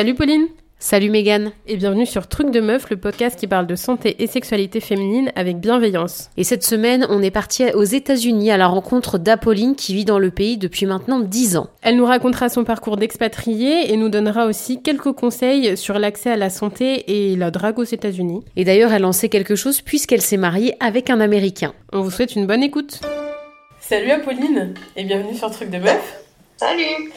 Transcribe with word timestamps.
Salut 0.00 0.14
Pauline 0.14 0.46
Salut 0.78 1.10
Megan 1.10 1.52
Et 1.66 1.76
bienvenue 1.76 2.06
sur 2.06 2.26
Truc 2.26 2.50
de 2.50 2.60
Meuf, 2.60 2.88
le 2.88 2.96
podcast 2.96 3.38
qui 3.38 3.46
parle 3.46 3.66
de 3.66 3.76
santé 3.76 4.16
et 4.22 4.26
sexualité 4.26 4.80
féminine 4.80 5.30
avec 5.36 5.58
bienveillance. 5.58 6.30
Et 6.38 6.42
cette 6.42 6.62
semaine, 6.62 7.06
on 7.10 7.20
est 7.22 7.30
parti 7.30 7.64
aux 7.74 7.84
États-Unis 7.84 8.50
à 8.50 8.56
la 8.56 8.66
rencontre 8.66 9.18
d'Apolline 9.18 9.76
qui 9.76 9.92
vit 9.92 10.06
dans 10.06 10.18
le 10.18 10.30
pays 10.30 10.56
depuis 10.56 10.86
maintenant 10.86 11.20
10 11.20 11.58
ans. 11.58 11.68
Elle 11.82 11.96
nous 11.96 12.06
racontera 12.06 12.48
son 12.48 12.64
parcours 12.64 12.96
d'expatriée 12.96 13.92
et 13.92 13.96
nous 13.98 14.08
donnera 14.08 14.46
aussi 14.46 14.80
quelques 14.80 15.12
conseils 15.12 15.76
sur 15.76 15.98
l'accès 15.98 16.30
à 16.30 16.36
la 16.36 16.48
santé 16.48 17.04
et 17.06 17.36
la 17.36 17.50
drague 17.50 17.78
aux 17.78 17.84
États-Unis. 17.84 18.42
Et 18.56 18.64
d'ailleurs, 18.64 18.94
elle 18.94 19.04
en 19.04 19.12
sait 19.12 19.28
quelque 19.28 19.54
chose 19.54 19.82
puisqu'elle 19.82 20.22
s'est 20.22 20.38
mariée 20.38 20.76
avec 20.80 21.10
un 21.10 21.20
Américain. 21.20 21.74
On 21.92 22.00
vous 22.00 22.10
souhaite 22.10 22.36
une 22.36 22.46
bonne 22.46 22.62
écoute. 22.62 23.02
Salut 23.80 24.12
Apolline 24.12 24.72
et 24.96 25.04
bienvenue 25.04 25.36
sur 25.36 25.50
Truc 25.50 25.68
de 25.68 25.76
Meuf. 25.76 26.22
Salut 26.56 27.10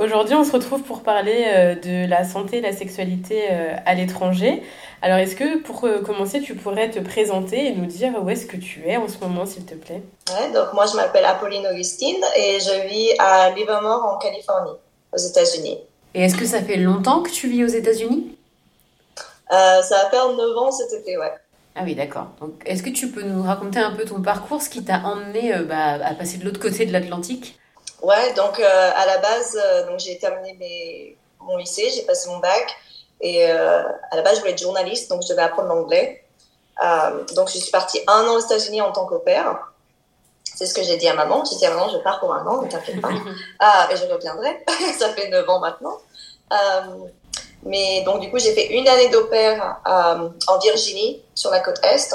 Aujourd'hui, 0.00 0.34
on 0.34 0.42
se 0.42 0.52
retrouve 0.52 0.82
pour 0.82 1.02
parler 1.02 1.44
euh, 1.48 1.74
de 1.74 2.08
la 2.08 2.24
santé 2.24 2.58
et 2.58 2.60
la 2.62 2.72
sexualité 2.72 3.48
euh, 3.50 3.76
à 3.84 3.92
l'étranger. 3.92 4.62
Alors, 5.02 5.18
est-ce 5.18 5.36
que 5.36 5.58
pour 5.58 5.84
euh, 5.84 6.00
commencer, 6.00 6.40
tu 6.40 6.54
pourrais 6.54 6.90
te 6.90 6.98
présenter 6.98 7.66
et 7.66 7.74
nous 7.74 7.84
dire 7.84 8.12
où 8.22 8.30
est-ce 8.30 8.46
que 8.46 8.56
tu 8.56 8.86
es 8.86 8.96
en 8.96 9.06
ce 9.06 9.18
moment, 9.18 9.44
s'il 9.44 9.66
te 9.66 9.74
plaît? 9.74 10.02
Ouais, 10.30 10.50
donc 10.52 10.72
moi, 10.72 10.86
je 10.86 10.96
m'appelle 10.96 11.26
Apolline 11.26 11.66
Augustine 11.70 12.24
et 12.36 12.58
je 12.58 12.88
vis 12.88 13.10
à 13.18 13.50
Livermore, 13.50 14.14
en 14.14 14.18
Californie, 14.18 14.78
aux 15.12 15.18
États-Unis. 15.18 15.78
Et 16.14 16.22
est-ce 16.22 16.36
que 16.36 16.46
ça 16.46 16.62
fait 16.62 16.76
longtemps 16.76 17.22
que 17.22 17.30
tu 17.30 17.48
vis 17.48 17.64
aux 17.64 17.68
États-Unis? 17.68 18.38
Ça 19.50 19.82
va 19.90 20.08
faire 20.10 20.28
9 20.32 20.56
ans 20.56 20.72
cet 20.72 20.98
été, 20.98 21.18
ouais. 21.18 21.32
Ah 21.76 21.82
oui, 21.84 21.94
d'accord. 21.94 22.28
Donc, 22.40 22.52
est-ce 22.64 22.82
que 22.82 22.88
tu 22.88 23.08
peux 23.08 23.22
nous 23.22 23.42
raconter 23.42 23.80
un 23.80 23.90
peu 23.90 24.06
ton 24.06 24.22
parcours, 24.22 24.62
ce 24.62 24.70
qui 24.70 24.82
t'a 24.82 25.00
emmené 25.00 25.52
bah, 25.68 25.98
à 26.02 26.14
passer 26.14 26.38
de 26.38 26.46
l'autre 26.46 26.60
côté 26.60 26.86
de 26.86 26.92
l'Atlantique? 26.92 27.58
Ouais, 28.02 28.32
donc 28.34 28.58
euh, 28.58 28.90
à 28.96 29.06
la 29.06 29.18
base, 29.18 29.56
euh, 29.62 29.86
donc 29.86 30.00
j'ai 30.00 30.18
terminé 30.18 30.56
mes, 30.58 31.16
mon 31.40 31.56
lycée, 31.56 31.88
j'ai 31.94 32.02
passé 32.02 32.28
mon 32.28 32.38
bac 32.38 32.76
et 33.20 33.48
euh, 33.48 33.84
à 34.10 34.16
la 34.16 34.22
base 34.22 34.34
je 34.34 34.40
voulais 34.40 34.52
être 34.52 34.60
journaliste, 34.60 35.08
donc 35.08 35.22
je 35.22 35.28
devais 35.28 35.42
apprendre 35.42 35.68
l'anglais. 35.68 36.24
donc 37.36 37.48
je 37.48 37.58
suis 37.58 37.70
partie 37.70 38.00
un 38.08 38.26
an 38.26 38.34
aux 38.34 38.40
États-Unis 38.40 38.82
en 38.82 38.90
tant 38.90 39.06
qu'opère. 39.06 39.68
C'est 40.44 40.66
ce 40.66 40.74
que 40.74 40.82
j'ai 40.82 40.96
dit 40.96 41.08
à 41.08 41.14
maman. 41.14 41.44
J'ai 41.44 41.56
dit 41.56 41.66
à 41.66 41.70
maman, 41.70 41.88
je 41.88 41.98
pars 41.98 42.18
pour 42.18 42.34
un 42.34 42.44
an, 42.44 42.62
ne 42.62 42.68
t'inquiète 42.68 43.00
pas. 43.00 43.10
ah, 43.60 43.88
et 43.90 43.96
je 43.96 44.04
reviendrai. 44.04 44.64
Ça 44.98 45.08
fait 45.10 45.28
9 45.28 45.48
ans 45.48 45.60
maintenant. 45.60 45.98
mais 47.62 48.02
donc 48.02 48.20
du 48.20 48.30
coup, 48.30 48.38
j'ai 48.40 48.52
fait 48.52 48.66
une 48.66 48.88
année 48.88 49.10
d'opère 49.10 49.80
en 49.86 50.58
Virginie, 50.58 51.22
sur 51.36 51.52
la 51.52 51.60
côte 51.60 51.78
est. 51.84 52.12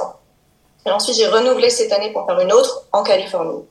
Et 0.85 0.91
ensuite, 0.91 1.15
j'ai 1.15 1.27
renouvelé 1.27 1.69
cette 1.69 1.93
année 1.93 2.11
pour 2.11 2.25
faire 2.25 2.39
une 2.41 2.51
autre 2.51 2.83
en 2.91 3.03
Californie. 3.03 3.63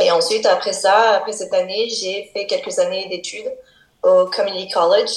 Et 0.00 0.10
ensuite, 0.10 0.46
après 0.46 0.72
ça, 0.72 1.16
après 1.16 1.32
cette 1.32 1.52
année, 1.52 1.88
j'ai 1.90 2.30
fait 2.32 2.46
quelques 2.46 2.78
années 2.78 3.08
d'études 3.08 3.52
au 4.02 4.26
Community 4.26 4.72
College. 4.72 5.10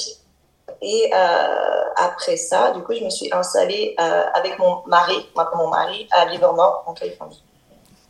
Et 0.82 1.10
euh, 1.14 1.84
après 1.96 2.36
ça, 2.36 2.72
du 2.72 2.82
coup, 2.82 2.92
je 2.94 3.02
me 3.02 3.10
suis 3.10 3.32
installée 3.32 3.94
euh, 3.98 4.24
avec 4.34 4.58
mon 4.58 4.82
mari, 4.86 5.26
mon 5.56 5.68
mari, 5.68 6.06
à 6.10 6.26
Livermore, 6.26 6.84
en 6.86 6.92
Californie. 6.92 7.42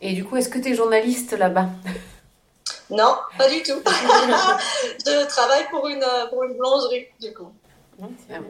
Et 0.00 0.12
du 0.12 0.25
coup, 0.25 0.36
est-ce 0.36 0.48
que 0.48 0.58
tu 0.58 0.72
es 0.72 0.75
journaliste 0.75 1.33
là-bas? 1.33 1.66
Non, 2.91 3.16
pas 3.38 3.48
du 3.48 3.62
tout. 3.62 3.81
je 3.86 5.27
travaille 5.27 5.69
pour 5.70 5.86
une, 5.88 6.05
pour 6.31 6.42
une 6.42 6.55
boulangerie, 6.55 7.06
du 7.20 7.33
coup. 7.33 7.53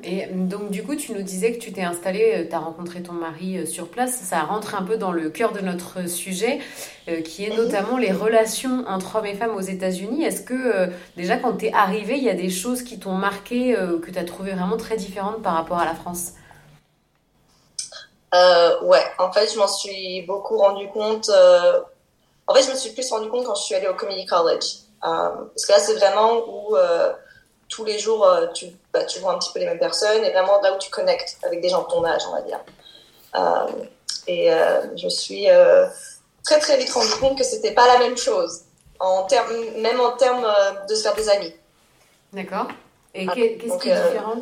Et 0.02 0.26
donc, 0.26 0.70
du 0.70 0.82
coup, 0.82 0.96
tu 0.96 1.12
nous 1.12 1.22
disais 1.22 1.52
que 1.52 1.58
tu 1.58 1.72
t'es 1.72 1.82
installée, 1.82 2.44
euh, 2.44 2.48
tu 2.48 2.54
as 2.54 2.58
rencontré 2.58 3.02
ton 3.02 3.12
mari 3.12 3.58
euh, 3.58 3.66
sur 3.66 3.88
place. 3.88 4.14
Ça 4.14 4.40
rentre 4.40 4.74
un 4.74 4.82
peu 4.82 4.96
dans 4.96 5.12
le 5.12 5.28
cœur 5.28 5.52
de 5.52 5.60
notre 5.60 6.08
sujet, 6.08 6.60
euh, 7.08 7.20
qui 7.20 7.44
est 7.44 7.54
notamment 7.54 7.98
les 7.98 8.12
relations 8.12 8.84
entre 8.88 9.16
hommes 9.16 9.26
et 9.26 9.34
femmes 9.34 9.54
aux 9.54 9.60
États-Unis. 9.60 10.24
Est-ce 10.24 10.42
que, 10.42 10.90
déjà, 11.16 11.36
quand 11.36 11.58
tu 11.58 11.66
es 11.66 11.72
arrivée, 11.72 12.16
il 12.16 12.24
y 12.24 12.30
a 12.30 12.34
des 12.34 12.50
choses 12.50 12.82
qui 12.82 12.98
t'ont 12.98 13.12
marqué, 13.12 13.74
que 14.02 14.10
tu 14.10 14.18
as 14.18 14.24
trouvé 14.24 14.52
vraiment 14.52 14.76
très 14.76 14.96
différentes 14.96 15.42
par 15.42 15.54
rapport 15.54 15.78
à 15.78 15.84
la 15.84 15.94
France? 15.94 16.32
Ouais, 18.82 19.04
en 19.18 19.30
fait, 19.30 19.52
je 19.52 19.58
m'en 19.58 19.68
suis 19.68 20.22
beaucoup 20.22 20.58
rendu 20.58 20.88
compte. 20.88 21.30
En 22.46 22.54
fait, 22.54 22.62
je 22.62 22.70
me 22.70 22.76
suis 22.76 22.90
plus 22.90 23.08
rendu 23.10 23.28
compte 23.28 23.44
quand 23.44 23.54
je 23.54 23.62
suis 23.62 23.74
allée 23.74 23.88
au 23.88 23.94
Community 23.94 24.26
College. 24.26 24.64
parce 25.00 25.66
que 25.66 25.72
là, 25.72 25.78
c'est 25.78 25.94
vraiment 25.94 26.38
où 26.48 26.76
tous 27.74 27.84
les 27.84 27.98
jours, 27.98 28.24
euh, 28.24 28.46
tu, 28.54 28.66
bah, 28.92 29.04
tu 29.04 29.18
vois 29.18 29.32
un 29.34 29.38
petit 29.38 29.52
peu 29.52 29.58
les 29.58 29.66
mêmes 29.66 29.80
personnes 29.80 30.22
et 30.24 30.30
vraiment 30.30 30.60
là 30.60 30.72
où 30.74 30.78
tu 30.78 30.90
connectes 30.90 31.38
avec 31.42 31.60
des 31.60 31.68
gens 31.68 31.82
de 31.82 31.88
ton 31.88 32.04
âge, 32.04 32.22
on 32.28 32.32
va 32.32 32.42
dire. 32.42 32.60
Euh, 33.34 33.66
et 34.28 34.52
euh, 34.52 34.96
je 34.96 35.08
suis 35.08 35.46
très 36.44 36.60
très 36.60 36.76
vite 36.76 36.92
rendu 36.92 37.12
compte 37.20 37.36
que 37.36 37.44
c'était 37.44 37.72
pas 37.72 37.86
la 37.86 37.98
même 37.98 38.16
chose, 38.16 38.62
en 39.00 39.24
termes, 39.24 39.52
même 39.78 40.00
en 40.00 40.12
termes 40.12 40.46
de 40.88 40.94
se 40.94 41.02
faire 41.02 41.16
des 41.16 41.28
amis. 41.28 41.54
D'accord. 42.32 42.68
Et 43.12 43.26
ah, 43.28 43.34
qu'est-ce 43.34 43.78
qui 43.78 43.88
est 43.90 43.94
différent? 43.94 44.36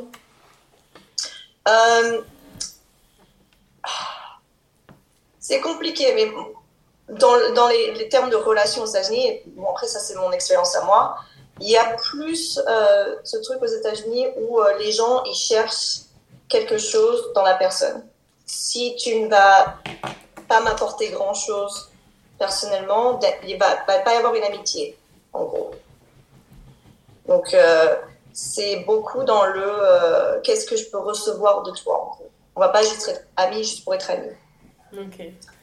C'est 5.40 5.60
compliqué, 5.60 6.12
mais 6.14 6.30
dans, 7.08 7.54
dans 7.54 7.68
les, 7.68 7.94
les, 7.94 8.08
termes 8.08 8.30
de 8.30 8.36
relations 8.36 8.82
aux 8.82 8.86
États-Unis, 8.86 9.40
bon 9.46 9.70
après 9.70 9.86
ça 9.86 9.98
c'est 9.98 10.14
mon 10.14 10.30
expérience 10.32 10.74
à 10.76 10.84
moi, 10.84 11.16
il 11.62 11.70
y 11.70 11.76
a 11.76 11.96
plus 11.96 12.58
euh, 12.58 13.14
ce 13.22 13.36
truc 13.36 13.62
aux 13.62 13.66
États-Unis 13.66 14.26
où 14.36 14.60
euh, 14.60 14.78
les 14.78 14.90
gens 14.90 15.22
ils 15.24 15.34
cherchent 15.34 16.00
quelque 16.48 16.76
chose 16.76 17.32
dans 17.34 17.42
la 17.42 17.54
personne. 17.54 18.04
Si 18.44 18.96
tu 18.96 19.20
ne 19.20 19.28
vas 19.28 19.76
pas 20.48 20.60
m'apporter 20.60 21.10
grand 21.10 21.34
chose 21.34 21.88
personnellement, 22.36 23.20
il 23.46 23.56
va, 23.58 23.76
va 23.86 24.00
pas 24.00 24.14
y 24.14 24.16
avoir 24.16 24.34
une 24.34 24.42
amitié, 24.42 24.98
en 25.32 25.44
gros. 25.44 25.70
Donc 27.28 27.54
euh, 27.54 27.94
c'est 28.32 28.78
beaucoup 28.80 29.22
dans 29.22 29.46
le 29.46 30.40
qu'est-ce 30.42 30.66
que 30.66 30.76
je 30.76 30.90
peux 30.90 30.98
recevoir 30.98 31.62
de 31.62 31.70
toi. 31.70 32.02
En 32.02 32.06
gros. 32.06 32.30
On 32.56 32.60
va 32.60 32.70
pas 32.70 32.82
juste 32.82 33.08
être 33.08 33.24
amis 33.36 33.62
juste 33.62 33.84
pour 33.84 33.94
être 33.94 34.10
amis. 34.10 34.34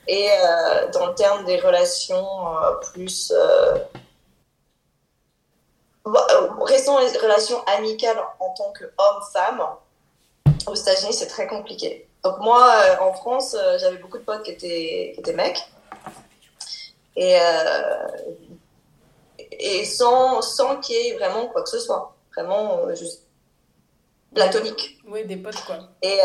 Et 0.08 0.30
dans 0.94 1.08
le 1.08 1.14
terme 1.14 1.46
des 1.46 1.60
relations 1.60 2.26
plus 2.94 3.31
restons 6.62 6.97
les 7.00 7.18
relations 7.18 7.64
amicales 7.66 8.18
en 8.40 8.53
tant 8.53 8.74
qu'homme-femme. 8.78 9.64
Aux 10.68 10.75
États-Unis, 10.75 11.14
c'est 11.14 11.28
très 11.28 11.47
compliqué. 11.47 12.08
Donc 12.24 12.40
moi, 12.40 12.70
euh, 12.70 13.03
en 13.03 13.14
France, 13.14 13.56
euh, 13.58 13.78
j'avais 13.78 13.97
beaucoup 13.97 14.18
de 14.18 14.24
potes 14.24 14.44
qui 14.44 14.52
étaient, 14.52 15.12
qui 15.14 15.19
étaient 15.19 15.34
mecs. 15.34 15.62
Et, 17.16 17.38
et 19.52 19.84
sans, 19.84 20.42
sans 20.42 20.78
qu'il 20.78 20.96
y 20.96 21.09
ait 21.09 21.18
vraiment 21.18 21.48
quoi 21.48 21.64
que 21.64 21.69
ce 21.69 21.80
soit. 21.80 22.16
Vraiment 22.34 22.94
juste 22.96 23.24
platonique. 24.34 25.00
Oui, 25.06 25.25
des 25.25 25.36
potes 25.36 25.62
quoi. 25.66 25.80
Et 26.02 26.19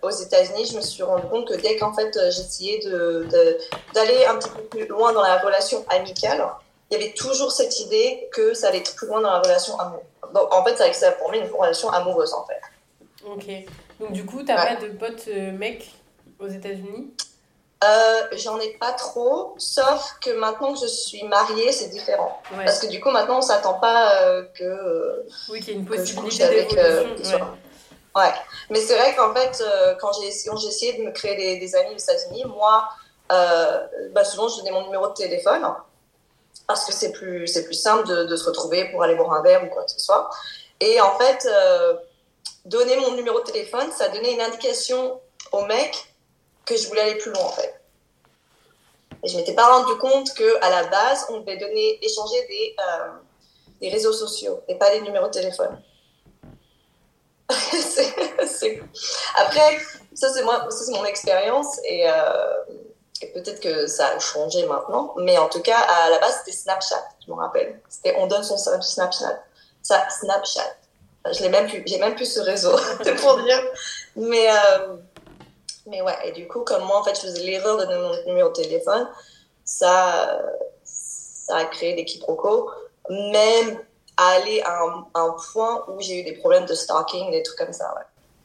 aux 0.00 0.10
États-Unis, 0.10 0.66
je 0.66 0.76
me 0.76 0.80
suis 0.80 1.02
rendu 1.02 1.26
compte 1.26 1.48
que 1.48 1.54
dès 1.54 1.76
qu'en 1.76 1.92
fait 1.92 2.14
j'essayais 2.30 2.78
d'aller 2.78 3.26
de, 3.26 3.58
d'aller 3.92 4.24
un 4.24 4.36
petit 4.36 4.48
peu 4.48 4.62
plus 4.62 4.86
loin 4.86 5.12
dans 5.12 5.22
la 5.22 5.36
relation 5.38 5.84
amicale, 5.90 6.48
il 6.92 7.00
y 7.00 7.02
avait 7.02 7.14
toujours 7.14 7.50
cette 7.52 7.80
idée 7.80 8.28
que 8.32 8.52
ça 8.52 8.68
allait 8.68 8.78
être 8.78 8.94
plus 8.94 9.06
loin 9.06 9.22
dans 9.22 9.30
la 9.30 9.38
relation 9.40 9.78
amoureuse. 9.80 10.04
Donc, 10.34 10.52
en 10.54 10.62
fait, 10.62 10.76
c'est 10.76 10.92
ça 10.92 11.12
pour 11.12 11.30
moi 11.30 11.38
une 11.38 11.50
relation 11.50 11.88
amoureuse, 11.88 12.34
en 12.34 12.44
fait. 12.44 12.60
Ok. 13.26 13.66
Donc, 13.98 14.12
du 14.12 14.26
coup, 14.26 14.42
t'as 14.42 14.74
pas 14.74 14.76
de 14.76 14.88
potes 14.88 15.24
euh, 15.28 15.52
mecs 15.52 15.90
aux 16.38 16.48
États-Unis? 16.48 17.14
Euh, 17.82 18.22
J'en 18.32 18.60
ai 18.60 18.74
pas 18.74 18.92
trop, 18.92 19.54
sauf 19.56 20.16
que 20.20 20.30
maintenant 20.38 20.74
que 20.74 20.80
je 20.80 20.86
suis 20.86 21.22
mariée, 21.24 21.72
c'est 21.72 21.88
différent. 21.88 22.42
Parce 22.54 22.78
que 22.78 22.88
du 22.88 23.00
coup, 23.00 23.10
maintenant, 23.10 23.38
on 23.38 23.42
s'attend 23.42 23.74
pas 23.74 24.22
euh, 24.24 24.44
que. 24.54 25.24
oui, 25.48 25.60
qu'il 25.60 25.68
y 25.68 25.76
ait 25.76 25.80
une 25.80 25.86
possibilité 25.86 26.44
avec. 26.44 26.72
ouais. 26.72 28.32
Mais 28.68 28.80
c'est 28.80 28.98
vrai 28.98 29.14
qu'en 29.16 29.34
fait, 29.34 29.64
quand 29.98 30.10
j'ai 30.20 30.28
essayé 30.28 30.98
de 30.98 31.04
me 31.04 31.10
créer 31.10 31.36
des, 31.36 31.56
des 31.56 31.74
amis 31.74 31.94
aux 31.94 31.98
États-Unis, 31.98 32.44
moi, 32.44 32.86
bah, 33.30 34.24
souvent, 34.24 34.48
je 34.48 34.58
donnais 34.58 34.72
mon 34.72 34.84
numéro 34.84 35.08
de 35.08 35.14
téléphone 35.14 35.64
parce 36.66 36.84
que 36.84 36.92
c'est 36.92 37.12
plus, 37.12 37.46
c'est 37.46 37.64
plus 37.64 37.74
simple 37.74 38.06
de, 38.06 38.36
se 38.36 38.44
retrouver 38.44 38.90
pour 38.90 39.02
aller 39.02 39.14
boire 39.14 39.32
un 39.32 39.42
verre 39.42 39.64
ou 39.64 39.68
quoi 39.68 39.84
que 39.84 39.90
ce 39.90 39.98
soit. 39.98 40.30
Et 40.80 41.00
en 41.00 41.18
fait, 41.18 41.46
euh, 41.46 41.94
donner 42.64 42.96
mon 42.96 43.12
numéro 43.12 43.40
de 43.40 43.44
téléphone, 43.44 43.90
ça 43.92 44.08
donnait 44.08 44.32
une 44.32 44.40
indication 44.40 45.20
au 45.52 45.64
mec 45.66 45.94
que 46.64 46.76
je 46.76 46.88
voulais 46.88 47.02
aller 47.02 47.16
plus 47.16 47.32
loin 47.32 47.42
en 47.42 47.52
fait. 47.52 47.74
Et 49.24 49.28
je 49.28 49.36
m'étais 49.36 49.54
pas 49.54 49.66
rendu 49.66 49.96
compte 49.98 50.32
que 50.34 50.64
à 50.64 50.70
la 50.70 50.84
base, 50.84 51.26
on 51.28 51.40
devait 51.40 51.56
donner, 51.56 52.04
échanger 52.04 52.46
des, 52.48 52.74
euh, 52.78 53.10
des 53.80 53.88
réseaux 53.88 54.12
sociaux 54.12 54.60
et 54.68 54.76
pas 54.76 54.90
des 54.90 55.00
numéros 55.00 55.26
de 55.26 55.32
téléphone. 55.32 55.80
Après, 59.36 59.78
ça 60.14 60.32
c'est 60.32 60.42
moi, 60.42 60.66
ça 60.70 60.84
c'est 60.84 60.92
mon 60.92 61.04
expérience 61.04 61.78
et 61.84 62.08
euh, 62.08 62.54
peut-être 63.28 63.60
que 63.60 63.86
ça 63.86 64.08
a 64.08 64.18
changé 64.18 64.66
maintenant, 64.66 65.14
mais 65.18 65.38
en 65.38 65.48
tout 65.48 65.60
cas, 65.60 65.78
à 65.78 66.10
la 66.10 66.18
base, 66.18 66.38
c'était 66.38 66.56
Snapchat, 66.56 67.02
je 67.24 67.30
me 67.30 67.36
rappelle. 67.36 67.80
C'était 67.88 68.16
on 68.18 68.26
donne 68.26 68.42
son 68.42 68.56
Snapchat. 68.56 69.42
Ça, 69.82 70.08
Snapchat. 70.08 70.76
Je 71.32 71.42
l'ai 71.42 71.48
même 71.48 71.68
plus, 71.68 71.82
j'ai 71.86 71.98
même 71.98 72.14
plus 72.14 72.32
ce 72.32 72.40
réseau, 72.40 72.76
pour 73.20 73.42
dire. 73.42 73.62
Mais, 74.16 74.48
euh, 74.50 74.96
mais 75.86 76.02
ouais, 76.02 76.16
et 76.24 76.32
du 76.32 76.48
coup, 76.48 76.60
comme 76.60 76.84
moi, 76.84 76.98
en 77.00 77.04
fait, 77.04 77.14
je 77.14 77.20
faisais 77.20 77.42
l'erreur 77.42 77.76
de 77.76 77.84
donner 77.84 78.00
mon 78.00 78.24
numéro 78.26 78.48
de 78.48 78.54
téléphone, 78.54 79.08
ça, 79.64 80.40
ça 80.84 81.56
a 81.56 81.64
créé 81.66 81.94
des 81.94 82.04
quiproquos. 82.04 82.70
Même 83.08 83.78
aller 84.16 84.62
à 84.64 84.82
un, 85.14 85.30
point 85.52 85.84
où 85.88 86.00
j'ai 86.00 86.20
eu 86.20 86.24
des 86.24 86.34
problèmes 86.34 86.66
de 86.66 86.74
stalking, 86.74 87.30
des 87.30 87.42
trucs 87.42 87.58
comme 87.58 87.72
ça. 87.72 87.94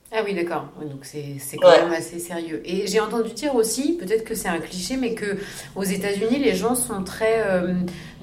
Ah 0.09 0.21
oui, 0.23 0.33
d'accord. 0.33 0.67
donc 0.79 1.03
c'est 1.03 1.37
quand 1.61 1.69
même 1.69 1.91
assez 1.91 2.19
sérieux. 2.19 2.61
Et 2.63 2.87
j'ai 2.87 3.01
entendu 3.01 3.31
dire 3.31 3.55
aussi, 3.55 3.97
peut-être 3.97 4.23
que 4.23 4.35
c'est 4.35 4.47
un 4.47 4.59
cliché, 4.59 4.95
mais 4.95 5.13
que 5.13 5.37
aux 5.75 5.83
États-Unis, 5.83 6.39
les 6.39 6.55
gens 6.55 6.75
sont 6.75 7.03
très 7.03 7.45
euh, 7.45 7.73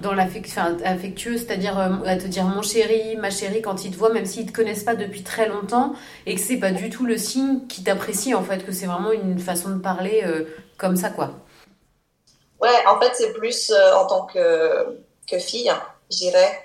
dans 0.01 0.15
l'affectueux, 0.15 0.63
affectueux, 0.83 1.37
c'est-à-dire 1.37 1.79
euh, 1.79 1.91
à 2.07 2.17
te 2.17 2.27
dire 2.27 2.45
mon 2.45 2.63
chéri, 2.63 3.17
ma 3.19 3.29
chérie 3.29 3.61
quand 3.61 3.85
ils 3.85 3.91
te 3.91 3.99
voient, 3.99 4.13
même 4.13 4.25
s'ils 4.25 4.47
te 4.47 4.53
connaissent 4.53 4.85
pas 4.85 4.95
depuis 4.95 5.23
très 5.23 5.47
longtemps, 5.47 5.93
et 6.25 6.35
que 6.35 6.41
c'est 6.41 6.57
pas 6.57 6.71
du 6.71 6.89
tout 6.89 7.05
le 7.05 7.19
signe 7.19 7.67
qui 7.69 7.85
t'apprécie 7.85 8.33
en 8.35 8.43
fait, 8.43 8.65
que 8.65 8.73
c'est 8.73 8.87
vraiment 8.87 9.13
une 9.13 9.39
façon 9.39 9.69
de 9.69 9.79
parler 9.79 10.23
euh, 10.25 10.45
comme 10.79 10.97
ça, 10.97 11.11
quoi. 11.11 11.33
Ouais, 12.63 12.87
en 12.89 12.99
fait, 12.99 13.11
c'est 13.13 13.35
plus 13.35 13.71
en 13.95 14.07
tant 14.07 14.25
que, 14.25 15.01
que 15.31 15.39
fille, 15.39 15.71
je 16.11 16.17
dirais. 16.17 16.61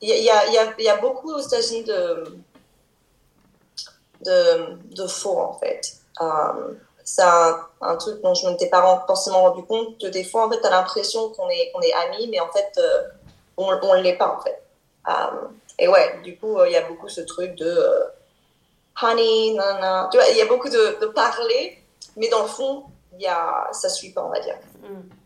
Il 0.00 0.08
y, 0.08 0.30
a, 0.30 0.46
y, 0.50 0.58
a, 0.58 0.74
y 0.80 0.88
a 0.88 0.96
beaucoup 0.96 1.32
aux 1.32 1.38
États-Unis 1.38 1.84
de 1.84 2.24
de, 4.24 5.06
faux, 5.06 5.38
en 5.38 5.54
fait. 5.54 5.94
Euh, 6.20 6.74
c'est 7.04 7.22
un, 7.22 7.96
truc 7.98 8.20
dont 8.22 8.34
je 8.34 8.46
ne 8.46 8.52
m'étais 8.52 8.68
pas 8.68 9.04
forcément 9.06 9.42
rendu 9.42 9.64
compte. 9.64 10.04
Des 10.04 10.24
fois, 10.24 10.46
en 10.46 10.50
fait, 10.50 10.60
tu 10.60 10.66
as 10.66 10.70
l'impression 10.70 11.30
qu'on 11.30 11.48
est, 11.50 11.72
est 11.82 11.92
amis, 11.92 12.28
mais 12.30 12.40
en 12.40 12.50
fait, 12.50 12.72
euh, 12.78 13.02
on 13.56 13.72
ne 13.72 14.02
l'est 14.02 14.16
pas, 14.16 14.28
en 14.28 14.40
fait. 14.40 14.62
Euh, 15.08 15.48
et 15.78 15.88
ouais, 15.88 16.20
du 16.22 16.36
coup, 16.36 16.62
il 16.64 16.72
y 16.72 16.76
a 16.76 16.82
beaucoup 16.82 17.08
ce 17.08 17.22
truc 17.22 17.54
de 17.56 17.76
honey, 19.02 19.54
nanana. 19.54 20.08
Tu 20.12 20.18
vois, 20.18 20.28
il 20.28 20.36
y 20.36 20.42
a 20.42 20.46
beaucoup 20.46 20.68
de, 20.68 21.00
de, 21.00 21.06
parler, 21.06 21.82
mais 22.16 22.28
dans 22.28 22.42
le 22.42 22.48
fond, 22.48 22.84
y 23.18 23.26
a, 23.26 23.68
ça 23.72 23.88
ne 23.88 23.92
suit 23.92 24.10
pas, 24.10 24.24
on 24.24 24.30
va 24.30 24.40
dire. 24.40 24.58
Mm. 24.82 25.21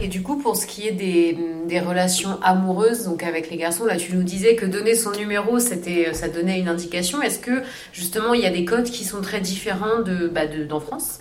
Et 0.00 0.08
du 0.08 0.22
coup, 0.22 0.38
pour 0.38 0.56
ce 0.56 0.66
qui 0.66 0.86
est 0.86 0.92
des, 0.92 1.80
relations 1.80 2.38
amoureuses, 2.42 3.04
donc 3.04 3.22
avec 3.22 3.50
les 3.50 3.56
garçons, 3.56 3.84
là, 3.84 3.96
tu 3.96 4.14
nous 4.14 4.22
disais 4.22 4.56
que 4.56 4.66
donner 4.66 4.94
son 4.94 5.10
numéro, 5.12 5.58
c'était, 5.58 6.12
ça 6.14 6.28
donnait 6.28 6.58
une 6.58 6.68
indication. 6.68 7.20
Est-ce 7.22 7.38
que 7.38 7.62
justement, 7.92 8.34
il 8.34 8.40
y 8.40 8.46
a 8.46 8.50
des 8.50 8.64
codes 8.64 8.90
qui 8.90 9.04
sont 9.04 9.20
très 9.20 9.40
différents 9.40 10.00
de, 10.00 10.28
bah, 10.28 10.46
de 10.46 10.64
d'en 10.64 10.80
France? 10.80 11.20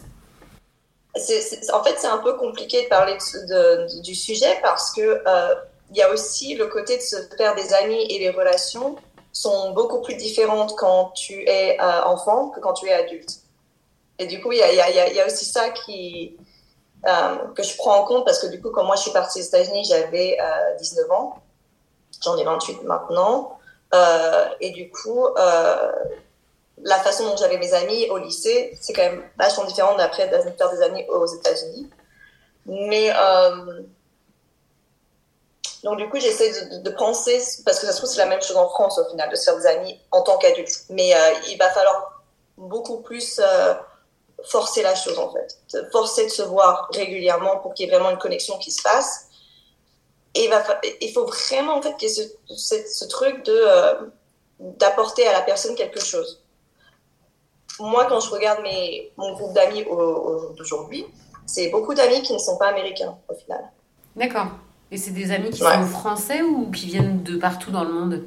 En 1.15 1.83
fait, 1.83 1.95
c'est 1.97 2.07
un 2.07 2.19
peu 2.19 2.37
compliqué 2.37 2.83
de 2.83 2.87
parler 2.89 3.17
du 4.03 4.13
sujet 4.13 4.59
parce 4.61 4.93
que 4.93 5.01
euh, 5.01 5.55
y 5.93 6.01
a 6.01 6.11
aussi 6.11 6.55
le 6.55 6.67
côté 6.67 6.97
de 6.97 7.01
se 7.01 7.15
faire 7.37 7.55
des 7.55 7.73
amis 7.73 8.05
et 8.09 8.19
les 8.19 8.29
relations 8.29 8.95
sont 9.31 9.71
beaucoup 9.71 10.01
plus 10.01 10.15
différentes 10.15 10.75
quand 10.77 11.11
tu 11.15 11.33
es 11.47 11.79
euh, 11.79 12.03
enfant 12.03 12.49
que 12.49 12.59
quand 12.59 12.73
tu 12.73 12.87
es 12.87 12.93
adulte. 12.93 13.39
Et 14.19 14.25
du 14.25 14.41
coup, 14.41 14.51
il 14.51 14.57
y 14.57 14.61
a, 14.61 15.25
aussi 15.27 15.45
ça 15.45 15.69
qui, 15.69 16.35
euh, 16.39 16.43
que 17.55 17.63
je 17.63 17.75
prends 17.77 17.99
en 17.99 18.03
compte 18.03 18.25
parce 18.25 18.39
que 18.39 18.47
du 18.47 18.61
coup, 18.61 18.69
quand 18.71 18.83
moi 18.83 18.95
je 18.95 19.03
suis 19.03 19.11
partie 19.11 19.39
aux 19.39 19.45
États-Unis, 19.45 19.85
j'avais 19.85 20.37
19 20.79 21.05
euh, 21.05 21.13
ans. 21.13 21.39
J'en 22.23 22.37
ai 22.37 22.43
28 22.43 22.83
maintenant. 22.83 23.57
Euh, 23.93 24.45
et 24.59 24.71
du 24.71 24.89
coup, 24.89 25.25
la 25.35 26.99
façon 26.99 27.25
dont 27.25 27.37
j'avais 27.37 27.57
mes 27.57 27.73
amis 27.73 28.09
au 28.09 28.17
lycée, 28.17 28.77
c'est 28.79 28.93
quand 28.93 29.03
même 29.03 29.23
vachement 29.37 29.65
différent 29.65 29.95
d'après 29.95 30.27
de 30.27 30.51
faire 30.57 30.69
des 30.71 30.81
amis 30.81 31.05
aux 31.09 31.25
États-Unis. 31.25 31.89
Mais 32.65 33.11
donc 35.83 35.97
du 35.97 36.09
coup, 36.09 36.19
j'essaie 36.19 36.79
de, 36.79 36.89
penser, 36.89 37.41
parce 37.63 37.79
que 37.79 37.85
ça 37.85 37.93
se 37.93 37.97
trouve 37.97 38.09
c'est 38.09 38.17
la 38.17 38.25
même 38.25 38.41
chose 38.41 38.57
en 38.57 38.67
France 38.67 38.99
au 38.99 39.09
final, 39.09 39.29
de 39.29 39.35
se 39.35 39.45
faire 39.45 39.57
des 39.57 39.67
amis 39.67 39.99
en 40.11 40.21
tant 40.21 40.37
qu'adulte. 40.37 40.85
Mais 40.89 41.13
il 41.47 41.57
va 41.57 41.69
falloir 41.69 42.21
beaucoup 42.57 42.97
plus 42.97 43.39
forcer 44.45 44.83
la 44.83 44.95
chose 44.95 45.17
en 45.19 45.31
fait, 45.31 45.57
forcer 45.91 46.25
de 46.25 46.31
se 46.31 46.41
voir 46.43 46.89
régulièrement 46.93 47.57
pour 47.57 47.73
qu'il 47.73 47.87
y 47.87 47.89
ait 47.89 47.95
vraiment 47.95 48.11
une 48.11 48.17
connexion 48.17 48.57
qui 48.57 48.71
se 48.71 48.81
fasse. 48.81 49.27
Et 50.35 50.45
il, 50.45 50.49
va, 50.49 50.63
il 51.01 51.11
faut 51.11 51.25
vraiment 51.25 51.77
en 51.77 51.81
fait 51.81 51.95
qu'il 51.97 52.09
y 52.09 52.11
ait 52.11 52.29
ce, 52.49 52.75
ce, 52.87 53.05
truc 53.05 53.43
de 53.43 53.53
euh, 53.53 53.93
d'apporter 54.59 55.27
à 55.27 55.33
la 55.33 55.41
personne 55.41 55.75
quelque 55.75 55.99
chose. 55.99 56.43
Moi, 57.79 58.05
quand 58.05 58.19
je 58.19 58.29
regarde 58.29 58.61
mes, 58.61 59.11
mon 59.17 59.33
groupe 59.33 59.53
d'amis 59.53 59.85
aujourd'hui, 59.85 61.05
c'est 61.45 61.69
beaucoup 61.69 61.93
d'amis 61.93 62.21
qui 62.21 62.33
ne 62.33 62.37
sont 62.37 62.57
pas 62.57 62.67
américains 62.67 63.17
au 63.29 63.33
final. 63.33 63.71
D'accord. 64.15 64.47
Et 64.91 64.97
c'est 64.97 65.11
des 65.11 65.31
amis 65.31 65.49
qui 65.49 65.59
sont 65.59 65.85
français 65.85 66.41
ou 66.41 66.71
qui 66.71 66.87
viennent 66.87 67.23
de 67.23 67.37
partout 67.37 67.71
dans 67.71 67.83
le 67.83 67.91
monde? 67.91 68.23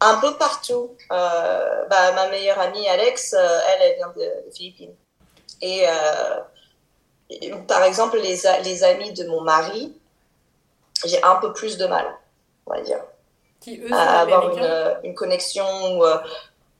Un 0.00 0.16
peu 0.18 0.34
partout. 0.36 0.90
Euh, 1.12 1.84
bah, 1.88 2.12
ma 2.12 2.28
meilleure 2.28 2.58
amie 2.58 2.88
Alex, 2.88 3.34
euh, 3.34 3.58
elle, 3.68 3.90
elle 3.90 3.96
vient 3.96 4.12
des 4.16 4.50
Philippines. 4.52 4.94
Et, 5.64 5.86
euh, 5.88 7.56
par 7.66 7.82
exemple, 7.84 8.18
les, 8.18 8.38
les 8.64 8.84
amis 8.84 9.12
de 9.12 9.24
mon 9.24 9.40
mari, 9.40 9.96
j'ai 11.06 11.22
un 11.22 11.36
peu 11.36 11.54
plus 11.54 11.78
de 11.78 11.86
mal, 11.86 12.06
on 12.66 12.74
va 12.74 12.82
dire. 12.82 13.00
Qui, 13.60 13.80
eux, 13.80 13.90
à 13.90 14.20
avoir 14.20 14.50
une, 14.50 15.08
une, 15.08 15.14
connexion 15.14 15.64
où, 15.64 16.04
euh, 16.04 16.18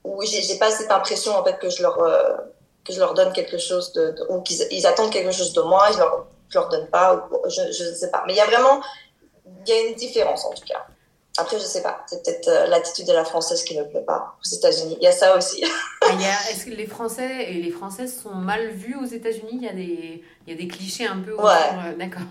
où 0.05 0.23
j'ai 0.23 0.59
pas 0.59 0.71
cette 0.71 0.91
impression 0.91 1.35
en 1.35 1.43
fait 1.43 1.59
que 1.59 1.71
je 1.71 1.81
leur 1.81 1.99
euh, 1.99 2.37
que 2.85 2.93
je 2.93 3.01
leur 3.01 3.15
donne 3.15 3.33
quelque 3.33 3.57
chose 3.57 3.95
de, 3.95 4.15
ou 4.29 4.43
qu'ils 4.43 4.61
ils 4.71 4.87
attendent 4.87 5.11
quelque 5.11 5.33
chose 5.33 5.55
de 5.55 5.63
moi, 5.63 5.91
je 5.93 5.99
leur 5.99 6.27
je 6.51 6.59
leur 6.59 6.69
donne 6.69 6.87
pas, 6.89 7.27
je 7.49 7.63
ne 7.63 7.95
sais 7.95 8.11
pas. 8.11 8.23
Mais 8.27 8.35
il 8.35 8.37
y 8.37 8.41
a 8.41 8.47
vraiment 8.47 8.83
il 9.47 9.69
y 9.71 9.73
a 9.73 9.81
une 9.89 9.95
différence 9.95 10.45
en 10.45 10.53
tout 10.53 10.67
cas. 10.67 10.87
Après, 11.37 11.59
je 11.59 11.65
sais 11.65 11.83
pas. 11.83 12.05
C'est 12.07 12.23
peut-être 12.23 12.49
euh, 12.49 12.67
l'attitude 12.69 13.07
de 13.09 13.13
la 13.13 13.25
française 13.25 13.65
qui 13.65 13.77
ne 13.77 13.83
plaît 13.83 14.03
pas 14.03 14.37
aux 14.41 14.55
États-Unis. 14.55 14.97
Il 15.01 15.05
y 15.05 15.09
a 15.09 15.13
ça 15.13 15.37
aussi. 15.37 15.65
Ah, 16.01 16.13
est-ce 16.51 16.67
que 16.67 16.71
les 16.71 16.87
Français 16.87 17.51
et 17.51 17.55
les 17.55 17.73
Françaises 17.73 18.21
sont 18.23 18.35
mal 18.35 18.69
vus 18.69 18.97
aux 18.97 19.07
États-Unis? 19.07 19.51
Il, 19.55 19.65
y 19.65 19.69
a 19.69 19.73
des... 19.73 20.25
il 20.47 20.53
y 20.53 20.57
a 20.57 20.57
des 20.57 20.69
clichés 20.69 21.07
un 21.07 21.19
peu. 21.19 21.35
Ouais. 21.35 21.43
Euh, 21.43 21.97
d'accord. 21.99 22.23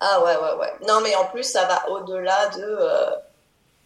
Ah 0.00 0.20
ouais, 0.24 0.34
ouais, 0.36 0.58
ouais. 0.58 0.72
Non, 0.88 1.00
mais 1.00 1.14
en 1.14 1.26
plus, 1.26 1.44
ça 1.44 1.64
va 1.66 1.88
au-delà 1.90 2.48
de, 2.48 2.64
euh, 2.64 3.10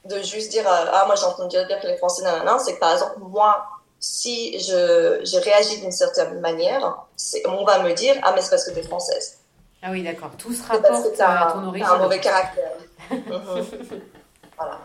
de 0.07 0.23
juste 0.23 0.51
dire 0.51 0.65
Ah, 0.67 1.05
moi 1.07 1.15
j'ai 1.15 1.27
entendu 1.27 1.55
dire 1.55 1.79
que 1.79 1.87
les 1.87 1.99
Français, 1.99 2.25
non, 2.25 2.59
C'est 2.59 2.77
que 2.77 2.81
par 2.81 2.95
exemple, 2.95 3.19
moi, 3.19 3.67
si 4.01 4.59
je, 4.59 5.21
je 5.25 5.39
réagis 5.45 5.81
d'une 5.81 5.93
certaine 5.93 6.41
manière, 6.41 7.05
on 7.47 7.65
va 7.65 7.83
me 7.83 7.93
dire 7.93 8.17
Ah, 8.23 8.33
mais 8.35 8.41
c'est 8.41 8.49
parce 8.49 8.65
que 8.65 8.71
tu 8.71 8.79
es 8.79 8.83
française. 8.83 9.41
Ah 9.83 9.91
oui, 9.91 10.03
d'accord. 10.03 10.31
Tout 10.39 10.53
se 10.53 10.67
rapporte 10.67 11.21
à 11.21 11.53
ton 11.53 11.67
origine. 11.67 11.87
un 11.89 11.99
mauvais 11.99 12.21
caractère. 12.21 12.73
Mhm. 13.11 13.65
voilà. 14.57 14.81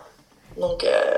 Donc, 0.57 0.83
euh, 0.83 1.17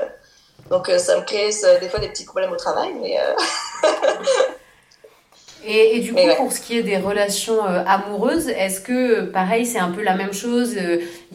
donc 0.70 0.88
euh, 0.88 0.98
ça 0.98 1.18
me 1.18 1.24
crée 1.24 1.50
des 1.80 1.88
fois 1.88 2.00
des 2.00 2.08
petits 2.08 2.24
problèmes 2.24 2.52
au 2.52 2.56
travail, 2.56 2.94
mais. 3.00 3.18
Euh, 3.20 3.34
et, 5.64 5.96
et, 5.96 6.00
du 6.00 6.14
coup, 6.14 6.20
pour 6.36 6.52
ce 6.52 6.60
qui 6.60 6.78
est 6.78 6.82
des 6.82 6.96
relations 6.96 7.62
amoureuses, 7.62 8.48
est-ce 8.48 8.80
que, 8.80 9.22
pareil, 9.22 9.66
c'est 9.66 9.80
un 9.80 9.90
peu 9.90 10.02
la 10.02 10.14
même 10.14 10.32
chose 10.32 10.76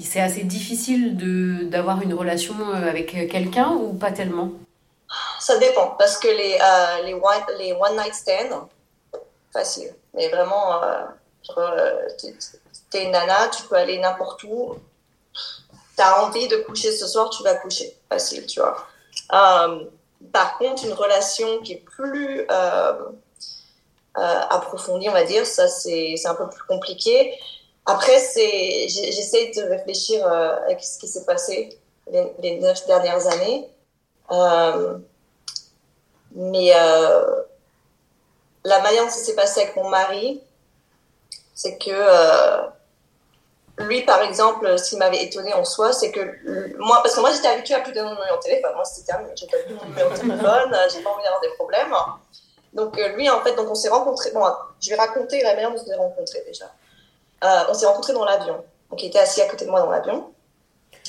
C'est 0.02 0.22
assez 0.22 0.44
difficile 0.44 1.18
d'avoir 1.70 2.02
une 2.02 2.14
relation 2.14 2.56
avec 2.74 3.30
quelqu'un 3.30 3.70
ou 3.70 3.94
pas 3.94 4.12
tellement? 4.12 4.50
Ça 5.40 5.58
dépend, 5.58 5.96
parce 6.00 6.18
que 6.18 6.28
les, 6.28 6.58
les, 7.06 7.14
one, 7.14 7.58
les 7.60 7.74
one 7.74 7.96
night 7.96 8.14
stands, 8.14 8.70
facile. 9.52 9.94
Mais 10.14 10.30
vraiment, 10.30 10.82
t'es 12.90 13.04
une 13.04 13.12
nana, 13.12 13.50
tu 13.50 13.64
peux 13.64 13.76
aller 13.76 14.00
n'importe 14.00 14.44
où. 14.44 14.76
T'as 15.96 16.22
envie 16.22 16.48
de 16.48 16.58
coucher 16.58 16.92
ce 16.92 17.08
soir, 17.08 17.30
tu 17.30 17.44
vas 17.44 17.56
coucher. 17.56 17.98
Facile, 18.10 18.46
tu 18.46 18.60
vois. 18.60 18.88
Euh, 19.34 19.86
par 20.32 20.58
contre, 20.58 20.86
une 20.86 20.94
relation 20.94 21.60
qui 21.62 21.74
est 21.74 21.84
plus 21.84 22.46
euh, 22.50 22.94
approfondie, 24.16 25.10
on 25.10 25.14
va 25.14 25.24
dire, 25.24 25.46
ça 25.46 25.68
c'est 25.68 26.16
un 26.26 26.36
peu 26.36 26.50
plus 26.50 26.64
compliqué. 26.64 27.38
Après, 27.86 28.20
j'essaie 28.88 29.52
de 29.56 29.64
réfléchir 29.70 30.26
à 30.26 30.60
ce 30.80 31.00
qui 31.00 31.08
s'est 31.08 31.26
passé 31.26 31.78
les, 32.12 32.60
neuf 32.60 32.86
dernières 32.86 33.28
années. 33.28 33.70
mais 36.36 36.72
la 38.64 38.82
manière 38.82 39.06
dont 39.06 39.10
ça 39.10 39.20
s'est 39.20 39.36
passé 39.36 39.62
avec 39.62 39.76
mon 39.76 39.90
mari, 39.90 40.42
c'est 41.60 41.78
que 41.78 41.92
euh, 41.92 42.62
lui, 43.80 44.04
par 44.04 44.22
exemple, 44.22 44.80
ce 44.80 44.92
qui 44.92 44.96
m'avait 44.96 45.22
étonné 45.26 45.54
en 45.54 45.66
soi, 45.66 45.92
c'est 45.92 46.10
que 46.10 46.22
moi, 46.78 47.02
parce 47.04 47.16
que 47.16 47.20
moi 47.20 47.32
j'étais 47.34 47.50
habituée 47.50 47.76
à 47.76 47.82
plus 47.82 47.92
de 47.92 48.02
mon 48.02 48.12
numéro 48.12 48.38
de 48.38 48.42
téléphone, 48.42 48.72
moi 48.76 48.86
c'était 48.86 49.12
terminé, 49.12 49.34
j'ai 49.36 49.46
pas 49.46 49.58
plus 49.58 49.76
de 49.76 49.86
numéro 49.86 50.10
de 50.10 50.16
téléphone, 50.16 50.74
euh, 50.74 50.88
j'ai 50.94 51.02
pas 51.02 51.10
envie 51.10 51.24
d'avoir 51.24 51.42
des 51.42 51.50
problèmes. 51.58 51.94
Donc 52.72 52.98
euh, 52.98 53.10
lui, 53.10 53.30
en 53.30 53.42
fait, 53.42 53.56
donc 53.56 53.70
on 53.70 53.76
s'est 53.76 53.90
rencontrés, 53.90 54.32
bon, 54.32 54.46
je 54.80 54.90
vais 54.90 54.96
raconter 54.96 55.44
la 55.44 55.54
manière 55.54 55.72
dont 55.72 55.82
on 55.82 55.86
s'est 55.86 55.96
rencontrés 55.96 56.44
déjà. 56.48 56.72
on 57.70 57.74
s'est 57.74 57.88
rencontrés 57.88 58.14
dans 58.14 58.24
l'avion, 58.24 58.64
donc 58.90 59.04
il 59.04 59.08
était 59.08 59.20
assis 59.20 59.42
à 59.42 59.50
côté 59.50 59.66
de 59.66 59.70
moi 59.70 59.82
dans 59.82 59.90
l'avion. 59.90 60.32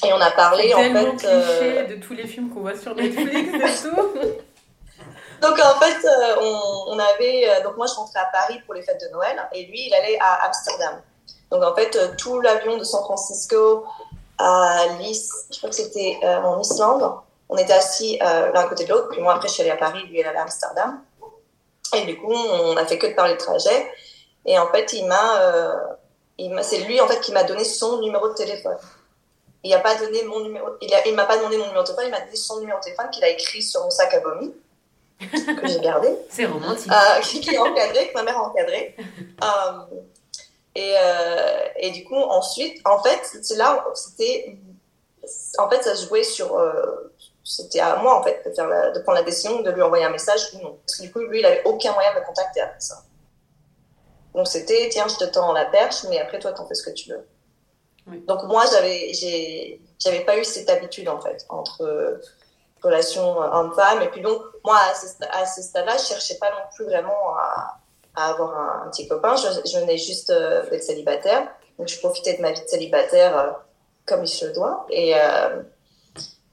Et 0.05 0.13
on 0.13 0.21
a 0.21 0.33
parlé 0.33 0.75
en 0.75 0.79
fait. 0.79 1.17
cliché 1.17 1.85
de 1.85 2.03
tous 2.03 2.15
les 2.15 2.27
films 2.27 2.51
qu'on 2.51 2.61
voit 2.61 2.77
sur 2.77 2.97
Netflix 2.97 3.85
et 3.85 3.89
tout. 3.89 4.09
Donc 5.41 5.59
en 5.59 5.81
fait, 5.81 6.07
euh, 6.07 6.87
on, 6.89 6.99
avait. 6.99 7.49
Euh, 7.49 7.63
donc 7.63 7.77
moi, 7.77 7.87
je 7.87 7.95
rentrais 7.95 8.21
à 8.21 8.27
Paris 8.27 8.61
pour 8.67 8.75
les 8.75 8.83
fêtes 8.83 9.01
de 9.01 9.09
Noël 9.13 9.37
et 9.53 9.65
lui, 9.65 9.87
il 9.87 9.95
allait 9.95 10.19
à 10.21 10.47
Amsterdam. 10.47 11.01
Donc 11.51 11.63
en 11.63 11.75
fait, 11.75 11.97
euh, 11.97 12.09
tout 12.19 12.41
l'avion 12.41 12.77
de 12.77 12.85
San 12.85 13.03
Francisco 13.03 13.85
à 14.39 14.87
Lys, 14.99 15.31
je 15.51 15.59
crois 15.59 15.71
que 15.71 15.77
c'était 15.77 16.19
en 16.23 16.61
Islande, 16.61 17.13
on 17.49 17.57
était 17.59 17.75
assis 17.75 18.19
l'un 18.21 18.55
à 18.55 18.65
côté 18.65 18.85
de 18.85 18.91
l'autre. 18.91 19.09
Puis 19.11 19.21
moi, 19.21 19.35
après, 19.35 19.49
je 19.49 19.55
suis 19.55 19.63
allée 19.63 19.71
à 19.71 19.77
Paris, 19.77 20.03
lui, 20.09 20.21
il 20.21 20.27
allait 20.27 20.39
à 20.39 20.43
Amsterdam. 20.43 21.03
Et 21.95 22.07
du 22.07 22.19
coup, 22.19 22.33
on 22.33 22.77
a 22.77 22.87
fait 22.87 22.97
que 22.97 23.07
de 23.07 23.15
parler 23.15 23.35
de 23.35 23.39
trajet. 23.39 23.93
Et 24.47 24.59
en 24.59 24.69
fait, 24.69 24.95
il 24.95 25.07
m'a, 25.07 25.99
c'est 26.63 26.79
lui 26.79 27.01
en 27.03 27.07
fait 27.07 27.21
qui 27.21 27.33
m'a 27.33 27.45
donné 27.45 27.65
son 27.65 28.01
numéro 28.01 28.29
de 28.29 28.35
téléphone. 28.35 28.79
Il 29.63 29.75
a 29.75 29.81
pas 29.81 29.95
donné 29.97 30.23
mon 30.23 30.41
numéro, 30.41 30.69
il, 30.81 30.91
il 31.05 31.15
m'a 31.15 31.27
pas 31.27 31.37
demandé 31.37 31.59
mon 31.59 31.67
numéro 31.67 31.83
de 31.83 31.89
téléphone, 31.89 32.07
il 32.07 32.13
m'a 32.13 32.21
donné 32.21 32.37
son 32.37 32.61
numéro 32.61 32.79
de 32.79 32.85
téléphone 32.85 33.11
qu'il 33.11 33.25
a 33.25 33.29
écrit 33.29 33.63
sur 33.63 33.83
mon 33.83 33.91
sac 33.91 34.15
à 34.15 34.21
vomi 34.21 34.55
que 35.21 35.67
j'ai 35.67 35.81
gardé. 35.81 36.09
C'est 36.29 36.47
romantique. 36.47 36.91
Euh, 36.91 37.21
qui 37.23 37.51
est 37.51 37.59
encadré, 37.59 38.09
que 38.09 38.15
ma 38.15 38.23
mère 38.23 38.39
a 38.39 38.49
encadré. 38.49 38.97
Euh, 39.43 39.97
et, 40.75 40.95
euh, 40.99 41.65
et 41.77 41.91
du 41.93 42.05
coup, 42.05 42.15
ensuite, 42.15 42.79
en 42.85 43.03
fait, 43.03 43.21
c'est 43.43 43.57
là, 43.57 43.85
c'était, 43.95 44.59
en 45.59 45.69
fait, 45.69 45.83
ça 45.83 45.97
se 45.97 46.07
jouait 46.07 46.23
sur, 46.23 46.63
c'était 47.43 47.81
à 47.81 47.97
moi, 47.97 48.21
en 48.21 48.23
fait, 48.23 48.43
de, 48.47 48.55
faire 48.55 48.69
la, 48.69 48.91
de 48.91 49.01
prendre 49.01 49.19
la 49.19 49.25
décision 49.25 49.63
de 49.63 49.71
lui 49.71 49.81
envoyer 49.81 50.05
un 50.05 50.11
message 50.11 50.41
ou 50.55 50.59
non. 50.59 50.79
Parce 50.87 50.99
que 50.99 51.03
du 51.05 51.13
coup, 51.13 51.21
lui, 51.21 51.41
il 51.41 51.47
avait 51.47 51.63
aucun 51.65 51.93
moyen 51.95 52.15
de 52.15 52.21
me 52.21 52.25
contacter 52.25 52.61
après 52.61 52.81
ça. 52.81 53.03
Donc 54.35 54.47
c'était, 54.47 54.89
tiens, 54.91 55.09
je 55.09 55.17
te 55.17 55.25
tends 55.25 55.53
la 55.53 55.65
perche, 55.65 56.05
mais 56.09 56.21
après, 56.21 56.39
toi, 56.39 56.53
t'en 56.53 56.67
fais 56.67 56.75
ce 56.75 56.85
que 56.85 56.91
tu 56.91 57.11
veux. 57.11 57.27
Oui. 58.07 58.23
Donc 58.29 58.45
moi, 58.45 58.65
j'avais, 58.71 59.13
j'ai, 59.15 59.81
j'avais 59.99 60.21
pas 60.21 60.37
eu 60.37 60.45
cette 60.45 60.69
habitude, 60.71 61.09
en 61.09 61.21
fait, 61.21 61.47
entre 61.49 62.21
euh, 62.85 62.89
relations 62.89 63.39
homme-femme. 63.39 64.03
Et 64.03 64.09
puis 64.09 64.21
donc, 64.21 64.43
moi, 64.65 64.79
à 64.79 64.95
ce, 65.47 65.63
stade-là, 65.63 65.97
je 65.97 66.05
cherchais 66.05 66.39
pas 66.39 66.51
non 66.51 66.65
plus 66.75 66.85
vraiment 66.85 67.37
à, 67.39 67.77
avoir 68.15 68.85
un, 68.85 68.89
petit 68.91 69.09
copain. 69.09 69.35
Je, 69.37 69.71
je 69.71 69.79
venais 69.79 69.99
juste 69.99 70.31
euh, 70.31 70.69
d'être 70.69 70.83
célibataire. 70.83 71.49
Donc, 71.79 71.89
je 71.89 71.99
profitais 71.99 72.37
de 72.37 72.43
ma 72.43 72.53
vie 72.53 72.61
de 72.61 72.69
célibataire 72.69 73.39
euh, 73.39 73.51
comme 74.07 74.25
il 74.25 74.29
se 74.29 74.47
doit. 74.47 74.87
Et, 74.91 75.15
euh, 75.15 75.63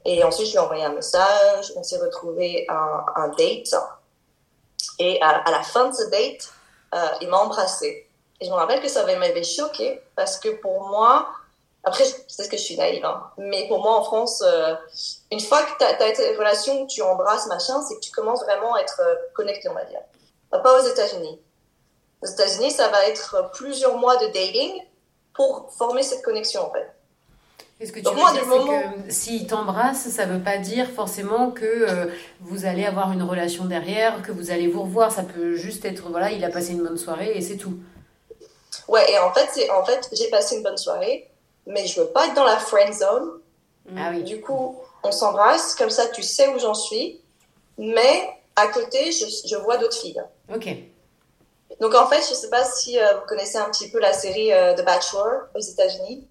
et 0.04 0.24
ensuite, 0.24 0.46
je 0.46 0.52
lui 0.52 0.56
ai 0.56 0.60
envoyé 0.60 0.84
un 0.84 0.92
message. 0.92 1.72
On 1.76 1.82
s'est 1.82 1.98
retrouvé 1.98 2.66
un, 2.68 3.04
un 3.16 3.28
date. 3.28 3.74
Et 4.98 5.20
à, 5.20 5.28
à, 5.28 5.50
la 5.50 5.62
fin 5.62 5.88
de 5.88 5.94
ce 5.94 6.04
date, 6.04 6.52
euh, 6.94 7.08
il 7.20 7.28
m'a 7.28 7.38
embrassé. 7.38 8.08
Et 8.40 8.46
je 8.46 8.50
me 8.50 8.54
rappelle 8.54 8.80
que 8.80 8.88
ça 8.88 9.04
m'avait 9.04 9.42
choqué 9.42 10.00
parce 10.16 10.38
que 10.38 10.48
pour 10.60 10.88
moi, 10.88 11.28
après, 11.88 12.04
c'est 12.28 12.48
que 12.48 12.56
je 12.56 12.62
suis 12.62 12.76
naïve, 12.76 13.04
hein, 13.04 13.22
mais 13.36 13.66
pour 13.68 13.80
moi 13.82 13.98
en 13.98 14.04
France, 14.04 14.42
euh, 14.46 14.74
une 15.32 15.40
fois 15.40 15.62
que 15.62 15.78
tu 15.78 15.84
as, 15.84 16.02
as 16.02 16.30
une 16.30 16.38
relation, 16.38 16.86
tu 16.86 17.02
embrasses, 17.02 17.46
machin, 17.46 17.82
c'est 17.86 17.96
que 17.96 18.00
tu 18.00 18.10
commences 18.10 18.42
vraiment 18.44 18.74
à 18.74 18.80
être 18.80 19.00
connecté, 19.34 19.68
on 19.68 19.74
va 19.74 19.84
dire. 19.84 20.00
Pas 20.50 20.80
aux 20.80 20.86
États-Unis. 20.86 21.40
Aux 22.22 22.26
États-Unis, 22.26 22.70
ça 22.70 22.88
va 22.88 23.06
être 23.06 23.50
plusieurs 23.52 23.96
mois 23.98 24.16
de 24.16 24.26
dating 24.26 24.82
pour 25.34 25.70
former 25.76 26.02
cette 26.02 26.22
connexion, 26.22 26.66
en 26.66 26.72
fait. 26.72 26.88
Est-ce 27.80 27.92
que 27.92 27.98
tu 27.98 28.04
Donc, 28.04 28.14
veux 28.14 28.20
moi, 28.20 28.32
dire 28.32 28.46
moment... 28.46 28.80
que 29.06 29.12
s'il 29.12 29.46
t'embrasse, 29.46 30.08
ça 30.08 30.26
ne 30.26 30.34
veut 30.34 30.42
pas 30.42 30.58
dire 30.58 30.90
forcément 30.90 31.52
que 31.52 31.64
euh, 31.64 32.06
vous 32.40 32.64
allez 32.64 32.84
avoir 32.84 33.12
une 33.12 33.22
relation 33.22 33.66
derrière, 33.66 34.20
que 34.22 34.32
vous 34.32 34.50
allez 34.50 34.66
vous 34.66 34.82
revoir. 34.82 35.12
Ça 35.12 35.22
peut 35.22 35.54
juste 35.54 35.84
être, 35.84 36.08
voilà, 36.10 36.32
il 36.32 36.44
a 36.44 36.50
passé 36.50 36.72
une 36.72 36.82
bonne 36.82 36.98
soirée 36.98 37.32
et 37.36 37.40
c'est 37.40 37.56
tout. 37.56 37.74
Ouais, 38.88 39.08
et 39.12 39.18
en 39.20 39.32
fait, 39.32 39.70
en 39.70 39.84
fait 39.84 40.08
j'ai 40.12 40.28
passé 40.28 40.56
une 40.56 40.64
bonne 40.64 40.76
soirée, 40.76 41.27
mais 41.68 41.86
je 41.86 42.00
veux 42.00 42.08
pas 42.08 42.26
être 42.26 42.34
dans 42.34 42.44
la 42.44 42.58
friend 42.58 42.92
zone. 42.92 43.30
Ah 43.96 44.10
oui. 44.10 44.24
Du 44.24 44.40
coup, 44.40 44.76
on 45.02 45.12
s'embrasse, 45.12 45.74
comme 45.74 45.90
ça, 45.90 46.08
tu 46.08 46.22
sais 46.22 46.48
où 46.48 46.58
j'en 46.58 46.74
suis, 46.74 47.20
mais 47.76 48.28
à 48.56 48.66
côté, 48.68 49.12
je, 49.12 49.24
je 49.46 49.56
vois 49.56 49.76
d'autres 49.76 49.96
filles. 49.96 50.22
Ok. 50.52 50.68
Donc 51.80 51.94
en 51.94 52.06
fait, 52.06 52.20
je 52.28 52.34
sais 52.34 52.50
pas 52.50 52.64
si 52.64 52.98
euh, 52.98 53.14
vous 53.14 53.26
connaissez 53.26 53.58
un 53.58 53.70
petit 53.70 53.90
peu 53.90 54.00
la 54.00 54.12
série 54.12 54.52
euh, 54.52 54.74
The 54.74 54.84
Bachelor 54.84 55.42
aux 55.54 55.60
États-Unis. 55.60 56.26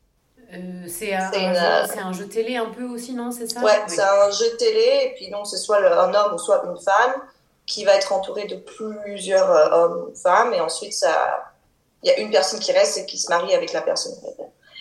Euh, 0.53 0.85
c'est 0.87 1.13
un, 1.13 1.31
un, 1.33 2.07
un, 2.07 2.13
jeu 2.13 2.27
télé 2.27 2.55
un 2.57 2.69
peu 2.69 2.83
aussi, 2.83 3.13
non 3.13 3.31
C'est 3.31 3.49
ça? 3.49 3.61
Ouais, 3.61 3.79
oui. 3.85 3.93
c'est 3.93 4.01
un 4.01 4.31
jeu 4.31 4.55
télé, 4.57 5.01
et 5.03 5.13
puis 5.15 5.29
donc 5.29 5.45
c'est 5.47 5.57
soit 5.57 5.77
un 5.77 6.13
homme 6.13 6.33
ou 6.33 6.37
soit 6.37 6.63
une 6.65 6.79
femme 6.79 7.21
qui 7.65 7.83
va 7.83 7.95
être 7.95 8.13
entouré 8.13 8.45
de 8.45 8.55
plusieurs 8.55 9.49
hommes 9.73 10.09
ou 10.09 10.15
femmes, 10.15 10.53
et 10.53 10.61
ensuite 10.61 10.93
ça, 10.93 11.53
il 12.01 12.09
y 12.09 12.11
a 12.11 12.19
une 12.19 12.31
personne 12.31 12.59
qui 12.59 12.71
reste 12.71 12.97
et 12.97 13.05
qui 13.05 13.17
se 13.17 13.29
marie 13.29 13.53
avec 13.53 13.73
la 13.73 13.81
personne. 13.81 14.13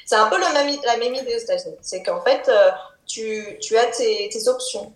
C'est 0.06 0.14
un 0.14 0.28
peu 0.28 0.38
la 0.38 0.52
même 0.52 1.14
idée 1.14 1.34
aux 1.34 1.38
États-Unis. 1.38 1.76
C'est 1.82 2.02
qu'en 2.02 2.20
fait, 2.22 2.48
euh, 2.48 2.70
tu, 3.06 3.76
as 3.76 3.86
tes, 3.86 4.48
options. 4.48 4.94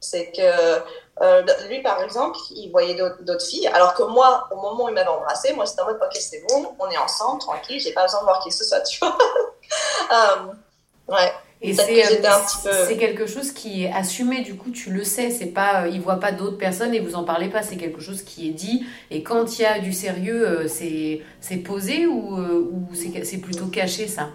C'est 0.00 0.32
que 0.32 0.82
euh, 1.22 1.42
lui, 1.68 1.80
par 1.80 2.02
exemple, 2.02 2.36
il 2.50 2.70
voyait 2.70 2.94
d'autres 2.94 3.46
filles, 3.46 3.68
alors 3.68 3.94
que 3.94 4.02
moi, 4.02 4.48
au 4.50 4.56
moment 4.56 4.84
où 4.84 4.88
il 4.88 4.94
m'avait 4.94 5.08
embrassé, 5.08 5.52
moi, 5.52 5.64
c'était 5.64 5.82
en 5.82 5.86
mode, 5.86 6.00
ok, 6.02 6.16
c'est 6.16 6.42
bon, 6.48 6.74
on 6.78 6.90
est 6.90 6.98
ensemble, 6.98 7.40
tranquille, 7.40 7.78
j'ai 7.80 7.92
pas 7.92 8.04
besoin 8.04 8.20
de 8.20 8.24
voir 8.24 8.42
qui 8.42 8.48
que 8.48 8.54
ce 8.54 8.64
soit, 8.64 8.80
tu 8.80 8.98
vois. 8.98 9.16
um, 10.10 10.58
ouais. 11.08 11.32
Et 11.62 11.74
c'est 11.74 11.84
peu... 12.64 12.94
quelque 12.94 13.26
chose 13.26 13.52
qui 13.52 13.84
est 13.84 13.92
assumé, 13.92 14.40
du 14.40 14.56
coup, 14.56 14.70
tu 14.70 14.90
le 14.90 15.04
sais, 15.04 15.30
c'est 15.30 15.46
pas, 15.46 15.88
il 15.88 16.00
voit 16.00 16.18
pas 16.18 16.32
d'autres 16.32 16.56
personnes 16.56 16.94
et 16.94 17.00
vous 17.00 17.16
en 17.16 17.24
parlez 17.24 17.48
pas, 17.48 17.62
c'est 17.62 17.76
quelque 17.76 18.00
chose 18.00 18.22
qui 18.22 18.48
est 18.48 18.52
dit. 18.52 18.86
Et 19.10 19.22
quand 19.22 19.58
il 19.58 19.62
y 19.62 19.66
a 19.66 19.78
du 19.78 19.92
sérieux, 19.92 20.48
euh, 20.48 20.68
c'est 20.68 21.56
posé 21.58 22.06
ou, 22.06 22.38
euh, 22.38 22.70
ou 22.72 22.88
c'est 22.94 23.38
plutôt 23.38 23.66
caché, 23.66 24.08
ça? 24.08 24.28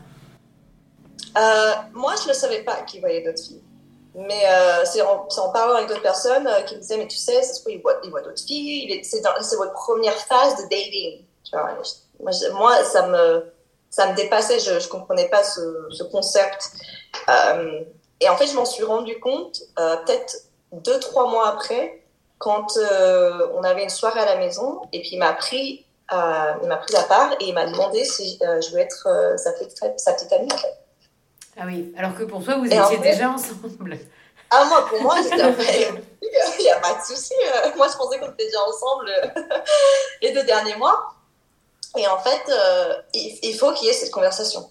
Euh, 1.38 1.72
Moi, 1.94 2.13
je 2.24 2.29
ne 2.29 2.34
savais 2.34 2.62
pas 2.62 2.82
qu'il 2.84 3.01
voyait 3.01 3.24
d'autres 3.24 3.41
filles. 3.41 3.62
Mais 4.15 4.44
euh, 4.48 4.86
c'est 4.86 5.01
en, 5.01 5.27
en, 5.27 5.50
parlant 5.51 5.75
avec 5.75 5.89
d'autres 5.89 6.01
personnes 6.01 6.48
euh, 6.48 6.62
qui 6.62 6.75
me 6.75 6.79
disaient, 6.79 6.98
mais 6.98 7.08
tu 7.08 7.17
sais, 7.17 7.41
ça 7.41 7.53
se 7.53 7.62
trouve, 7.62 7.74
il 7.74 7.82
voit, 7.82 8.22
d'autres 8.22 8.44
filles, 8.46 9.01
c'est 9.03 9.22
votre 9.58 9.74
première 9.74 10.15
phase 10.15 10.55
de 10.58 10.70
dating. 10.70 11.25
Tu 11.44 11.51
vois, 11.51 11.74
moi, 12.22 12.32
je, 12.32 12.50
moi, 12.53 12.84
ça 12.86 13.08
me, 13.08 13.44
ça 13.96 14.12
me 14.12 14.16
dépassait, 14.16 14.60
je 14.60 14.74
ne 14.74 14.90
comprenais 14.90 15.30
pas 15.30 15.42
ce, 15.42 15.88
ce 15.90 16.04
concept. 16.04 16.72
Euh, 17.30 17.80
et 18.20 18.28
en 18.28 18.36
fait, 18.36 18.48
je 18.48 18.54
m'en 18.54 18.66
suis 18.66 18.84
rendu 18.84 19.18
compte 19.22 19.62
euh, 19.80 19.96
peut-être 19.98 20.36
deux, 20.74 21.00
trois 21.00 21.30
mois 21.30 21.48
après, 21.48 22.04
quand 22.38 22.75
euh, 22.75 23.48
on 23.56 23.64
avait 23.64 23.84
une 23.84 23.90
soirée 23.90 24.20
à 24.20 24.25
la 24.25 24.36
maison, 24.36 24.82
et 24.92 25.00
puis 25.00 25.12
il 25.14 25.20
m'a 25.20 25.32
pris, 25.32 25.86
il 26.12 26.68
m'a 26.68 26.75
pris 26.75 26.94
à 26.98 27.04
part 27.04 27.32
et 27.40 27.46
il 27.46 27.54
m'a 27.54 27.66
demandé 27.68 28.04
si 28.04 28.38
je 28.42 28.70
voulais 28.70 28.84
être 28.84 29.08
sa, 29.38 29.54
petite, 29.54 29.82
sa 29.98 30.12
petite 30.12 30.34
amie, 30.34 30.52
en 30.52 30.58
fait. 30.58 30.78
Ah 31.58 31.64
oui, 31.66 31.94
alors 31.98 32.18
que 32.18 32.24
pour 32.24 32.44
toi, 32.44 32.58
vous 32.58 32.66
et 32.66 32.75
étiez 32.75 32.98
fait, 32.98 33.12
déjà 33.12 33.30
ensemble. 33.30 33.98
Ah, 34.52 34.66
moi, 34.66 34.86
pour 34.90 35.02
moi, 35.02 35.16
j'étais 35.24 35.38
il 35.40 36.64
n'y 36.64 36.70
a 36.70 36.80
pas 36.82 36.96
de 36.96 37.02
souci. 37.02 37.34
Moi, 37.78 37.88
je 37.90 37.98
pensais 37.98 38.20
qu'on 38.20 38.30
était 38.32 38.46
déjà 38.46 38.60
ensemble 38.68 39.10
les 40.22 40.34
deux 40.34 40.44
derniers 40.44 40.75
mois. 40.75 41.15
Et 41.98 42.08
en 42.08 42.18
fait, 42.18 42.42
euh, 42.50 42.96
il, 43.14 43.54
faut 43.56 43.74
qu'il 43.74 43.88
y 43.88 43.90
ait 43.90 43.94
cette 43.94 44.12
conversation. 44.12 44.70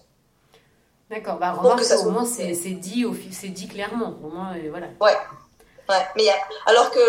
D'accord, 1.09 1.37
bah, 1.37 1.51
remarque 1.51 1.79
que 1.79 1.85
ça 1.85 1.99
au 1.99 2.09
moins, 2.09 2.25
c'est 2.25 2.51
dit, 2.51 3.05
dit 3.05 3.67
clairement. 3.67 4.13
Au 4.23 4.29
moins, 4.29 4.53
et 4.53 4.69
voilà. 4.69 4.87
Ouais. 4.99 5.17
ouais. 5.89 6.07
Mais 6.15 6.29
a, 6.29 6.35
alors 6.65 6.91
que 6.91 6.99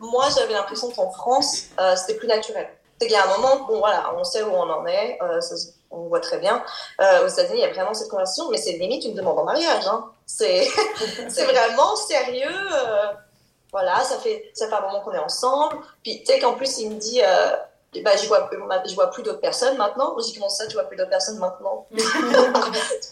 moi, 0.00 0.26
j'avais 0.36 0.52
l'impression 0.52 0.90
qu'en 0.90 1.10
France, 1.10 1.66
euh, 1.80 1.96
c'était 1.96 2.18
plus 2.18 2.28
naturel. 2.28 2.68
C'est 3.00 3.06
qu'il 3.06 3.16
y 3.16 3.18
a 3.18 3.24
un 3.24 3.36
moment, 3.38 3.66
bon, 3.66 3.78
voilà, 3.78 4.14
on 4.16 4.24
sait 4.24 4.42
où 4.42 4.50
on 4.50 4.70
en 4.70 4.86
est. 4.86 5.18
Euh, 5.22 5.40
ça, 5.40 5.54
on 5.90 6.08
voit 6.08 6.20
très 6.20 6.38
bien. 6.38 6.62
Euh, 7.00 7.24
aux 7.24 7.28
États-Unis, 7.28 7.58
il 7.58 7.60
y 7.60 7.64
a 7.64 7.72
vraiment 7.72 7.94
cette 7.94 8.08
conversation, 8.08 8.50
mais 8.50 8.58
c'est 8.58 8.72
limite 8.72 9.04
une 9.04 9.14
demande 9.14 9.38
en 9.38 9.44
mariage. 9.44 9.86
Hein. 9.86 10.10
C'est 10.26 10.66
vraiment 11.44 11.94
sérieux. 11.94 12.48
Euh, 12.48 13.06
voilà, 13.70 14.00
ça 14.00 14.18
fait, 14.18 14.50
ça 14.54 14.68
fait 14.68 14.74
un 14.74 14.80
moment 14.80 15.00
qu'on 15.00 15.12
est 15.12 15.18
ensemble. 15.18 15.76
Puis, 16.02 16.20
tu 16.20 16.32
sais 16.32 16.40
qu'en 16.40 16.54
plus, 16.54 16.78
il 16.78 16.90
me 16.90 16.96
dit, 16.96 17.20
euh, 17.22 17.56
bah, 18.02 18.16
je 18.16 18.26
vois, 18.26 18.48
je 18.86 18.94
vois 18.94 19.10
plus 19.10 19.22
d'autres 19.22 19.40
personnes 19.40 19.76
maintenant. 19.76 20.16
J'ai 20.18 20.34
comment 20.34 20.48
ça, 20.48 20.66
tu 20.66 20.74
vois 20.74 20.84
plus 20.84 20.96
d'autres 20.96 21.10
personnes 21.10 21.38
maintenant 21.38 21.86
Tu 21.94 22.02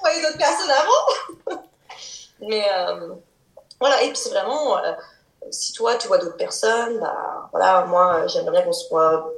voyais 0.00 0.22
d'autres 0.22 0.38
personnes 0.38 0.70
avant 0.70 1.62
Mais 2.40 2.64
euh, 2.76 3.14
voilà, 3.80 4.02
et 4.02 4.08
puis 4.08 4.16
c'est 4.16 4.30
vraiment, 4.30 4.78
euh, 4.78 4.92
si 5.50 5.72
toi, 5.72 5.96
tu 5.96 6.08
vois 6.08 6.18
d'autres 6.18 6.36
personnes, 6.36 6.98
bah, 7.00 7.48
voilà, 7.52 7.84
moi, 7.86 8.26
j'aimerais 8.26 8.52
bien 8.52 8.62
qu'on 8.62 8.72
soit 8.72 9.32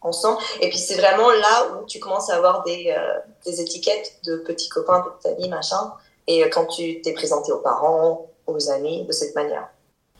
ensemble. 0.00 0.40
Et 0.60 0.68
puis 0.68 0.78
c'est 0.78 0.96
vraiment 0.96 1.30
là 1.30 1.68
où 1.72 1.86
tu 1.86 1.98
commences 1.98 2.30
à 2.30 2.36
avoir 2.36 2.62
des, 2.62 2.94
euh, 2.96 3.18
des 3.44 3.60
étiquettes 3.60 4.20
de 4.24 4.36
petits 4.38 4.68
copains, 4.68 5.00
de 5.00 5.22
ta 5.22 5.34
vie, 5.34 5.48
machin. 5.48 5.92
Et 6.26 6.48
quand 6.50 6.66
tu 6.66 7.00
t'es 7.02 7.12
présenté 7.12 7.52
aux 7.52 7.58
parents, 7.58 8.26
aux 8.46 8.70
amis, 8.70 9.04
de 9.04 9.12
cette 9.12 9.34
manière. 9.34 9.68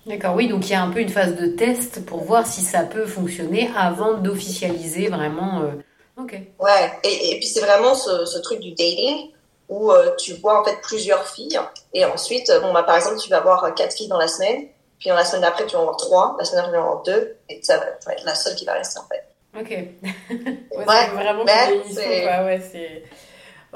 D'accord, 0.07 0.37
oui, 0.37 0.47
donc 0.47 0.67
il 0.69 0.71
y 0.71 0.75
a 0.75 0.83
un 0.83 0.91
peu 0.91 1.01
une 1.01 1.09
phase 1.09 1.35
de 1.35 1.49
test 1.49 2.07
pour 2.07 2.23
voir 2.23 2.47
si 2.47 2.61
ça 2.61 2.85
peut 2.85 3.07
fonctionner 3.07 3.69
avant 3.77 4.15
d'officialiser 4.15 5.09
vraiment. 5.09 5.63
Euh... 5.63 6.23
Ok. 6.23 6.33
Ouais, 6.61 6.93
et, 7.03 7.33
et 7.33 7.39
puis 7.39 7.49
c'est 7.49 7.61
vraiment 7.61 7.95
ce, 7.95 8.25
ce, 8.25 8.39
truc 8.39 8.61
du 8.61 8.71
dating 8.71 9.31
où 9.69 9.91
euh, 9.91 10.15
tu 10.17 10.35
vois 10.35 10.61
en 10.61 10.65
fait 10.65 10.81
plusieurs 10.81 11.27
filles 11.27 11.59
et 11.93 12.05
ensuite, 12.05 12.53
bon, 12.63 12.73
bah, 12.73 12.85
par 12.85 12.97
exemple, 12.97 13.19
tu 13.19 13.29
vas 13.29 13.41
voir 13.41 13.75
quatre 13.75 13.97
filles 13.97 14.07
dans 14.07 14.19
la 14.19 14.29
semaine, 14.29 14.69
puis 15.01 15.09
dans 15.09 15.17
la 15.17 15.25
semaine 15.25 15.43
d'après, 15.43 15.67
tu 15.67 15.75
vas 15.75 15.81
en 15.81 15.85
voir 15.85 15.97
trois, 15.97 16.37
la 16.39 16.45
semaine 16.45 16.63
d'après, 16.63 16.77
tu 16.77 16.79
vas 16.79 16.85
en 16.85 16.93
voir 16.93 17.03
deux, 17.03 17.37
et 17.49 17.61
ça 17.63 17.79
va, 17.79 17.87
ça 17.99 18.11
va 18.11 18.13
être 18.13 18.25
la 18.25 18.35
seule 18.37 18.55
qui 18.55 18.65
va 18.65 18.75
rester 18.75 19.01
en 19.01 19.09
fait. 19.09 19.27
Ok. 19.59 19.71
ouais, 20.31 20.87
ouais 20.87 21.09
vraiment 21.15 21.45
mais 21.45 21.83
c'est 21.91 22.27
ouais, 22.27 22.61
c'est. 22.61 23.03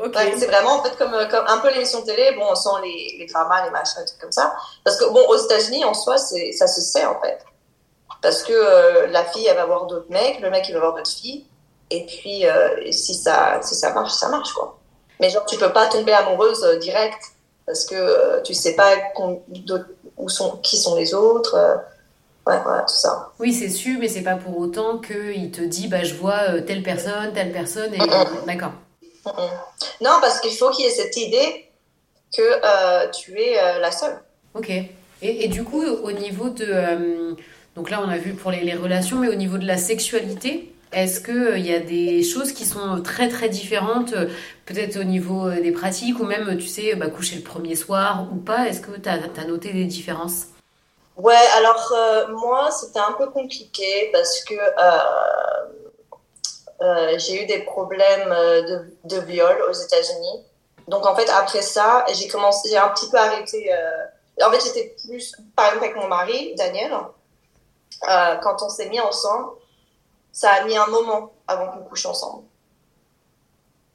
Okay. 0.04 0.19
Ouais, 0.19 0.35
c'est 0.37 0.47
vraiment 0.47 0.78
en 0.78 0.83
fait 0.83 0.97
comme, 0.97 1.12
comme 1.30 1.45
un 1.47 1.59
peu 1.59 1.71
l'émission 1.71 2.02
télé, 2.02 2.33
bon, 2.38 2.54
sans 2.54 2.78
les, 2.80 3.16
les 3.19 3.26
dramas, 3.26 3.64
les 3.64 3.71
machins, 3.71 4.04
trucs 4.07 4.21
comme 4.21 4.33
ça. 4.33 4.54
Parce 4.85 4.97
que 4.99 5.04
bon, 5.11 5.21
aux 5.28 5.37
États-Unis, 5.37 5.85
en 5.85 5.95
soi, 5.95 6.16
c'est, 6.19 6.52
ça 6.52 6.66
se 6.66 6.80
sait 6.80 7.04
en 7.04 7.21
fait. 7.21 7.38
Parce 8.23 8.42
que 8.42 8.52
euh, 8.52 9.07
la 9.09 9.25
fille, 9.25 9.47
elle 9.47 9.57
va 9.57 9.66
voir 9.66 9.87
d'autres 9.87 10.11
mecs, 10.11 10.40
le 10.40 10.50
mec, 10.50 10.66
il 10.69 10.75
va 10.75 10.80
voir 10.80 10.95
d'autres 10.95 11.11
filles. 11.11 11.47
Et 11.90 12.07
puis, 12.07 12.47
euh, 12.47 12.92
si, 12.92 13.14
ça, 13.14 13.61
si 13.62 13.75
ça 13.75 13.92
marche, 13.92 14.12
ça 14.12 14.28
marche 14.28 14.52
quoi. 14.52 14.78
Mais 15.21 15.30
genre, 15.30 15.45
tu 15.47 15.57
peux 15.57 15.73
pas 15.73 15.87
tomber 15.88 16.12
amoureuse 16.12 16.62
euh, 16.64 16.78
direct 16.78 17.23
parce 17.66 17.85
que 17.85 17.95
euh, 17.95 18.40
tu 18.42 18.54
sais 18.54 18.75
pas 18.75 18.90
où 20.16 20.28
sont, 20.28 20.57
qui 20.59 20.76
sont 20.76 20.97
les 20.97 21.14
autres. 21.14 21.54
Euh, 21.54 21.76
Ouais, 22.47 22.59
voilà, 22.64 22.83
tout 22.83 22.95
ça. 22.95 23.30
Oui, 23.38 23.52
c'est 23.52 23.69
sûr, 23.69 23.99
mais 24.00 24.09
c'est 24.09 24.23
pas 24.23 24.35
pour 24.35 24.59
autant 24.59 24.99
qu'il 24.99 25.50
te 25.50 25.61
dit, 25.61 25.88
bah, 25.88 26.02
je 26.02 26.14
vois 26.14 26.40
euh, 26.49 26.62
telle 26.62 26.83
personne, 26.83 27.33
telle 27.35 27.52
personne, 27.52 27.92
et 27.95 27.99
d'accord. 28.47 28.73
Mm 29.26 29.30
-hmm. 29.30 29.50
Non, 30.00 30.16
parce 30.20 30.40
qu'il 30.40 30.56
faut 30.58 30.70
qu'il 30.70 30.84
y 30.84 30.88
ait 30.88 30.98
cette 31.02 31.16
idée 31.16 31.70
que 32.36 32.46
tu 33.18 33.38
es 33.40 33.54
la 33.80 33.92
seule. 33.92 34.18
Ok. 34.54 34.70
Et, 34.70 35.44
et, 35.44 35.48
du 35.48 35.62
coup, 35.64 35.84
au 36.08 36.12
niveau 36.12 36.48
de... 36.48 36.68
donc 37.76 37.90
là, 37.90 38.00
on 38.04 38.08
a 38.08 38.16
vu 38.16 38.32
pour 38.40 38.50
les, 38.50 38.62
les 38.70 38.74
relations, 38.74 39.16
mais 39.22 39.28
au 39.28 39.38
niveau 39.44 39.58
de 39.58 39.66
la 39.66 39.76
sexualité, 39.76 40.52
est-ce 40.92 41.20
qu'il 41.20 41.36
euh, 41.36 41.58
y 41.58 41.72
a 41.72 41.78
des 41.78 42.24
choses 42.24 42.52
qui 42.52 42.64
sont 42.64 43.00
très 43.02 43.28
très 43.28 43.48
différentes, 43.48 44.12
euh, 44.12 44.26
peut-être 44.66 44.98
au 44.98 45.04
niveau 45.04 45.46
euh, 45.46 45.60
des 45.60 45.70
pratiques 45.70 46.18
ou 46.18 46.24
même, 46.24 46.58
tu 46.58 46.66
sais, 46.66 46.96
bah, 46.96 47.08
coucher 47.08 47.36
le 47.36 47.42
premier 47.42 47.76
soir 47.76 48.26
ou 48.32 48.36
pas? 48.36 48.66
Est-ce 48.66 48.80
que 48.80 48.98
tu 48.98 49.08
as, 49.08 49.44
noté 49.46 49.72
des 49.72 49.84
différences? 49.84 50.46
Ouais, 51.16 51.34
alors 51.58 51.92
moi, 52.30 52.70
c'était 52.72 52.98
un 52.98 53.12
peu 53.12 53.28
compliqué 53.28 54.10
parce 54.12 54.42
que 54.44 54.54
j'ai 57.18 57.42
eu 57.42 57.46
des 57.46 57.60
problèmes 57.60 58.30
de, 58.30 58.96
de 59.04 59.20
viol 59.20 59.62
aux 59.68 59.72
États-Unis. 59.72 60.44
Donc 60.88 61.06
en 61.06 61.14
fait, 61.14 61.28
après 61.28 61.62
ça, 61.62 62.04
j'ai 62.12 62.28
commencé, 62.28 62.70
j'ai 62.70 62.78
un 62.78 62.88
petit 62.88 63.08
peu 63.10 63.18
arrêté. 63.18 63.70
En 64.42 64.50
fait, 64.50 64.60
j'étais 64.64 64.96
plus, 65.06 65.37
par 65.54 65.66
exemple, 65.66 65.84
avec 65.84 65.96
mon 65.96 66.08
mari, 66.08 66.54
Daniel, 66.56 66.92
quand 68.00 68.62
on 68.62 68.68
s'est 68.68 68.88
mis 68.88 69.00
ensemble 69.00 69.50
ça 70.32 70.50
a 70.50 70.64
mis 70.64 70.76
un 70.76 70.87
moment 70.87 71.32
avant 71.46 71.68
qu'on 71.68 71.84
couche 71.84 72.06
ensemble. 72.06 72.44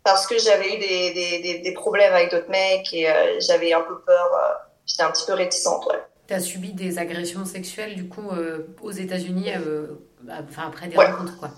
Parce 0.03 0.27
que 0.27 0.37
j'avais 0.37 0.75
eu 0.75 0.79
des, 0.79 1.41
des, 1.41 1.59
des, 1.59 1.73
problèmes 1.73 2.13
avec 2.13 2.29
d'autres 2.29 2.49
mecs 2.49 2.93
et 2.93 3.09
euh, 3.09 3.39
j'avais 3.39 3.73
un 3.73 3.81
peu 3.81 3.99
peur. 4.01 4.31
Euh, 4.33 4.53
j'étais 4.85 5.03
un 5.03 5.11
petit 5.11 5.25
peu 5.25 5.33
réticente, 5.33 5.85
ouais. 5.87 5.99
Tu 6.27 6.33
as 6.33 6.39
subi 6.39 6.73
des 6.73 6.99
agressions 6.99 7.45
sexuelles, 7.45 7.95
du 7.95 8.07
coup, 8.07 8.29
euh, 8.31 8.67
aux 8.81 8.91
États-Unis, 8.91 9.51
enfin, 10.27 10.67
après 10.67 10.87
des 10.87 10.97
rencontres, 10.97 11.37
quoi. 11.39 11.49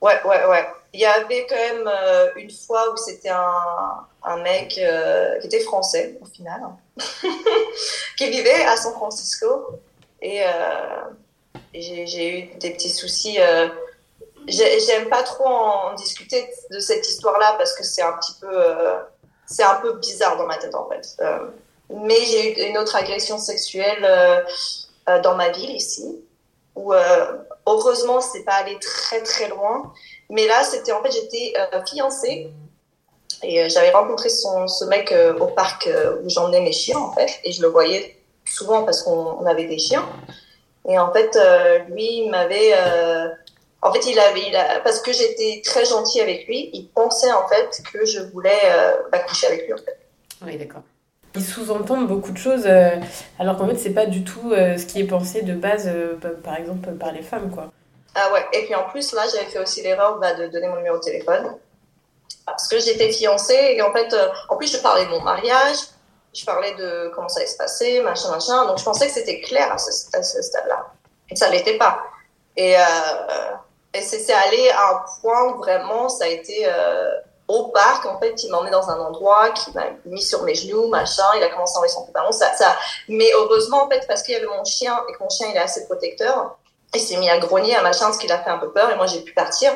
Ouais, 0.00 0.20
ouais, 0.24 0.46
ouais. 0.46 0.66
Il 0.92 1.00
y 1.00 1.06
avait 1.06 1.46
quand 1.48 1.56
même 1.56 1.90
une 2.36 2.50
fois 2.50 2.92
où 2.92 2.96
c'était 2.96 3.30
un, 3.30 4.06
un 4.22 4.36
mec 4.36 4.68
qui 4.68 5.46
était 5.46 5.60
français, 5.60 6.16
au 6.20 6.26
final, 6.26 6.60
qui 8.16 8.30
vivait 8.30 8.64
à 8.64 8.76
San 8.76 8.92
Francisco. 8.92 9.80
Et 10.22 10.44
j'ai 11.72 12.38
eu 12.38 12.58
des 12.58 12.70
petits 12.70 12.90
soucis 12.90 13.38
j'aime 14.48 15.08
pas 15.08 15.22
trop 15.22 15.46
en 15.46 15.94
discuter 15.94 16.48
de 16.70 16.80
cette 16.80 17.08
histoire-là 17.08 17.54
parce 17.58 17.74
que 17.74 17.84
c'est 17.84 18.02
un 18.02 18.12
petit 18.14 18.34
peu, 18.40 18.48
euh, 18.50 18.96
c'est 19.46 19.62
un 19.62 19.76
peu 19.76 19.94
bizarre 19.94 20.36
dans 20.36 20.46
ma 20.46 20.56
tête 20.56 20.74
en 20.74 20.88
fait. 20.88 21.16
Euh, 21.20 21.38
mais 21.90 22.20
j'ai 22.26 22.50
eu 22.50 22.70
une 22.70 22.78
autre 22.78 22.96
agression 22.96 23.38
sexuelle 23.38 24.04
euh, 24.04 25.20
dans 25.22 25.34
ma 25.34 25.50
ville 25.50 25.70
ici, 25.70 26.18
où 26.76 26.92
heureusement 27.66 28.20
c'est 28.20 28.44
pas 28.44 28.54
allé 28.54 28.78
très 28.80 29.22
très 29.22 29.48
loin. 29.48 29.92
Mais 30.30 30.46
là, 30.46 30.62
c'était 30.64 30.92
en 30.92 31.02
fait 31.02 31.12
j'étais 31.12 31.54
fiancée 31.86 32.50
et 33.42 33.68
j'avais 33.68 33.90
rencontré 33.90 34.28
son, 34.28 34.66
ce 34.66 34.84
mec 34.86 35.14
au 35.40 35.46
parc 35.46 35.88
où 36.22 36.28
j'emmenais 36.28 36.60
mes 36.60 36.72
chiens 36.72 36.98
en 36.98 37.12
fait, 37.12 37.40
et 37.44 37.52
je 37.52 37.62
le 37.62 37.68
voyais 37.68 38.16
souvent 38.44 38.84
parce 38.84 39.02
qu'on 39.02 39.44
avait 39.46 39.66
des 39.66 39.78
chiens. 39.78 40.08
Et 40.88 40.98
en 40.98 41.12
fait, 41.12 41.38
lui 41.88 42.28
m'avait 42.28 42.74
en 43.84 43.92
fait, 43.92 44.06
il 44.06 44.18
avait, 44.18 44.48
il 44.48 44.56
a, 44.56 44.80
parce 44.80 45.00
que 45.00 45.12
j'étais 45.12 45.60
très 45.62 45.84
gentille 45.84 46.22
avec 46.22 46.46
lui, 46.46 46.70
il 46.72 46.88
pensait 46.88 47.30
en 47.30 47.46
fait 47.46 47.82
que 47.92 48.06
je 48.06 48.20
voulais 48.20 48.58
euh, 48.64 48.96
bah, 49.12 49.18
coucher 49.18 49.46
avec 49.46 49.66
lui 49.66 49.74
en 49.74 49.76
fait. 49.76 49.98
Oui, 50.40 50.56
d'accord. 50.56 50.80
Ils 51.34 51.44
sous-entendent 51.44 52.06
beaucoup 52.06 52.30
de 52.30 52.38
choses, 52.38 52.64
euh, 52.66 52.96
alors 53.38 53.56
qu'en 53.56 53.66
fait, 53.68 53.76
c'est 53.76 53.94
pas 53.94 54.06
du 54.06 54.22
tout 54.22 54.52
euh, 54.52 54.78
ce 54.78 54.86
qui 54.86 55.00
est 55.00 55.06
pensé 55.06 55.42
de 55.42 55.54
base, 55.54 55.90
par 56.44 56.56
exemple, 56.56 56.92
par 56.92 57.12
les 57.12 57.22
femmes, 57.22 57.50
quoi. 57.50 57.70
Ah 58.14 58.32
ouais, 58.32 58.46
et 58.52 58.64
puis 58.64 58.74
en 58.74 58.84
plus, 58.84 59.12
là, 59.12 59.22
j'avais 59.32 59.46
fait 59.46 59.58
aussi 59.58 59.82
l'erreur 59.82 60.18
bah, 60.18 60.34
de 60.34 60.46
donner 60.46 60.68
mon 60.68 60.76
numéro 60.76 60.96
de 60.98 61.02
téléphone. 61.02 61.56
Parce 62.46 62.68
que 62.68 62.78
j'étais 62.78 63.10
fiancée, 63.10 63.74
et 63.76 63.82
en 63.82 63.92
fait, 63.92 64.14
en 64.48 64.56
plus, 64.56 64.70
je 64.72 64.78
parlais 64.78 65.06
de 65.06 65.10
mon 65.10 65.22
mariage, 65.22 65.76
je 66.32 66.44
parlais 66.44 66.74
de 66.74 67.10
comment 67.14 67.28
ça 67.28 67.40
allait 67.40 67.48
se 67.48 67.56
passer, 67.56 68.00
machin, 68.02 68.30
machin. 68.30 68.66
Donc, 68.66 68.78
je 68.78 68.84
pensais 68.84 69.06
que 69.06 69.12
c'était 69.12 69.40
clair 69.40 69.72
à 69.72 69.78
ce, 69.78 69.90
stade-là. 69.90 70.86
Et 71.30 71.36
ça 71.36 71.48
l'était 71.50 71.78
pas. 71.78 72.02
Et, 72.56 72.76
et 73.94 74.00
c'est 74.00 74.32
allé 74.32 74.70
à 74.70 74.90
un 74.90 75.04
point 75.20 75.52
où 75.52 75.58
vraiment, 75.58 76.08
ça 76.08 76.24
a 76.24 76.28
été 76.28 76.66
euh, 76.66 77.12
au 77.48 77.68
parc. 77.68 78.06
En 78.06 78.18
fait, 78.18 78.42
il 78.42 78.50
m'a 78.50 78.58
emmené 78.58 78.70
dans 78.70 78.88
un 78.90 78.98
endroit, 79.00 79.50
qui 79.50 79.72
m'a 79.72 79.86
mis 80.06 80.22
sur 80.22 80.42
mes 80.42 80.54
genoux, 80.54 80.88
machin. 80.88 81.24
Il 81.36 81.42
a 81.42 81.48
commencé 81.48 81.76
à 81.76 81.78
enlever 81.78 81.92
son 81.92 82.06
pantalon. 82.06 82.32
Ça, 82.32 82.52
ça... 82.54 82.76
Mais 83.08 83.30
heureusement, 83.34 83.84
en 83.84 83.88
fait, 83.88 84.04
parce 84.06 84.22
qu'il 84.22 84.34
y 84.34 84.36
avait 84.36 84.46
mon 84.46 84.64
chien 84.64 84.98
et 85.08 85.12
que 85.12 85.18
mon 85.22 85.28
chien, 85.28 85.48
il 85.50 85.56
est 85.56 85.60
assez 85.60 85.84
protecteur, 85.86 86.56
il 86.94 87.00
s'est 87.00 87.16
mis 87.16 87.28
à 87.28 87.38
grogner, 87.38 87.74
à 87.74 87.82
machin, 87.82 88.12
ce 88.12 88.18
qui 88.18 88.26
l'a 88.26 88.38
fait 88.38 88.50
un 88.50 88.58
peu 88.58 88.70
peur. 88.70 88.90
Et 88.90 88.96
moi, 88.96 89.06
j'ai 89.06 89.20
pu 89.20 89.32
partir. 89.32 89.72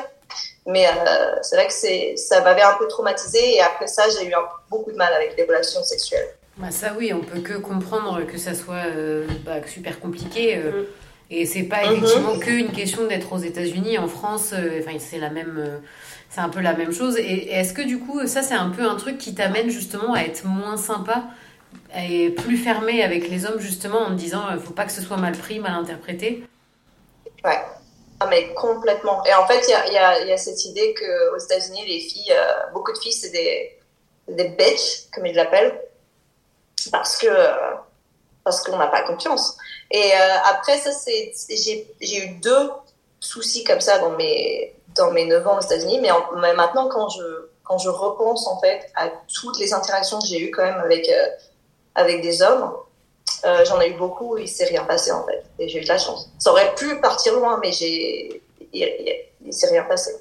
Mais 0.65 0.87
euh, 0.87 1.35
c'est 1.41 1.55
vrai 1.55 1.67
que 1.67 2.17
ça 2.17 2.41
m'avait 2.41 2.61
un 2.61 2.75
peu 2.77 2.87
traumatisé. 2.87 3.55
Et 3.55 3.61
après 3.61 3.87
ça, 3.87 4.03
j'ai 4.09 4.27
eu 4.27 4.33
beaucoup 4.69 4.91
de 4.91 4.97
mal 4.97 5.13
avec 5.13 5.35
les 5.37 5.43
relations 5.43 5.83
sexuelles. 5.83 6.35
Bah 6.57 6.71
ça 6.71 6.87
oui, 6.97 7.13
on 7.13 7.21
peut 7.21 7.39
que 7.39 7.53
comprendre 7.53 8.21
que 8.25 8.37
ça 8.37 8.53
soit 8.53 8.85
euh, 8.85 9.25
bah, 9.45 9.65
super 9.65 9.99
compliqué. 10.01 10.57
Mm. 10.57 10.85
Et 11.31 11.45
c'est 11.45 11.63
pas 11.63 11.85
mhm. 11.85 11.97
effectivement 11.97 12.39
qu'une 12.39 12.71
question 12.71 13.07
d'être 13.07 13.31
aux 13.31 13.37
États-Unis, 13.37 13.97
en 13.97 14.07
France, 14.07 14.53
euh, 14.53 14.79
enfin 14.79 14.97
c'est 14.97 15.19
la 15.19 15.29
même, 15.29 15.57
euh, 15.57 15.77
c'est 16.29 16.41
un 16.41 16.49
peu 16.49 16.59
la 16.59 16.73
même 16.73 16.91
chose. 16.91 17.17
Et, 17.17 17.51
est-ce 17.51 17.73
que 17.73 17.81
du 17.81 17.99
coup, 17.99 18.25
ça 18.27 18.41
c'est 18.41 18.55
un 18.55 18.69
peu 18.69 18.83
un 18.83 18.95
truc 18.95 19.17
qui 19.17 19.33
t'amène 19.33 19.69
justement 19.69 20.13
à 20.13 20.21
être 20.21 20.45
moins 20.45 20.77
sympa 20.77 21.23
et 21.95 22.29
plus 22.31 22.57
fermé 22.57 23.03
avec 23.03 23.29
les 23.29 23.45
hommes 23.45 23.59
justement 23.59 23.99
en 23.99 24.07
te 24.07 24.19
disant, 24.19 24.43
il 24.51 24.57
euh, 24.57 24.59
faut 24.59 24.73
pas 24.73 24.85
que 24.85 24.91
ce 24.91 25.01
soit 25.01 25.17
mal 25.17 25.33
pris, 25.33 25.59
mal 25.59 25.73
interprété? 25.73 26.43
Ouais. 27.43 27.59
Mais 28.29 28.53
complètement. 28.53 29.23
Et 29.25 29.33
en 29.33 29.47
fait, 29.47 29.61
il 29.67 29.93
y 29.93 29.97
a, 29.97 30.37
cette 30.37 30.65
idée 30.65 30.93
qu'aux 30.93 31.37
États-Unis, 31.37 31.85
les 31.87 32.01
filles, 32.01 32.35
beaucoup 32.73 32.91
de 32.91 32.97
filles, 32.97 33.13
c'est 33.13 33.29
des, 33.29 33.77
des 34.27 34.49
bitches, 34.49 35.09
comme 35.13 35.25
ils 35.25 35.35
l'appellent, 35.35 35.79
parce 36.91 37.17
que 37.17 37.29
parce 38.43 38.63
qu'on 38.63 38.77
n'a 38.77 38.87
pas 38.87 39.03
confiance. 39.03 39.57
Et 39.91 40.11
euh, 40.13 40.35
après, 40.45 40.77
ça, 40.77 40.91
c'est, 40.91 41.33
j'ai, 41.49 42.25
eu 42.25 42.39
deux 42.39 42.71
soucis 43.19 43.63
comme 43.63 43.81
ça 43.81 43.99
dans 43.99 44.11
mes, 44.11 44.73
dans 44.99 45.11
mes 45.11 45.25
9 45.25 45.47
ans 45.47 45.57
aux 45.57 45.61
États-Unis. 45.61 45.99
Mais, 45.99 46.53
maintenant, 46.53 46.87
quand 46.87 47.09
je, 47.09 47.23
quand 47.63 47.77
je 47.77 47.89
repense 47.89 48.47
en 48.47 48.59
fait 48.59 48.91
à 48.95 49.09
toutes 49.27 49.59
les 49.59 49.73
interactions 49.73 50.19
que 50.19 50.27
j'ai 50.27 50.39
eues 50.39 50.51
quand 50.51 50.63
même 50.63 50.79
avec, 50.79 51.09
euh, 51.09 51.27
avec 51.95 52.21
des 52.21 52.41
hommes, 52.41 52.71
euh, 53.45 53.63
j'en 53.65 53.79
ai 53.79 53.89
eu 53.89 53.93
beaucoup 53.93 54.37
et 54.37 54.43
il 54.43 54.47
s'est 54.47 54.65
rien 54.65 54.83
passé 54.83 55.11
en 55.11 55.25
fait. 55.25 55.43
Et 55.59 55.69
j'ai 55.69 55.79
eu 55.79 55.83
de 55.83 55.87
la 55.87 55.97
chance. 55.97 56.29
Ça 56.37 56.51
aurait 56.51 56.73
pu 56.75 56.99
partir 56.99 57.33
loin, 57.33 57.59
mais 57.61 57.71
j'ai, 57.71 58.41
il, 58.73 59.25
il, 59.45 59.53
s'est 59.53 59.67
rien 59.67 59.83
passé. 59.83 60.11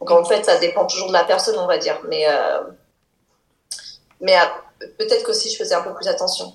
Donc 0.00 0.10
en 0.10 0.24
fait, 0.24 0.44
ça 0.44 0.58
dépend 0.58 0.86
toujours 0.86 1.08
de 1.08 1.12
la 1.12 1.24
personne, 1.24 1.58
on 1.58 1.66
va 1.66 1.78
dire. 1.78 2.00
Mais, 2.08 2.26
mais 4.20 4.36
peut-être 4.98 5.24
qu'aussi 5.24 5.50
je 5.50 5.56
faisais 5.56 5.74
un 5.74 5.82
peu 5.82 5.94
plus 5.94 6.08
attention. 6.08 6.52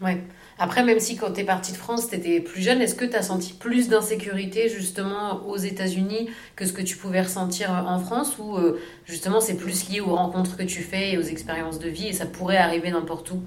Ouais. 0.00 0.18
Après, 0.58 0.82
même 0.82 1.00
si 1.00 1.16
quand 1.16 1.32
tu 1.32 1.40
es 1.40 1.44
partie 1.44 1.72
de 1.72 1.76
France, 1.76 2.08
tu 2.08 2.14
étais 2.16 2.40
plus 2.40 2.62
jeune, 2.62 2.80
est-ce 2.80 2.94
que 2.94 3.04
tu 3.04 3.14
as 3.14 3.22
senti 3.22 3.52
plus 3.52 3.88
d'insécurité 3.88 4.70
justement 4.70 5.42
aux 5.46 5.58
États-Unis 5.58 6.30
que 6.56 6.64
ce 6.64 6.72
que 6.72 6.80
tu 6.80 6.96
pouvais 6.96 7.20
ressentir 7.20 7.70
en 7.70 7.98
France 7.98 8.38
ou 8.38 8.56
euh, 8.56 8.80
justement 9.04 9.40
c'est 9.40 9.56
plus 9.56 9.90
lié 9.90 10.00
aux 10.00 10.14
rencontres 10.14 10.56
que 10.56 10.62
tu 10.62 10.82
fais 10.82 11.10
et 11.10 11.18
aux 11.18 11.22
expériences 11.22 11.78
de 11.78 11.88
vie 11.90 12.08
et 12.08 12.12
ça 12.14 12.24
pourrait 12.24 12.56
arriver 12.56 12.90
n'importe 12.90 13.30
où? 13.32 13.42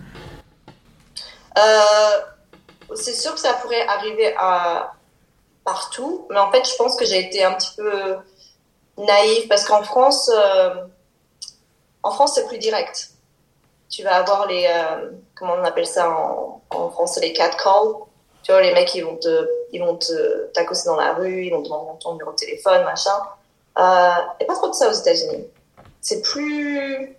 Euh, 1.58 2.92
C'est 2.96 3.16
sûr 3.16 3.34
que 3.34 3.40
ça 3.40 3.54
pourrait 3.54 3.88
arriver 3.88 4.36
à 4.38 4.94
partout, 5.66 6.28
mais 6.30 6.40
en 6.40 6.52
fait, 6.52 6.68
je 6.68 6.76
pense 6.78 6.96
que 6.96 7.06
j'ai 7.06 7.20
été 7.20 7.44
un 7.44 7.54
petit 7.54 7.76
peu 7.76 8.16
naïve 8.98 9.48
parce 9.48 9.66
qu'en 9.66 9.84
France, 9.84 10.30
euh, 10.34 10.76
France, 12.04 12.34
c'est 12.36 12.48
plus 12.48 12.58
direct. 12.58 13.12
Tu 13.90 14.04
vas 14.04 14.18
avoir 14.18 14.48
les, 14.48 14.68
euh, 14.68 15.12
comment 15.40 15.54
on 15.54 15.64
appelle 15.64 15.88
ça 15.88 16.10
en, 16.10 16.62
en 16.70 16.90
français, 16.90 17.22
les 17.22 17.34
cat 17.34 17.52
calls. 17.52 17.96
Tu 18.44 18.52
vois, 18.52 18.62
les 18.62 18.74
mecs, 18.74 18.94
ils 18.96 19.04
vont 19.04 19.18
te, 19.18 19.50
ils 19.72 19.80
vont 19.80 19.96
te, 19.98 20.48
t'accoster 20.54 20.90
dans 20.90 20.96
la 20.96 21.14
rue, 21.14 21.46
ils 21.46 21.52
vont 21.52 21.62
te 21.62 21.68
demander 21.68 22.00
ton 22.00 22.14
numéro 22.14 22.32
de 22.32 22.36
téléphone, 22.36 22.84
machin. 22.84 23.18
Euh, 23.78 24.12
et 24.40 24.46
pas 24.46 24.56
trop 24.56 24.70
de 24.70 24.74
ça 24.74 24.90
aux 24.90 24.94
États-Unis. 24.94 25.46
C'est 26.02 26.22
plus, 26.22 27.18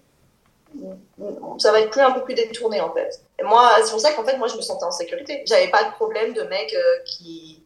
ça 1.58 1.72
va 1.72 1.80
être 1.80 1.90
plus 1.90 2.00
un 2.00 2.12
peu 2.12 2.22
plus 2.22 2.34
détourné 2.34 2.80
en 2.80 2.92
fait. 2.92 3.20
Et 3.38 3.42
moi, 3.42 3.70
c'est 3.82 3.90
pour 3.90 4.00
ça 4.00 4.12
qu'en 4.12 4.24
fait, 4.24 4.36
moi, 4.36 4.48
je 4.48 4.56
me 4.56 4.62
sentais 4.62 4.84
en 4.84 4.90
sécurité. 4.90 5.42
J'avais 5.46 5.68
pas 5.68 5.84
de 5.84 5.92
problème 5.92 6.32
de 6.32 6.42
mecs 6.42 6.74
euh, 6.74 6.98
qui, 7.04 7.62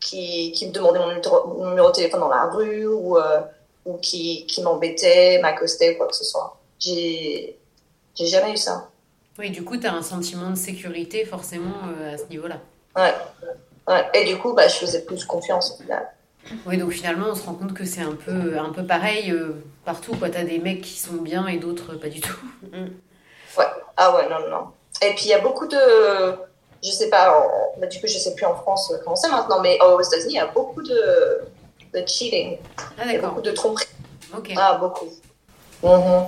qui, 0.00 0.52
qui 0.52 0.66
me 0.66 0.72
demandaient 0.72 0.98
mon 0.98 1.68
numéro, 1.68 1.88
de 1.88 1.94
téléphone 1.94 2.20
dans 2.20 2.28
la 2.28 2.44
rue 2.44 2.86
ou, 2.86 3.16
euh, 3.16 3.40
ou 3.86 3.96
qui, 3.98 4.46
qui 4.46 4.62
m'embêtaient, 4.62 5.38
m'accostaient 5.40 5.96
quoi 5.96 6.06
que 6.06 6.16
ce 6.16 6.24
soit. 6.24 6.58
J'ai, 6.78 7.58
j'ai 8.14 8.26
jamais 8.26 8.52
eu 8.52 8.56
ça. 8.56 8.90
Oui, 9.38 9.50
du 9.50 9.64
coup, 9.64 9.76
tu 9.76 9.86
as 9.86 9.92
un 9.92 10.02
sentiment 10.02 10.50
de 10.50 10.56
sécurité 10.56 11.24
forcément 11.24 11.74
euh, 12.00 12.14
à 12.14 12.18
ce 12.18 12.24
niveau-là. 12.30 12.56
Ouais. 12.96 13.14
ouais. 13.88 14.04
Et 14.14 14.24
du 14.24 14.38
coup, 14.38 14.54
bah, 14.54 14.68
je 14.68 14.74
faisais 14.74 15.02
plus 15.02 15.24
confiance 15.24 15.72
au 15.72 15.82
final. 15.82 16.08
Oui, 16.64 16.78
donc 16.78 16.92
finalement, 16.92 17.26
on 17.30 17.34
se 17.34 17.44
rend 17.44 17.54
compte 17.54 17.74
que 17.74 17.84
c'est 17.84 18.02
un 18.02 18.14
peu, 18.14 18.58
un 18.58 18.72
peu 18.72 18.84
pareil 18.84 19.30
euh, 19.32 19.62
partout. 19.84 20.14
Tu 20.16 20.24
as 20.24 20.44
des 20.44 20.58
mecs 20.58 20.80
qui 20.80 20.98
sont 20.98 21.16
bien 21.16 21.46
et 21.48 21.58
d'autres 21.58 21.94
pas 21.94 22.08
du 22.08 22.20
tout. 22.20 22.38
Ouais. 23.58 23.64
Ah 23.96 24.14
ouais, 24.14 24.28
non, 24.28 24.50
non. 24.50 24.66
Et 25.00 25.14
puis, 25.14 25.24
il 25.24 25.28
y 25.28 25.32
a 25.32 25.38
beaucoup 25.38 25.66
de... 25.66 25.78
Je 26.84 26.90
sais 26.90 27.08
pas, 27.08 27.48
bah, 27.78 27.86
du 27.86 27.98
coup, 27.98 28.06
je 28.06 28.18
sais 28.18 28.34
plus 28.34 28.44
en 28.44 28.54
France 28.54 28.92
comment 29.02 29.16
c'est 29.16 29.30
maintenant, 29.30 29.62
mais 29.62 29.78
aux 29.80 30.02
États-Unis, 30.02 30.34
il 30.34 30.36
y 30.36 30.38
a 30.38 30.46
beaucoup 30.48 30.82
de, 30.82 31.40
de 31.94 32.06
cheating. 32.06 32.58
Ah, 32.98 33.06
d'accord. 33.06 33.30
Beaucoup 33.30 33.40
de 33.40 33.52
tromperie. 33.52 33.86
Ok. 34.36 34.52
Ah, 34.58 34.74
beaucoup. 34.74 35.06
Mm 35.82 36.26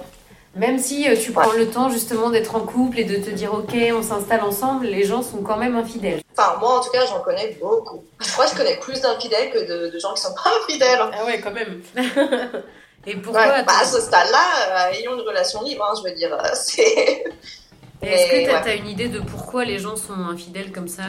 Même 0.56 0.78
si 0.78 1.06
tu 1.22 1.32
prends 1.32 1.52
le 1.52 1.70
temps 1.70 1.88
justement 1.90 2.30
d'être 2.30 2.56
en 2.56 2.60
couple 2.60 2.98
et 2.98 3.04
de 3.04 3.16
te 3.16 3.30
dire 3.30 3.52
ok, 3.54 3.74
on 3.92 4.02
s'installe 4.02 4.42
ensemble, 4.42 4.86
les 4.86 5.04
gens 5.04 5.22
sont 5.22 5.42
quand 5.42 5.56
même 5.56 5.76
infidèles. 5.76 6.22
Enfin, 6.36 6.56
moi 6.58 6.78
en 6.78 6.80
tout 6.80 6.90
cas, 6.90 7.06
j'en 7.06 7.20
connais 7.20 7.56
beaucoup. 7.60 8.02
Je 8.20 8.32
crois 8.32 8.46
que 8.46 8.52
je 8.52 8.56
connais 8.56 8.76
plus 8.78 9.00
d'infidèles 9.00 9.50
que 9.50 9.58
de, 9.58 9.90
de, 9.90 9.98
gens 9.98 10.14
qui 10.14 10.22
sont 10.22 10.34
pas 10.34 10.50
infidèles. 10.62 11.00
Ah 11.12 11.24
ouais, 11.26 11.40
quand 11.40 11.52
même. 11.52 11.82
et 13.06 13.16
pourquoi 13.16 13.62
bah, 13.62 13.72
À 13.80 13.84
ce 13.84 14.00
stade-là, 14.00 14.90
ayons 14.92 15.14
une 15.14 15.26
relation 15.26 15.62
libre, 15.62 15.84
hein, 15.84 15.94
je 15.98 16.08
veux 16.08 16.16
dire. 16.16 16.36
C'est. 16.54 17.24
Est-ce 18.02 18.30
que 18.30 18.62
tu 18.62 18.68
as, 18.68 18.74
une 18.74 18.88
idée 18.88 19.08
de 19.08 19.18
pourquoi 19.18 19.64
les 19.64 19.78
gens 19.78 19.96
sont 19.96 20.14
infidèles 20.14 20.72
comme 20.72 20.88
ça 20.88 21.02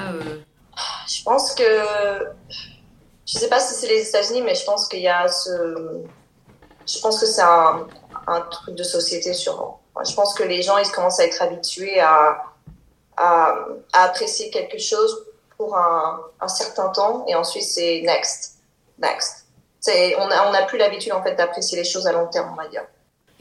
Je 1.07 1.23
pense 1.23 1.53
que 1.53 1.63
je 3.31 3.37
sais 3.37 3.47
pas 3.47 3.59
si 3.59 3.75
c'est 3.75 3.87
les 3.87 4.09
États-Unis, 4.09 4.41
mais 4.41 4.55
je 4.55 4.65
pense 4.65 4.87
qu'il 4.87 5.01
y 5.01 5.07
a 5.07 5.27
ce. 5.27 5.49
Je 6.87 6.99
pense 6.99 7.19
que 7.19 7.27
c'est 7.27 7.43
un, 7.43 7.85
un, 8.27 8.41
truc 8.41 8.75
de 8.75 8.83
société 8.83 9.33
sûrement. 9.33 9.81
Je 10.03 10.13
pense 10.13 10.33
que 10.33 10.43
les 10.43 10.61
gens, 10.61 10.77
ils 10.77 10.89
commencent 10.91 11.19
à 11.19 11.25
être 11.25 11.41
habitués 11.41 11.99
à, 11.99 12.43
à, 13.17 13.55
apprécier 13.93 14.49
quelque 14.49 14.77
chose 14.77 15.25
pour 15.57 15.75
un, 15.75 16.21
un 16.39 16.47
certain 16.47 16.89
temps 16.89 17.25
et 17.27 17.35
ensuite 17.35 17.63
c'est 17.63 18.01
next, 18.05 18.59
next. 18.97 19.45
On 20.19 20.27
n'a 20.27 20.63
on 20.63 20.67
plus 20.67 20.77
l'habitude 20.77 21.13
en 21.13 21.23
fait 21.23 21.35
d'apprécier 21.35 21.77
les 21.77 21.83
choses 21.83 22.05
à 22.07 22.11
long 22.11 22.27
terme, 22.27 22.49
on 22.51 22.55
va 22.55 22.67
dire. 22.67 22.83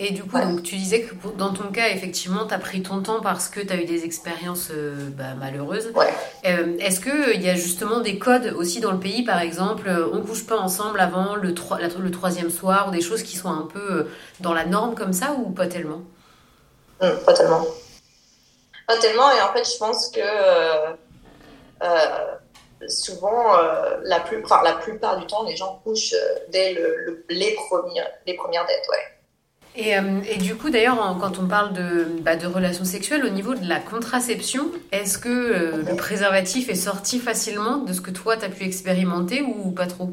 Et 0.01 0.13
du 0.13 0.23
coup, 0.23 0.39
donc, 0.39 0.63
tu 0.63 0.77
disais 0.77 1.03
que 1.03 1.15
dans 1.37 1.53
ton 1.53 1.73
cas, 1.73 1.89
effectivement, 1.89 2.47
tu 2.47 2.55
as 2.55 2.59
pris 2.59 2.83
ton 2.83 3.03
temps 3.03 3.21
parce 3.21 3.49
que 3.49 3.59
tu 3.59 3.73
as 3.73 3.77
eu 3.77 3.85
des 3.85 4.05
expériences 4.05 4.69
euh, 4.71 4.95
bah, 5.11 5.35
malheureuses. 5.37 5.91
Ouais. 5.97 6.15
Euh, 6.47 6.77
Est-ce 6.79 7.01
qu'il 7.01 7.11
euh, 7.11 7.35
y 7.35 7.49
a 7.49 7.57
justement 7.57 7.99
des 7.99 8.17
codes 8.17 8.55
aussi 8.57 8.79
dans 8.81 8.93
le 8.93 9.01
pays, 9.01 9.25
par 9.25 9.41
exemple, 9.41 9.91
on 10.13 10.23
couche 10.23 10.47
pas 10.47 10.57
ensemble 10.57 11.01
avant 11.01 11.35
le, 11.35 11.49
le 11.49 12.11
troisième 12.13 12.51
soir, 12.51 12.89
ou 12.89 12.91
des 12.93 13.01
choses 13.01 13.25
qui 13.25 13.37
sont 13.37 13.51
un 13.51 13.67
peu 13.67 14.07
dans 14.39 14.55
la 14.55 14.67
norme 14.67 14.95
comme 14.95 15.13
ça, 15.13 15.33
ou 15.33 15.51
pas 15.51 15.67
tellement? 15.67 16.03
Hum, 17.01 17.19
Pas 17.27 17.33
tellement. 17.33 17.67
Pas 18.87 18.99
tellement, 18.99 19.33
et 19.33 19.41
en 19.41 19.53
fait, 19.53 19.69
je 19.69 19.79
pense 19.79 20.11
que 20.11 20.21
souvent, 22.87 23.57
la, 24.05 24.21
plus, 24.21 24.45
la 24.63 24.75
plupart 24.75 25.19
du 25.19 25.27
temps, 25.27 25.43
les 25.43 25.57
gens 25.57 25.81
couchent 25.83 26.15
dès 26.51 26.75
le, 26.75 27.25
les, 27.29 27.57
premières, 27.69 28.11
les 28.27 28.35
premières 28.35 28.65
dettes, 28.65 28.87
ouais. 28.91 29.18
Et, 29.75 29.97
euh, 29.97 30.21
et, 30.29 30.39
du 30.39 30.57
coup, 30.57 30.71
d'ailleurs, 30.71 30.97
quand 31.21 31.39
on 31.39 31.47
parle 31.47 31.73
de, 31.73 32.05
bah, 32.21 32.37
de, 32.37 32.47
relations 32.47 32.85
sexuelles, 32.85 33.25
au 33.25 33.29
niveau 33.29 33.55
de 33.55 33.69
la 33.69 33.79
contraception, 33.79 34.71
est-ce 34.93 35.19
que 35.19 35.29
euh, 35.29 35.83
le 35.89 35.97
préservatif 35.97 36.69
est 36.69 36.75
sorti 36.75 37.19
facilement 37.19 37.79
de 37.79 37.93
ce 37.93 38.01
que 38.01 38.11
toi, 38.11 38.37
tu 38.37 38.45
as 38.45 38.49
pu 38.49 38.65
expérimenter 38.65 39.43
ou 39.43 39.71
pas 39.71 39.87
trop? 39.87 40.11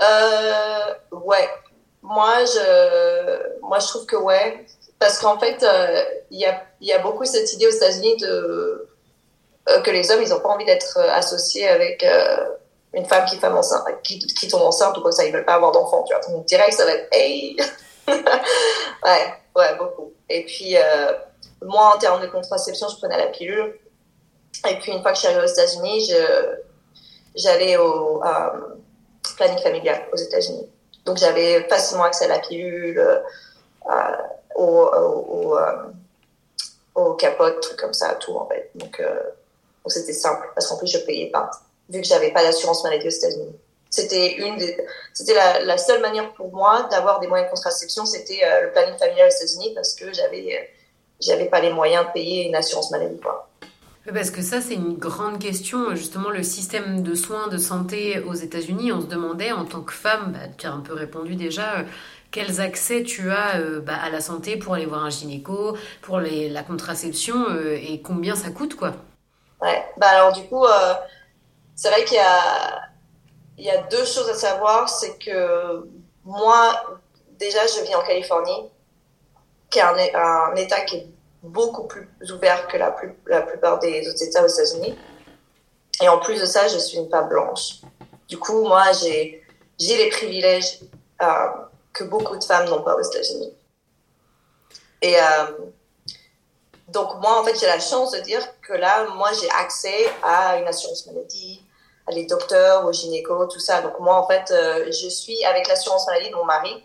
Euh, 0.00 0.94
Ouais. 1.10 1.48
Moi 2.02 2.44
je, 2.44 3.60
moi, 3.62 3.78
je 3.80 3.86
trouve 3.86 4.06
que 4.06 4.16
ouais. 4.16 4.66
Parce 4.98 5.18
qu'en 5.18 5.38
fait, 5.38 5.62
euh, 5.62 6.02
il 6.30 6.40
y, 6.80 6.92
a, 6.92 6.98
beaucoup 7.00 7.24
cette 7.24 7.52
idée 7.52 7.66
aux 7.66 7.70
États-Unis 7.70 8.16
de, 8.16 8.88
que 9.84 9.90
les 9.90 10.10
hommes, 10.10 10.22
ils 10.22 10.30
n'ont 10.30 10.40
pas 10.40 10.48
envie 10.48 10.64
d'être 10.64 10.98
associés 10.98 11.68
avec 11.68 12.04
une 12.94 13.04
femme 13.04 13.24
qui, 13.26 13.38
tombe 14.48 14.62
enceinte 14.62 14.96
ou 14.96 15.02
comme 15.02 15.12
ça, 15.12 15.24
ils 15.24 15.32
veulent 15.32 15.44
pas 15.44 15.54
avoir 15.54 15.72
d'enfant. 15.72 16.04
Tu 16.04 16.14
vois. 16.14 16.22
Donc, 16.32 16.46
direct, 16.46 16.72
ça 16.72 16.84
va 16.84 16.92
être 16.92 17.08
hey 17.12 17.56
ouais, 19.04 19.34
ouais, 19.56 19.76
beaucoup. 19.78 20.12
Et 20.28 20.44
puis, 20.44 20.76
euh, 20.76 21.12
moi, 21.62 21.94
en 21.94 21.98
termes 21.98 22.22
de 22.22 22.26
contraception, 22.26 22.88
je 22.88 22.96
prenais 22.96 23.16
la 23.18 23.26
pilule. 23.26 23.78
Et 24.68 24.78
puis, 24.78 24.92
une 24.92 25.02
fois 25.02 25.12
que 25.12 25.16
je 25.16 25.20
suis 25.20 25.28
arrivée 25.28 25.44
aux 25.44 25.52
États-Unis, 25.52 26.12
j'allais 27.34 27.76
au 27.76 28.22
euh, 28.24 28.76
planning 29.36 29.58
familial 29.58 30.06
aux 30.12 30.16
États-Unis. 30.16 30.68
Donc, 31.04 31.18
j'avais 31.18 31.62
facilement 31.68 32.04
accès 32.04 32.26
à 32.26 32.28
la 32.28 32.38
pilule, 32.40 32.98
euh, 32.98 34.16
au, 34.56 34.90
au, 36.94 37.14
capote, 37.14 37.60
trucs 37.60 37.78
comme 37.78 37.94
ça, 37.94 38.14
tout 38.16 38.36
en 38.36 38.46
fait. 38.48 38.70
Donc, 38.74 39.00
c'était 39.86 40.12
simple 40.12 40.50
parce 40.54 40.66
qu'en 40.66 40.76
plus, 40.76 40.88
je 40.88 40.98
payais 40.98 41.30
pas, 41.30 41.50
vu 41.88 42.00
que 42.00 42.06
j'avais 42.06 42.30
pas 42.32 42.42
d'assurance 42.42 42.84
maladie 42.84 43.06
aux 43.06 43.10
États-Unis. 43.10 43.56
C'était 43.90 44.36
une 44.36 44.58
c'était 45.14 45.34
la, 45.34 45.64
la, 45.64 45.78
seule 45.78 46.02
manière 46.02 46.32
pour 46.34 46.52
moi 46.52 46.86
d'avoir 46.90 47.20
des 47.20 47.26
moyens 47.26 47.48
de 47.48 47.54
contraception, 47.54 48.04
c'était 48.04 48.40
euh, 48.44 48.62
le 48.66 48.72
planning 48.72 48.98
familial 48.98 49.28
aux 49.28 49.34
États-Unis 49.34 49.72
parce 49.74 49.94
que 49.94 50.12
j'avais 50.12 50.56
euh, 50.56 50.64
j'avais 51.20 51.46
pas 51.46 51.60
les 51.60 51.72
moyens 51.72 52.06
de 52.06 52.12
payer 52.12 52.46
une 52.46 52.54
assurance 52.54 52.90
maladie 52.90 53.18
quoi. 53.18 53.48
Parce 54.12 54.30
que 54.30 54.40
ça, 54.40 54.62
c'est 54.62 54.74
une 54.74 54.96
grande 54.96 55.38
question. 55.38 55.94
Justement, 55.94 56.30
le 56.30 56.42
système 56.42 57.02
de 57.02 57.14
soins 57.14 57.48
de 57.48 57.58
santé 57.58 58.20
aux 58.20 58.32
États-Unis, 58.32 58.90
on 58.90 59.02
se 59.02 59.06
demandait 59.06 59.52
en 59.52 59.66
tant 59.66 59.82
que 59.82 59.92
femme, 59.92 60.32
bah, 60.32 60.48
tu 60.56 60.66
as 60.66 60.72
un 60.72 60.80
peu 60.80 60.94
répondu 60.94 61.34
déjà, 61.34 61.80
euh, 61.80 61.82
quels 62.30 62.62
accès 62.62 63.02
tu 63.02 63.30
as 63.30 63.60
bah, 63.82 63.98
à 64.02 64.08
la 64.08 64.20
santé 64.20 64.56
pour 64.56 64.72
aller 64.74 64.86
voir 64.86 65.04
un 65.04 65.10
gynéco, 65.10 65.76
pour 66.00 66.20
les, 66.20 66.48
la 66.48 66.62
contraception 66.62 67.46
et 67.74 68.00
combien 68.00 68.34
ça 68.34 68.50
coûte, 68.50 68.76
quoi. 68.76 68.92
Ouais, 69.60 69.84
bah 69.96 70.06
alors 70.08 70.32
du 70.32 70.42
coup, 70.44 70.64
c'est 71.74 71.90
vrai 71.90 72.04
qu'il 72.04 72.16
y 72.16 72.20
a 72.20 72.87
il 73.58 73.64
y 73.64 73.70
a 73.70 73.82
deux 73.82 74.04
choses 74.04 74.28
à 74.28 74.34
savoir. 74.34 74.88
C'est 74.88 75.18
que 75.18 75.86
moi, 76.24 77.00
déjà, 77.38 77.66
je 77.66 77.82
vis 77.82 77.94
en 77.94 78.02
Californie, 78.02 78.70
qui 79.70 79.80
est 79.80 79.82
un, 79.82 80.54
État 80.54 80.80
qui 80.82 80.96
est 80.96 81.06
beaucoup 81.42 81.86
plus 81.86 82.08
ouvert 82.32 82.66
que 82.68 82.76
la, 82.76 82.92
plupart 83.42 83.78
des 83.80 84.08
autres 84.08 84.22
États 84.22 84.44
aux 84.44 84.48
États-Unis. 84.48 84.96
Et 86.00 86.08
en 86.08 86.18
plus 86.18 86.40
de 86.40 86.46
ça, 86.46 86.68
je 86.68 86.78
suis 86.78 86.98
une 86.98 87.10
femme 87.10 87.28
blanche. 87.28 87.80
Du 88.28 88.38
coup, 88.38 88.62
moi, 88.62 88.92
j'ai 88.92 89.42
les 89.80 90.08
privilèges 90.10 90.80
euh, 91.22 91.48
que 91.92 92.04
beaucoup 92.04 92.36
de 92.36 92.44
femmes 92.44 92.68
n'ont 92.68 92.82
pas 92.82 92.94
aux 92.94 93.02
États-Unis. 93.02 93.52
Et 95.02 95.16
euh, 95.16 95.46
donc, 96.88 97.20
moi, 97.20 97.40
en 97.40 97.44
fait, 97.44 97.58
j'ai 97.58 97.66
la 97.66 97.80
chance 97.80 98.12
de 98.12 98.20
dire 98.20 98.42
que 98.60 98.72
là, 98.72 99.06
moi, 99.14 99.30
j'ai 99.32 99.50
accès 99.50 100.10
à 100.22 100.58
une 100.58 100.66
assurance 100.68 101.06
maladie, 101.06 101.62
les 102.10 102.26
docteurs, 102.26 102.86
aux 102.86 102.92
gynéco, 102.92 103.46
tout 103.46 103.58
ça. 103.58 103.82
Donc 103.82 103.98
moi, 104.00 104.16
en 104.16 104.26
fait, 104.26 104.50
euh, 104.50 104.86
je 104.86 105.08
suis 105.08 105.44
avec 105.44 105.68
l'assurance 105.68 106.06
maladie 106.06 106.30
de 106.30 106.34
mon 106.34 106.44
mari, 106.44 106.84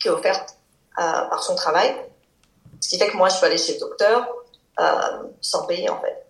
qui 0.00 0.08
est 0.08 0.10
offerte 0.10 0.56
euh, 0.98 1.02
par 1.02 1.42
son 1.42 1.54
travail. 1.54 1.94
Ce 2.80 2.88
qui 2.88 2.98
fait 2.98 3.08
que 3.08 3.16
moi, 3.16 3.28
je 3.28 3.38
peux 3.38 3.46
aller 3.46 3.58
chez 3.58 3.74
le 3.74 3.80
docteur 3.80 4.28
euh, 4.80 5.22
sans 5.40 5.66
payer, 5.66 5.88
en 5.88 6.00
fait. 6.00 6.26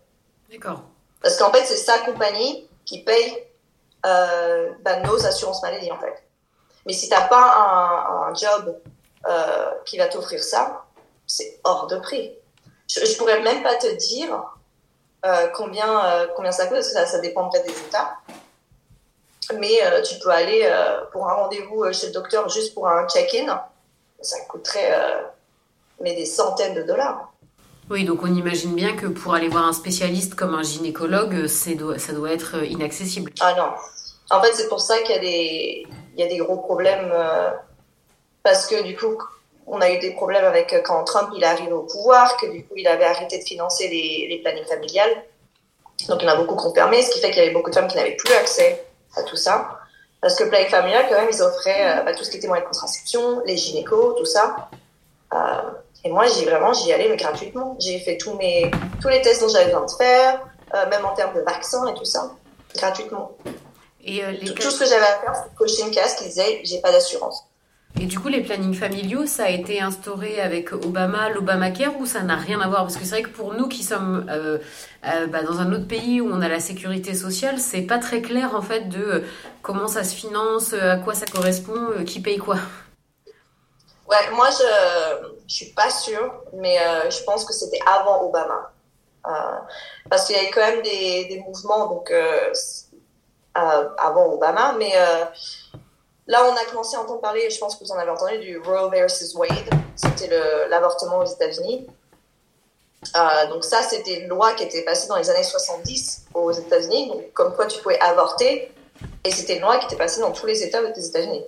D'accord. 0.51 0.81
Parce 1.21 1.37
qu'en 1.37 1.51
fait, 1.51 1.65
c'est 1.65 1.77
sa 1.77 1.99
compagnie 1.99 2.67
qui 2.85 3.03
paye 3.03 3.43
ben, 4.03 5.03
nos 5.03 5.25
assurances 5.25 5.61
maladie, 5.61 5.91
en 5.91 5.99
fait. 5.99 6.23
Mais 6.85 6.93
si 6.93 7.09
tu 7.09 7.13
n'as 7.13 7.27
pas 7.27 7.35
un, 7.41 8.29
un 8.29 8.33
job 8.33 8.79
qui 9.85 9.97
va 9.97 10.07
t'offrir 10.07 10.41
ça, 10.41 10.85
c'est 11.25 11.59
hors 11.65 11.87
de 11.87 11.97
prix. 11.97 12.31
Je, 12.87 13.03
je 13.05 13.17
pourrais 13.17 13.41
même 13.41 13.63
pas 13.63 13.75
te 13.75 13.93
dire 13.95 14.56
euh, 15.25 15.47
combien, 15.55 16.05
euh, 16.05 16.27
combien 16.35 16.51
ça 16.51 16.67
coûte, 16.67 16.81
ça, 16.83 17.05
ça 17.05 17.19
dépend 17.19 17.49
peut-être 17.49 17.65
des 17.65 17.79
états. 17.87 18.17
Mais 19.59 19.79
euh, 19.83 20.01
tu 20.01 20.19
peux 20.19 20.29
aller 20.29 20.69
pour 21.11 21.29
un 21.29 21.33
rendez-vous 21.33 21.91
chez 21.93 22.07
le 22.07 22.13
docteur 22.13 22.49
juste 22.49 22.73
pour 22.73 22.87
un 22.87 23.07
check-in, 23.07 23.61
ça 24.21 24.37
coûterait 24.49 24.93
mais 26.01 26.15
des 26.15 26.25
centaines 26.25 26.75
de 26.75 26.83
dollars. 26.83 27.31
Oui, 27.89 28.03
donc 28.03 28.21
on 28.21 28.33
imagine 28.35 28.75
bien 28.75 28.95
que 28.95 29.07
pour 29.07 29.33
aller 29.33 29.47
voir 29.47 29.65
un 29.65 29.73
spécialiste 29.73 30.35
comme 30.35 30.53
un 30.53 30.63
gynécologue, 30.63 31.47
ça 31.47 31.73
doit 31.73 32.31
être 32.31 32.63
inaccessible. 32.65 33.31
Ah 33.39 33.55
non. 33.55 33.69
En 34.29 34.41
fait, 34.41 34.53
c'est 34.53 34.67
pour 34.67 34.81
ça 34.81 34.99
qu'il 34.99 35.23
y, 35.23 35.87
y 36.17 36.23
a 36.23 36.27
des 36.27 36.37
gros 36.37 36.57
problèmes. 36.57 37.13
parce 38.43 38.67
que 38.67 38.83
du 38.83 38.97
coup, 38.97 39.17
on 39.67 39.79
a 39.81 39.91
eu 39.91 39.99
des 39.99 40.11
problèmes 40.11 40.45
avec 40.45 40.73
euh, 40.73 40.81
quand 40.83 41.03
Trump 41.03 41.29
il 41.35 41.43
est 41.43 41.47
arrivé 41.47 41.71
au 41.71 41.83
pouvoir, 41.83 42.37
que 42.37 42.47
du 42.47 42.65
coup 42.65 42.73
il 42.77 42.87
avait 42.87 43.05
arrêté 43.05 43.37
de 43.37 43.43
financer 43.43 43.87
les, 43.87 44.27
les 44.29 44.39
plannings 44.41 44.65
familiales. 44.65 45.23
Donc 46.07 46.21
il 46.21 46.29
a 46.29 46.35
beaucoup 46.35 46.55
confirmé, 46.55 47.01
ce 47.01 47.11
qui 47.11 47.19
fait 47.19 47.29
qu'il 47.29 47.39
y 47.39 47.45
avait 47.45 47.53
beaucoup 47.53 47.69
de 47.69 47.75
femmes 47.75 47.87
qui 47.87 47.97
n'avaient 47.97 48.15
plus 48.15 48.33
accès 48.33 48.85
à 49.15 49.23
tout 49.23 49.35
ça. 49.35 49.79
Parce 50.21 50.35
que 50.35 50.43
le 50.43 50.49
planning 50.49 50.69
familial, 50.69 51.05
quand 51.09 51.15
même, 51.15 51.29
ils 51.31 51.41
offraient 51.41 51.99
euh, 51.99 52.03
bah, 52.03 52.13
tout 52.13 52.23
ce 52.23 52.31
qui 52.31 52.37
était 52.37 52.47
moyen 52.47 52.63
de 52.63 52.67
contraception, 52.67 53.41
les 53.45 53.55
gynécos, 53.55 54.15
tout 54.17 54.25
ça. 54.25 54.69
Euh, 55.33 55.37
et 56.03 56.09
moi, 56.09 56.25
j'ai 56.27 56.45
vraiment, 56.45 56.73
j'y 56.73 56.91
allais 56.91 57.09
mais 57.09 57.17
gratuitement. 57.17 57.75
J'ai 57.79 57.99
fait 57.99 58.17
tous 58.17 58.33
mes, 58.33 58.71
tous 59.01 59.09
les 59.09 59.21
tests 59.21 59.41
dont 59.41 59.49
j'avais 59.49 59.65
besoin 59.65 59.85
de 59.85 59.91
faire, 59.91 60.47
euh, 60.73 60.89
même 60.89 61.05
en 61.05 61.13
termes 61.13 61.35
de 61.35 61.41
vaccins 61.41 61.85
et 61.87 61.93
tout 61.93 62.05
ça, 62.05 62.31
gratuitement. 62.75 63.37
Et 64.03 64.21
tout, 64.45 64.53
tout, 64.53 64.71
ce 64.71 64.79
que 64.79 64.85
j'avais 64.85 65.05
à 65.05 65.19
faire, 65.19 65.35
c'était 65.35 65.55
cocher 65.55 65.81
une 65.83 65.91
case 65.91 66.15
qui 66.15 66.23
disait 66.25 66.61
j'ai 66.63 66.79
pas 66.79 66.91
d'assurance. 66.91 67.43
Et 67.99 68.05
du 68.05 68.19
coup, 68.19 68.27
les 68.27 68.41
plannings 68.41 68.75
familiaux, 68.75 69.25
ça 69.25 69.45
a 69.45 69.49
été 69.49 69.81
instauré 69.81 70.39
avec 70.39 70.71
Obama, 70.71 71.29
l'Obamacare, 71.29 71.99
ou 71.99 72.05
ça 72.05 72.21
n'a 72.21 72.35
rien 72.35 72.61
à 72.61 72.67
voir? 72.67 72.83
Parce 72.83 72.95
que 72.95 73.03
c'est 73.03 73.09
vrai 73.09 73.23
que 73.23 73.29
pour 73.29 73.55
nous 73.55 73.67
qui 73.67 73.83
sommes 73.83 74.27
euh, 74.29 74.59
euh, 75.05 75.25
bah, 75.27 75.41
dans 75.41 75.59
un 75.59 75.73
autre 75.73 75.87
pays 75.87 76.21
où 76.21 76.29
on 76.31 76.41
a 76.41 76.47
la 76.47 76.59
sécurité 76.59 77.15
sociale, 77.15 77.57
c'est 77.57 77.81
pas 77.81 77.97
très 77.97 78.21
clair 78.21 78.53
en 78.53 78.61
fait 78.61 78.81
de 78.81 79.01
euh, 79.01 79.19
comment 79.63 79.87
ça 79.87 80.03
se 80.03 80.13
finance, 80.13 80.73
à 80.73 80.97
quoi 80.97 81.15
ça 81.15 81.25
correspond, 81.25 82.03
qui 82.05 82.19
paye 82.19 82.37
quoi. 82.37 82.57
Ouais, 84.07 84.29
moi 84.35 84.47
je, 84.51 85.27
je 85.47 85.55
suis 85.55 85.73
pas 85.73 85.89
sûre, 85.89 86.43
mais 86.53 86.77
je 87.09 87.23
pense 87.23 87.45
que 87.45 87.53
c'était 87.53 87.79
avant 87.85 88.23
Obama. 88.23 88.71
parce 90.09 90.27
qu'il 90.27 90.35
y 90.35 90.39
a 90.39 90.43
eu 90.43 90.51
quand 90.53 90.61
même 90.61 90.81
des, 90.83 91.25
des 91.25 91.43
mouvements 91.45 91.87
donc, 91.87 92.13
avant 93.53 94.33
Obama, 94.33 94.75
mais 94.77 94.93
là, 96.27 96.45
on 96.45 96.55
a 96.55 96.65
commencé 96.65 96.95
à 96.95 97.01
entendre 97.01 97.21
parler, 97.21 97.49
je 97.49 97.57
pense 97.57 97.75
que 97.75 97.83
vous 97.83 97.91
en 97.91 97.97
avez 97.97 98.11
entendu, 98.11 98.37
du 98.39 98.57
Roe 98.59 98.89
versus 98.89 99.33
Wade. 99.35 99.69
C'était 99.95 100.29
l'avortement 100.69 101.19
aux 101.19 101.25
États-Unis. 101.25 101.87
Euh, 103.15 103.47
donc 103.47 103.63
ça, 103.63 103.81
c'était 103.83 104.21
une 104.21 104.27
loi 104.27 104.53
qui 104.53 104.63
était 104.63 104.83
passée 104.83 105.07
dans 105.07 105.15
les 105.15 105.29
années 105.29 105.43
70 105.43 106.25
aux 106.33 106.51
États-Unis. 106.51 107.11
Comme 107.33 107.53
quoi 107.55 107.67
tu 107.67 107.79
pouvais 107.81 107.99
avorter, 107.99 108.71
et 109.23 109.31
c'était 109.31 109.55
une 109.55 109.61
loi 109.61 109.77
qui 109.77 109.85
était 109.85 109.95
passée 109.95 110.21
dans 110.21 110.31
tous 110.31 110.45
les 110.45 110.63
États 110.63 110.83
des 110.83 111.07
États-Unis. 111.07 111.43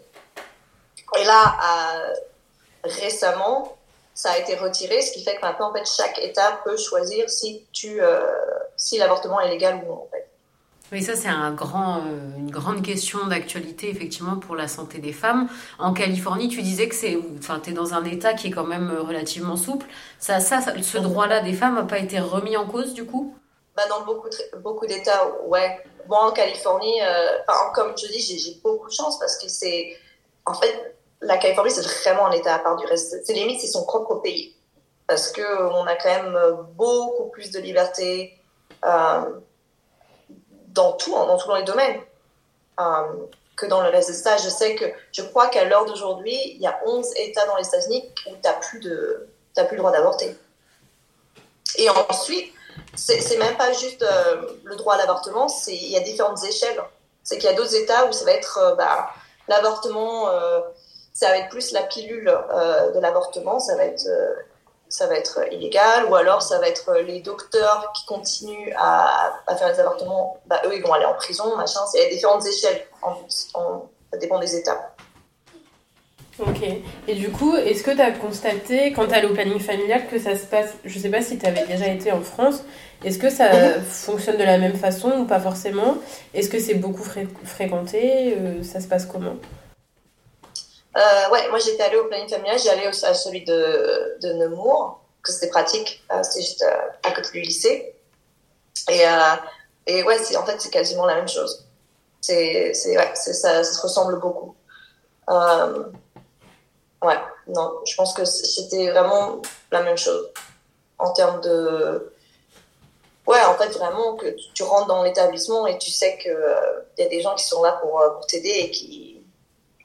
Et 1.20 1.24
là, 1.24 1.58
euh, 1.64 2.14
récemment, 2.84 3.76
ça 4.14 4.32
a 4.32 4.38
été 4.38 4.56
retiré, 4.56 5.02
ce 5.02 5.14
qui 5.14 5.24
fait 5.24 5.36
que 5.36 5.42
maintenant, 5.42 5.74
chaque 5.86 6.20
État 6.20 6.60
peut 6.64 6.78
choisir 6.78 7.26
euh, 7.26 8.22
si 8.76 8.98
l'avortement 8.98 9.40
est 9.40 9.50
légal 9.50 9.82
ou 9.84 9.88
non. 9.88 10.08
Oui, 10.92 11.04
ça 11.04 11.16
c'est 11.16 11.28
un 11.28 11.52
grand, 11.52 11.98
euh, 11.98 12.38
une 12.38 12.50
grande 12.50 12.82
question 12.82 13.28
d'actualité 13.28 13.90
effectivement 13.90 14.38
pour 14.38 14.56
la 14.56 14.68
santé 14.68 14.98
des 14.98 15.14
femmes. 15.14 15.48
En 15.78 15.94
Californie, 15.94 16.48
tu 16.48 16.64
disais 16.64 16.90
que 16.90 16.96
c'est, 16.96 17.16
enfin, 17.38 17.62
es 17.68 17.72
dans 17.74 17.94
un 17.94 18.04
État 18.06 18.34
qui 18.34 18.48
est 18.48 18.52
quand 18.52 18.66
même 18.66 18.92
relativement 18.98 19.56
souple. 19.56 19.86
Ça, 20.18 20.40
ça, 20.40 20.62
ce 20.82 20.98
droit-là 20.98 21.42
des 21.42 21.54
femmes 21.54 21.76
n'a 21.76 21.84
pas 21.84 22.00
été 22.00 22.20
remis 22.20 22.58
en 22.58 22.66
cause 22.66 22.94
du 22.94 23.06
coup? 23.06 23.36
Bah, 23.76 23.84
Dans 23.88 24.04
beaucoup, 24.04 24.30
beaucoup 24.64 24.88
d'États, 24.88 25.32
ouais. 25.46 25.80
Moi 26.08 26.26
en 26.26 26.32
Californie, 26.32 27.00
euh, 27.04 27.38
comme 27.76 27.94
je 27.96 28.08
dis, 28.08 28.20
j'ai 28.20 28.60
beaucoup 28.64 28.88
de 28.88 28.94
chance 28.94 29.20
parce 29.20 29.38
que 29.38 29.48
c'est, 29.48 29.96
en 30.48 30.56
fait, 30.56 30.98
la 31.22 31.38
Californie 31.38 31.70
c'est 31.72 31.86
vraiment 31.86 32.26
un 32.28 32.32
État 32.32 32.56
à 32.56 32.60
part 32.60 32.78
du 32.78 32.86
reste. 32.88 33.24
C'est 33.24 33.34
limite 33.34 33.62
c'est 33.62 33.68
son 33.68 33.86
propre 33.86 34.16
pays 34.16 34.56
parce 35.06 35.32
que 35.32 35.72
on 35.72 35.86
a 35.86 35.96
quand 35.96 36.10
même 36.10 36.38
beaucoup 36.76 37.30
plus 37.30 37.52
de 37.52 37.60
liberté. 37.60 38.34
Euh, 38.86 39.22
dans 40.80 40.94
tout, 40.94 41.12
dans 41.12 41.38
tous 41.38 41.54
les 41.56 41.64
domaines, 41.64 42.00
euh, 42.80 42.84
que 43.58 43.66
dans 43.66 43.82
le 43.82 43.90
reste 43.90 44.10
des 44.10 44.20
États. 44.20 44.38
Je 44.38 44.50
sais 44.50 44.76
que, 44.76 44.86
je 45.12 45.22
crois 45.22 45.48
qu'à 45.48 45.66
l'heure 45.66 45.86
d'aujourd'hui, 45.86 46.38
il 46.56 46.62
y 46.62 46.68
a 46.68 46.80
11 46.86 47.06
États 47.18 47.46
dans 47.46 47.58
les 47.58 47.68
États-Unis 47.68 48.10
où 48.28 48.32
tu 48.32 48.42
n'as 48.44 48.54
plus, 48.54 48.80
plus 48.80 49.76
le 49.76 49.78
droit 49.78 49.92
d'avorter. 49.92 50.36
Et 51.78 51.90
ensuite, 51.90 52.54
c'est 52.96 53.38
même 53.38 53.58
pas 53.58 53.74
juste 53.74 54.02
euh, 54.04 54.42
le 54.64 54.76
droit 54.78 54.96
à 54.96 54.98
l'avortement, 54.98 55.48
il 55.68 55.92
y 55.92 55.98
a 55.98 56.00
différentes 56.00 56.44
échelles. 56.44 56.82
C'est 57.24 57.38
qu'il 57.38 57.50
y 57.50 57.54
a 57.54 57.56
d'autres 57.56 57.76
États 57.76 58.06
où 58.06 58.14
ça 58.14 58.24
va 58.24 58.32
être 58.32 58.58
euh, 58.58 58.76
bah, 58.76 59.10
l'avortement, 59.50 60.30
ça 61.14 61.28
va 61.30 61.38
être 61.40 61.50
plus 61.50 61.72
la 61.74 61.84
pilule 61.84 62.26
de 62.26 63.00
l'avortement, 63.00 63.60
ça 63.60 63.76
va 63.76 63.84
être 63.84 64.08
ça 64.90 65.08
va 65.08 65.16
être 65.16 65.40
illégal, 65.52 66.06
ou 66.10 66.16
alors 66.16 66.42
ça 66.42 66.60
va 66.60 66.68
être 66.68 66.94
les 67.06 67.22
docteurs 67.22 67.92
qui 67.96 68.06
continuent 68.06 68.74
à, 68.78 69.40
faire 69.58 69.70
les 69.70 69.80
avortements, 69.80 70.38
bah, 70.48 70.62
eux, 70.66 70.76
ils 70.76 70.82
vont 70.82 70.94
aller 70.94 71.06
en 71.06 71.14
prison, 71.14 71.56
machin. 71.56 71.80
C'est 71.92 72.10
différentes 72.10 72.46
échelles, 72.46 72.86
en, 73.02 73.16
ça 74.12 74.18
dépend 74.18 74.40
des 74.40 74.56
États. 74.56 74.94
Ok. 76.40 76.64
Et 77.08 77.16
du 77.16 77.30
coup, 77.30 77.56
est-ce 77.56 77.84
que 77.84 77.92
tu 77.92 78.02
as 78.02 78.12
constaté, 78.12 78.94
quand 78.94 79.08
tu 79.08 79.26
au 79.26 79.34
planning 79.34 79.60
familial, 79.60 80.08
que 80.08 80.20
ça 80.20 80.38
se 80.38 80.46
passe, 80.46 80.74
je 80.86 80.98
sais 80.98 81.10
pas 81.10 81.22
si 81.22 81.38
tu 81.38 81.46
avais 81.46 81.66
déjà 81.66 81.88
été 81.88 82.12
en 82.12 82.22
France, 82.22 82.64
est-ce 83.04 83.20
que 83.20 83.30
ça 83.30 83.52
mhm. 83.52 83.84
fonctionne 83.84 84.38
de 84.38 84.44
la 84.44 84.58
même 84.58 84.76
façon 84.76 85.12
ou 85.12 85.26
pas 85.26 85.40
forcément? 85.40 85.98
Est-ce 86.34 86.50
que 86.50 86.60
c'est 86.60 86.76
beaucoup 86.76 87.04
fréquenté? 87.04 88.36
Euh, 88.38 88.64
Ça 88.64 88.80
se 88.80 88.88
passe 88.88 89.06
comment? 89.06 89.36
Euh, 90.98 91.30
ouais, 91.32 91.48
moi 91.50 91.60
j'étais 91.60 91.84
allée 91.84 91.98
au 91.98 92.06
planning 92.06 92.28
familial, 92.28 92.58
j'ai 92.58 92.70
allé 92.70 92.88
à 92.88 93.14
celui 93.14 93.46
de, 93.46 94.18
de 94.22 94.34
Nemours, 94.34 95.00
que 95.22 95.32
c'était 95.32 95.50
pratique, 95.50 96.04
euh, 96.12 96.24
c'était 96.24 96.42
juste 96.42 96.64
euh, 96.64 96.90
à 97.04 97.12
côté 97.12 97.30
du 97.32 97.42
lycée. 97.42 97.94
Et, 98.90 99.08
euh, 99.08 99.36
et 99.86 100.04
ouais, 100.04 100.18
en 100.36 100.46
fait 100.46 100.60
c'est 100.60 100.72
quasiment 100.72 101.06
la 101.06 101.16
même 101.16 101.28
chose. 101.28 101.68
C'est, 102.22 102.74
ouais, 102.86 103.12
ça, 103.14 103.34
ça 103.34 103.64
se 103.64 103.82
ressemble 103.82 104.20
beaucoup. 104.20 104.56
Euh, 105.30 105.84
ouais, 107.04 107.18
non, 107.48 107.80
je 107.86 107.96
pense 107.96 108.14
que 108.14 108.26
c'était 108.26 108.90
vraiment 108.90 109.42
la 109.72 109.84
même 109.84 109.98
chose 109.98 110.32
en 110.98 111.12
termes 111.14 111.40
de. 111.42 112.14
Ouais, 113.28 113.42
en 113.44 113.54
fait, 113.56 113.70
vraiment, 113.78 114.16
que 114.16 114.26
tu, 114.56 114.64
rentres 114.64 114.88
dans 114.88 115.04
l'établissement 115.04 115.68
et 115.68 115.78
tu 115.78 115.92
sais 115.92 116.18
qu'il 116.18 116.36
il 116.98 117.04
y 117.04 117.06
a 117.06 117.10
des 117.10 117.22
gens 117.22 117.36
qui 117.36 117.46
sont 117.46 117.62
là 117.62 117.74
pour, 117.74 118.04
pour 118.16 118.26
t'aider 118.26 118.50
et 118.50 118.72
qui, 118.72 119.19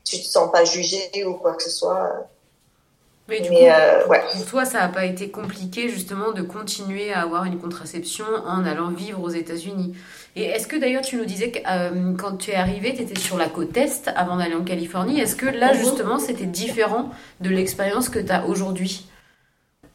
tu 0.05 0.19
te 0.19 0.25
sens 0.25 0.53
pas 0.53 0.65
jugé 0.65 1.25
ou 1.27 1.35
quoi 1.35 1.55
que 1.55 1.63
ce 1.63 1.71
soit. 1.71 2.29
Mais 3.29 3.41
du 3.41 3.49
coup, 3.49 3.57
euh, 3.57 4.07
ouais. 4.07 4.21
pour 4.33 4.45
toi, 4.45 4.65
ça 4.67 4.81
n'a 4.81 4.89
pas 4.89 5.07
été 5.07 5.31
compliqué 5.31 5.89
justement 5.89 6.33
de 6.33 6.43
continuer 6.43 7.11
à 7.11 7.23
avoir 7.23 7.45
une 7.45 7.59
contraception 7.59 8.27
en 8.47 8.67
allant 8.67 8.91
vivre 8.91 9.23
aux 9.23 9.31
États-Unis. 9.31 9.95
Et 10.37 10.43
est-ce 10.43 10.67
que 10.67 10.77
d'ailleurs 10.77 11.03
tu 11.03 11.17
nous 11.17 11.25
disais 11.25 11.51
que 11.51 11.59
euh, 11.67 12.13
quand 12.19 12.37
tu 12.37 12.51
es 12.51 12.55
arrivé, 12.55 12.95
tu 12.95 13.03
étais 13.03 13.19
sur 13.19 13.39
la 13.39 13.49
côte 13.49 13.75
Est 13.79 14.11
avant 14.15 14.37
d'aller 14.37 14.55
en 14.55 14.65
Californie. 14.65 15.21
Est-ce 15.21 15.37
que 15.37 15.47
là 15.47 15.73
mhm. 15.73 15.79
justement 15.79 16.19
c'était 16.19 16.45
différent 16.45 17.11
de 17.41 17.49
l'expérience 17.49 18.11
que 18.11 18.19
tu 18.19 18.31
as 18.31 18.45
aujourd'hui? 18.47 19.07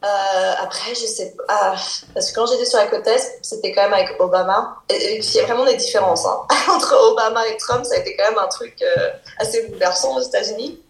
Euh, 0.02 0.52
après, 0.58 0.94
je 0.94 1.06
sais 1.06 1.34
pas. 1.36 1.44
Ah, 1.48 1.74
parce 2.14 2.30
que 2.30 2.34
quand 2.34 2.46
j'étais 2.46 2.64
sur 2.64 2.78
la 2.78 2.86
côte 2.86 3.06
Est, 3.06 3.38
c'était 3.42 3.72
quand 3.72 3.82
même 3.82 3.92
avec 3.92 4.18
Obama. 4.18 4.76
Il 4.88 5.22
y 5.22 5.40
a 5.40 5.44
vraiment 5.44 5.66
des 5.66 5.76
différences. 5.76 6.24
Hein. 6.26 6.46
Entre 6.70 6.94
Obama 7.10 7.46
et 7.48 7.56
Trump, 7.58 7.84
ça 7.84 7.96
a 7.96 7.98
été 7.98 8.16
quand 8.16 8.30
même 8.30 8.38
un 8.38 8.48
truc 8.48 8.80
euh, 8.82 9.10
assez 9.38 9.66
bouleversant 9.68 10.16
aux 10.16 10.22
États-Unis. 10.22 10.82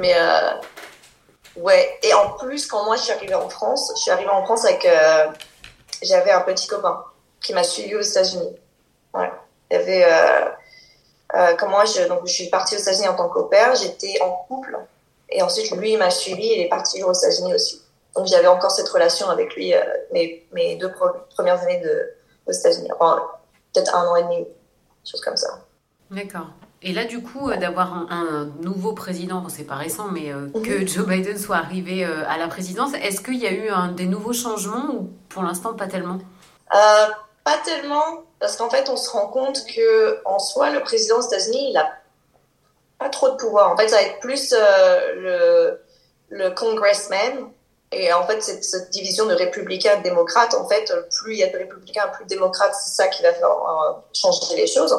Mais 0.00 0.14
euh, 0.16 0.50
ouais. 1.56 1.98
Et 2.02 2.12
en 2.12 2.30
plus, 2.30 2.66
quand 2.66 2.84
moi 2.84 2.96
je 2.96 3.02
suis 3.02 3.12
arrivée 3.12 3.34
en 3.34 3.48
France, 3.48 3.92
je 3.96 4.02
suis 4.02 4.10
arrivée 4.10 4.30
en 4.30 4.44
France 4.44 4.64
avec. 4.64 4.84
Euh, 4.84 5.26
j'avais 6.02 6.32
un 6.32 6.40
petit 6.42 6.66
copain 6.66 7.04
qui 7.40 7.54
m'a 7.54 7.64
suivi 7.64 7.94
aux 7.94 8.02
États-Unis. 8.02 8.54
Ouais. 9.14 9.30
Il 9.70 9.78
y 9.78 9.80
avait. 9.80 10.04
Euh, 11.34 11.56
comme 11.56 11.70
moi, 11.70 11.84
je, 11.84 12.06
donc, 12.06 12.20
je 12.26 12.32
suis 12.32 12.48
partie 12.48 12.76
aux 12.76 12.78
États-Unis 12.78 13.08
en 13.08 13.16
tant 13.16 13.28
qu'opère, 13.28 13.74
j'étais 13.74 14.20
en 14.20 14.30
couple. 14.46 14.78
Et 15.30 15.42
ensuite, 15.42 15.70
lui, 15.72 15.92
il 15.92 15.98
m'a 15.98 16.10
suivi, 16.10 16.46
il 16.46 16.60
est 16.60 16.68
parti 16.68 17.02
aux 17.02 17.12
États-Unis 17.12 17.54
aussi. 17.54 17.83
Donc 18.14 18.26
j'avais 18.26 18.46
encore 18.46 18.70
cette 18.70 18.88
relation 18.88 19.28
avec 19.28 19.54
lui 19.56 19.74
euh, 19.74 19.80
mes, 20.12 20.46
mes, 20.52 20.76
deux 20.76 20.92
premières 21.34 21.60
années 21.62 21.80
de, 21.80 22.14
aux 22.46 22.52
États-Unis. 22.52 22.88
Enfin, 22.98 23.22
peut-être 23.72 23.94
un 23.96 24.06
an 24.06 24.16
et 24.16 24.22
demi, 24.22 24.46
chose 25.04 25.20
comme 25.20 25.36
ça. 25.36 25.48
D'accord. 26.10 26.46
Et 26.82 26.92
là, 26.92 27.04
du 27.04 27.22
coup, 27.22 27.50
euh, 27.50 27.56
d'avoir 27.56 27.92
un, 28.10 28.50
nouveau 28.60 28.92
président, 28.92 29.44
c'est 29.48 29.64
pas 29.64 29.74
récent, 29.74 30.08
mais 30.12 30.32
euh, 30.32 30.48
mhm. 30.54 30.62
que 30.62 30.86
Joe 30.86 31.06
Biden 31.06 31.38
soit 31.38 31.56
arrivé 31.56 32.04
à 32.04 32.38
la 32.38 32.46
présidence, 32.46 32.92
est-ce 32.94 33.20
qu'il 33.20 33.38
y 33.38 33.46
a 33.46 33.52
eu 33.52 33.68
un, 33.68 33.88
des 33.88 34.06
nouveaux 34.06 34.32
changements 34.32 34.92
ou 34.92 35.10
pour 35.28 35.42
l'instant 35.42 35.74
pas 35.74 35.88
tellement? 35.88 36.18
Pas 36.70 37.58
tellement, 37.62 38.24
parce 38.38 38.56
qu'en 38.56 38.70
fait, 38.70 38.88
on 38.88 38.96
se 38.96 39.10
rend 39.10 39.26
compte 39.26 39.66
que 39.66 40.18
en 40.24 40.38
soi, 40.38 40.70
le 40.70 40.80
président 40.80 41.18
des 41.18 41.26
États-Unis, 41.26 41.70
il 41.72 41.76
a 41.76 41.92
pas 42.98 43.10
trop 43.10 43.28
de 43.28 43.36
pouvoir. 43.36 43.70
En 43.70 43.76
fait, 43.76 43.88
ça 43.88 43.96
va 43.96 44.02
être 44.02 44.20
plus 44.20 44.54
le, 44.54 45.78
le 46.30 46.50
congressman 46.52 47.50
et 48.02 48.12
en 48.12 48.26
fait, 48.26 48.42
cette, 48.42 48.64
cette 48.64 48.90
division 48.90 49.26
de 49.26 49.34
républicains 49.34 50.00
démocrates, 50.00 50.54
en 50.54 50.66
fait, 50.68 50.92
plus 51.10 51.34
il 51.34 51.38
y 51.38 51.42
a 51.42 51.48
de 51.48 51.58
républicains, 51.58 52.08
plus 52.08 52.24
de 52.24 52.28
démocrates, 52.28 52.74
c'est 52.74 52.90
ça 52.90 53.08
qui 53.08 53.22
va 53.22 53.32
faire 53.32 53.50
euh, 53.50 53.92
changer 54.12 54.56
les 54.56 54.66
choses. 54.66 54.94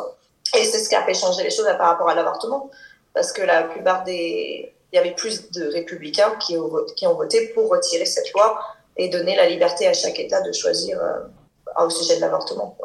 Et 0.56 0.64
c'est 0.66 0.80
ce 0.80 0.90
qui 0.90 0.96
a 0.96 1.04
fait 1.04 1.14
changer 1.14 1.44
les 1.44 1.50
choses 1.50 1.66
par 1.78 1.88
rapport 1.88 2.10
à 2.10 2.16
l'avortement. 2.16 2.70
Parce 3.14 3.32
que 3.32 3.42
la 3.42 3.64
plupart 3.64 4.04
des. 4.04 4.72
Il 4.92 4.96
y 4.96 5.00
avait 5.00 5.16
plus 5.16 5.52
de 5.52 5.68
républicains 5.74 6.36
qui 6.40 6.58
ont, 6.58 6.72
qui 6.96 7.06
ont 7.06 7.16
voté 7.16 7.48
pour 7.50 7.70
retirer 7.70 8.06
cette 8.06 8.32
loi 8.32 8.60
et 8.96 9.10
donner 9.10 9.36
la 9.36 9.46
liberté 9.46 9.88
à 9.88 9.94
chaque 9.94 10.18
État 10.20 10.42
de 10.42 10.54
choisir 10.54 10.98
euh, 11.02 11.84
au 11.84 11.90
sujet 11.90 12.16
de 12.16 12.22
l'avortement. 12.22 12.78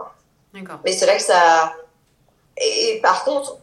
Mais 0.85 0.93
c'est 0.93 1.05
vrai 1.05 1.19
que 1.19 1.23
ça. 1.23 1.73
Et, 2.57 2.97
et 2.97 3.01
par 3.01 3.23
contre, 3.23 3.59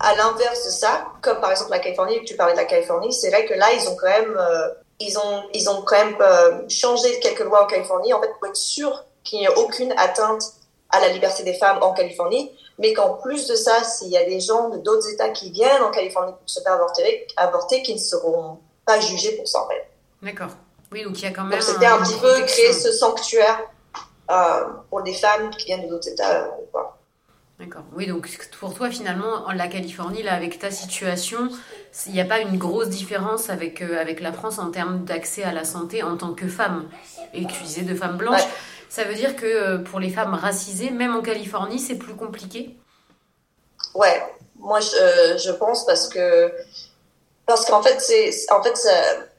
à 0.00 0.14
l'inverse 0.16 0.66
de 0.66 0.70
ça, 0.70 1.06
comme 1.22 1.40
par 1.40 1.50
exemple 1.50 1.70
la 1.70 1.78
Californie, 1.78 2.22
tu 2.24 2.36
parlais 2.36 2.52
de 2.52 2.58
la 2.58 2.66
Californie, 2.66 3.12
c'est 3.12 3.30
vrai 3.30 3.46
que 3.46 3.54
là, 3.54 3.72
ils 3.72 3.88
ont 3.88 3.96
quand 3.96 4.08
même. 4.08 4.36
Euh, 4.36 4.68
ils 5.00 5.18
ont, 5.18 5.42
ils 5.54 5.68
ont 5.70 5.82
quand 5.82 5.96
même 5.96 6.16
euh, 6.20 6.68
changé 6.68 7.20
quelques 7.20 7.40
lois 7.40 7.64
en 7.64 7.66
Californie, 7.66 8.12
en 8.12 8.20
fait, 8.20 8.30
pour 8.38 8.48
être 8.48 8.56
sûr 8.56 9.04
qu'il 9.24 9.40
n'y 9.40 9.44
ait 9.44 9.54
aucune 9.56 9.92
atteinte 9.96 10.42
à 10.90 11.00
la 11.00 11.08
liberté 11.08 11.42
des 11.42 11.54
femmes 11.54 11.78
en 11.82 11.92
Californie, 11.92 12.50
mais 12.78 12.92
qu'en 12.92 13.14
plus 13.14 13.46
de 13.46 13.54
ça, 13.54 13.84
s'il 13.84 14.08
y 14.08 14.16
a 14.16 14.24
des 14.24 14.40
gens 14.40 14.70
de 14.70 14.78
d'autres 14.78 15.08
États 15.10 15.28
qui 15.30 15.50
viennent 15.50 15.82
en 15.82 15.90
Californie 15.90 16.32
pour 16.32 16.48
se 16.48 16.60
faire 16.60 16.72
avorter, 16.72 17.26
avorter 17.36 17.82
qui 17.82 17.94
ne 17.94 17.98
seront 17.98 18.58
pas 18.86 18.98
jugés 19.00 19.32
pour 19.32 19.46
ça, 19.46 19.62
en 19.64 19.68
fait. 19.68 19.88
D'accord. 20.22 20.50
Oui, 20.90 21.04
donc 21.04 21.18
il 21.18 21.24
y 21.24 21.26
a 21.26 21.30
quand 21.30 21.44
même. 21.44 21.60
C'était 21.60 21.86
un, 21.86 21.98
petit 21.98 22.18
peu 22.18 22.40
créer 22.46 22.72
ce 22.72 22.90
sanctuaire 22.92 23.60
euh, 24.30 24.64
pour 24.88 25.02
des 25.02 25.12
femmes 25.12 25.50
qui 25.50 25.66
viennent 25.66 25.84
de 25.84 25.88
d'autres 25.88 26.08
États. 26.08 26.44
Euh, 26.44 26.48
D'accord. 27.58 27.82
Oui, 27.94 28.06
donc 28.06 28.28
pour 28.60 28.72
toi, 28.72 28.88
finalement, 28.88 29.50
la 29.52 29.66
Californie, 29.66 30.22
là, 30.22 30.34
avec 30.34 30.58
ta 30.60 30.70
situation, 30.70 31.50
il 32.06 32.12
n'y 32.12 32.20
a 32.20 32.24
pas 32.24 32.40
une 32.40 32.58
grosse 32.58 32.88
différence 32.88 33.50
avec, 33.50 33.82
euh, 33.82 34.00
avec 34.00 34.20
la 34.20 34.32
France 34.32 34.58
en 34.58 34.70
termes 34.70 35.04
d'accès 35.04 35.42
à 35.42 35.52
la 35.52 35.64
santé 35.64 36.02
en 36.02 36.16
tant 36.16 36.34
que 36.34 36.46
femme. 36.46 36.88
Et 37.34 37.44
tu 37.46 37.62
disais 37.62 37.82
de 37.82 37.94
femmes 37.94 38.16
blanches. 38.16 38.46
Ça 38.88 39.04
veut 39.04 39.14
dire 39.14 39.36
que 39.36 39.46
euh, 39.46 39.78
pour 39.78 40.00
les 40.00 40.10
femmes 40.10 40.34
racisées, 40.34 40.90
même 40.90 41.14
en 41.14 41.22
Californie, 41.22 41.78
c'est 41.78 41.96
plus 41.96 42.14
compliqué? 42.14 42.76
Ouais, 43.94 44.22
moi 44.58 44.80
je, 44.80 44.96
euh, 44.96 45.38
je, 45.38 45.50
pense 45.52 45.84
parce 45.86 46.08
que 46.08 46.52
parce 47.46 47.64
qu'en 47.64 47.82
fait 47.82 48.00
c'est 48.00 48.30
en 48.52 48.62
fait 48.62 48.76
ça, 48.76 48.90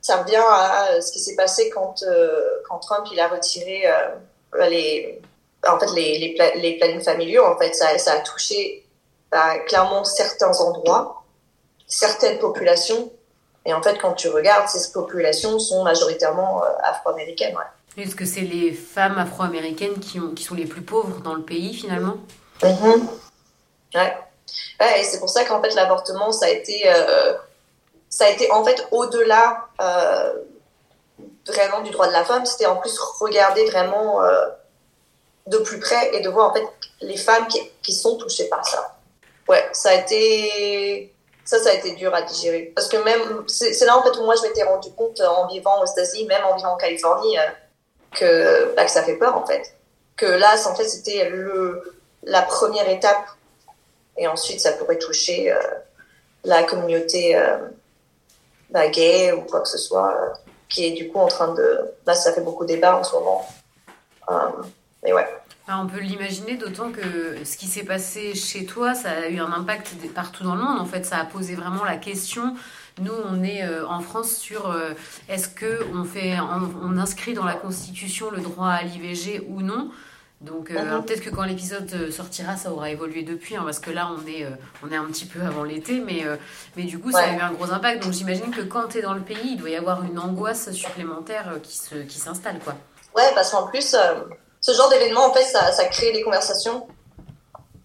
ça, 0.02 0.18
revient 0.18 0.42
à 0.42 1.02
ce 1.02 1.12
qui 1.12 1.20
s'est 1.20 1.36
passé 1.36 1.70
quand 1.70 2.04
quand 2.68 2.80
Trump 2.80 3.06
il 3.12 3.20
a 3.20 3.28
retiré 3.28 3.84
les 4.70 5.22
en 5.68 5.80
fait, 5.80 5.92
les, 5.94 6.18
les, 6.18 6.62
les 6.62 6.78
plannings 6.78 7.04
familiaux, 7.04 7.46
en 7.46 7.58
fait, 7.58 7.74
ça, 7.74 7.98
ça 7.98 8.14
a 8.14 8.20
touché 8.20 8.86
bah, 9.32 9.60
clairement 9.68 10.04
certains 10.04 10.52
endroits 10.60 11.19
certaines 11.90 12.40
populations. 12.40 13.12
Et 13.66 13.74
en 13.74 13.82
fait, 13.82 13.98
quand 14.00 14.14
tu 14.14 14.30
regardes, 14.30 14.70
ces 14.70 14.94
populations 14.94 15.60
sont 15.60 15.84
majoritairement 15.84 16.64
afro-américaines. 16.84 17.58
Est-ce 17.98 18.16
que 18.16 18.24
c'est 18.24 18.42
les 18.42 18.72
femmes 18.72 19.18
afro-américaines 19.18 20.00
qui, 20.00 20.20
qui 20.34 20.44
sont 20.44 20.56
les 20.56 20.66
plus 20.66 20.82
pauvres 20.82 21.20
dans 21.20 21.34
le 21.34 21.42
pays 21.44 21.74
finalement? 21.74 22.16
Mm-hmm. 22.62 23.02
Ouais. 23.96 24.18
ouais. 24.80 25.00
et 25.00 25.04
c'est 25.04 25.20
pour 25.20 25.30
ça 25.30 25.44
qu'en 25.44 25.62
fait 25.62 25.74
l'avortement 25.76 26.32
ça 26.32 26.46
a 26.46 26.50
été 26.50 26.84
ça 28.10 28.26
a 28.26 28.30
été 28.30 28.52
en 28.52 28.64
fait 28.64 28.88
au-delà 28.92 29.68
vraiment 31.48 31.82
du 31.82 31.92
droit 31.92 32.08
de 32.08 32.14
la 32.14 32.24
femme, 32.24 32.46
c'était 32.46 32.66
en 32.66 32.78
plus 32.78 32.98
regarder 33.20 33.66
vraiment 33.66 34.22
euh, 34.24 34.48
de 35.48 35.58
plus 35.58 35.80
près 35.80 36.16
et 36.16 36.22
de 36.22 36.30
voir 36.30 36.52
en 36.52 36.54
fait 36.54 36.68
les 37.02 37.18
femmes 37.18 37.48
qui, 37.48 37.60
qui, 37.82 37.94
sont 37.94 38.18
touchées 38.18 38.48
par 38.50 38.66
ça. 38.66 38.98
Ouais, 39.48 39.68
ça 39.74 39.90
a 39.90 39.94
été 39.96 41.14
ça, 41.50 41.58
ça 41.58 41.72
a 41.72 41.74
été 41.74 41.96
dur 41.96 42.14
à 42.14 42.22
digérer 42.22 42.72
parce 42.76 42.88
que 42.88 42.98
même 42.98 43.44
c'est 43.48 43.84
là 43.84 43.98
en 43.98 44.04
fait 44.04 44.16
où 44.20 44.24
moi 44.24 44.36
je 44.36 44.44
m'étais 44.44 44.62
rendu 44.62 44.92
compte 44.92 45.20
en 45.20 45.48
vivant 45.48 45.82
aux 45.82 45.86
États-Unis, 45.86 46.26
même 46.26 46.46
en 46.46 46.56
vivant 46.56 46.74
en 46.74 46.78
Californie, 46.78 47.40
euh, 47.40 47.48
que 48.12 48.76
bah, 48.76 48.86
que 48.86 48.92
ça 48.92 49.02
fait 49.02 49.16
peur 49.16 49.36
en 49.36 49.44
fait. 49.48 49.76
Que 50.16 50.28
là, 50.28 50.54
en 50.68 50.76
fait, 50.76 50.84
c'était 50.84 51.32
la 52.22 52.44
première 52.44 52.88
étape 52.88 53.26
et 54.16 54.28
ensuite 54.28 54.60
ça 54.60 54.74
pourrait 54.74 55.00
toucher 55.00 55.52
euh, 55.52 55.58
la 56.44 56.62
communauté 56.64 57.36
bah, 58.70 58.88
gay 58.90 59.32
ou 59.32 59.42
quoi 59.42 59.62
que 59.62 59.70
ce 59.70 59.80
soit 59.80 60.34
qui 60.68 60.86
est 60.86 60.92
du 60.92 61.10
coup 61.10 61.18
en 61.18 61.28
train 61.28 61.56
de. 61.56 61.96
Là, 62.06 62.14
ça 62.14 62.32
fait 62.32 62.42
beaucoup 62.42 62.66
débat 62.66 62.96
en 62.96 63.04
ce 63.04 63.14
moment. 63.16 63.44
Euh, 64.30 64.36
mais 65.02 65.14
ouais. 65.14 65.28
On 65.78 65.88
peut 65.88 66.00
l'imaginer, 66.00 66.56
d'autant 66.56 66.92
que 66.92 67.44
ce 67.44 67.58
qui 67.58 67.68
s'est 67.68 67.84
passé 67.84 68.34
chez 68.34 68.66
toi, 68.66 68.96
ça 68.96 69.12
a 69.12 69.28
eu 69.28 69.40
un 69.40 69.52
impact 69.52 69.94
partout 70.16 70.44
dans 70.44 70.56
le 70.56 70.62
monde. 70.62 70.80
En 70.80 70.86
fait, 70.86 71.06
ça 71.06 71.18
a 71.18 71.26
posé 71.26 71.56
vraiment 71.56 71.84
la 71.84 71.98
question. 71.98 72.56
Nous, 73.00 73.14
on 73.30 73.44
est 73.44 73.64
euh, 73.64 73.88
en 73.88 74.00
France 74.00 74.36
sur 74.36 74.70
euh, 74.70 74.92
est-ce 75.28 75.48
que 75.48 75.86
on 75.94 76.04
fait, 76.04 76.38
on, 76.40 76.98
inscrit 76.98 77.34
dans 77.34 77.46
la 77.46 77.54
Constitution 77.54 78.32
le 78.32 78.42
droit 78.42 78.70
à 78.70 78.84
l'IVG 78.84 79.46
ou 79.48 79.62
non? 79.62 79.92
Donc 80.42 80.72
euh, 80.72 80.82
mhm. 80.82 81.04
peut-être 81.04 81.22
que 81.22 81.30
quand 81.30 81.44
l'épisode 81.44 82.12
sortira, 82.12 82.56
ça 82.56 82.72
aura 82.72 82.90
évolué 82.90 83.24
depuis, 83.24 83.58
hein, 83.58 83.64
parce 83.66 83.80
que 83.80 83.92
là 83.92 84.10
on 84.10 84.26
est, 84.26 84.46
euh, 84.46 84.52
on 84.86 84.90
est 84.90 84.96
un 84.96 85.04
petit 85.06 85.26
peu 85.26 85.42
avant 85.42 85.66
l'été, 85.66 86.00
mais, 86.00 86.26
mais 86.78 86.84
du 86.84 86.98
coup 86.98 87.12
ça 87.12 87.24
a 87.24 87.34
eu 87.34 87.40
un 87.40 87.52
gros 87.52 87.72
impact. 87.72 88.04
Donc 88.04 88.14
j'imagine 88.14 88.52
que 88.52 88.62
quand 88.62 88.88
tu 88.88 89.00
es 89.00 89.02
dans 89.02 89.14
le 89.14 89.22
pays, 89.22 89.52
il 89.52 89.58
doit 89.58 89.70
y 89.70 89.76
avoir 89.76 90.04
une 90.04 90.18
angoisse 90.18 90.72
supplémentaire 90.72 91.56
qui, 91.62 91.78
se, 91.78 91.96
qui 91.96 92.20
s'installe. 92.20 92.60
quoi. 92.60 92.76
Ouais, 93.16 93.30
parce 93.36 93.52
qu'en 93.52 93.68
plus, 93.68 93.96
ce 94.72 94.78
genre 94.78 94.90
d'événement, 94.90 95.26
en 95.26 95.34
fait, 95.34 95.44
ça, 95.44 95.86
crée 95.86 96.12
des 96.12 96.24
conversations 96.24 96.88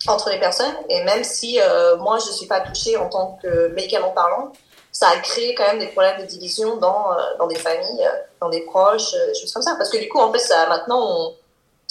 entre 0.06 0.30
les 0.30 0.38
personnes. 0.38 0.74
Et 0.88 1.02
même 1.04 1.24
si 1.24 1.58
moi 1.98 2.18
je 2.18 2.28
ne 2.28 2.32
suis 2.32 2.46
pas 2.46 2.60
touchée 2.60 2.96
en 2.96 3.08
tant 3.08 3.38
que 3.42 3.68
médicament 3.68 4.10
parlant, 4.10 4.52
ça 4.92 5.08
a 5.08 5.16
créé 5.18 5.54
quand 5.54 5.64
même 5.64 5.78
des 5.78 5.88
problèmes 5.88 6.20
de 6.20 6.26
division 6.26 6.76
dans, 6.76 7.08
dans 7.38 7.46
des 7.46 7.56
familles, 7.56 8.08
dans 8.40 8.48
des 8.48 8.60
proches, 8.62 9.14
choses 9.40 9.52
comme 9.52 9.62
ça. 9.62 9.74
Parce 9.76 9.90
que 9.90 9.98
du 9.98 10.08
coup, 10.08 10.18
en 10.18 10.32
fait, 10.32 10.38
ça, 10.38 10.66
maintenant, 10.68 11.00
on 11.00 11.34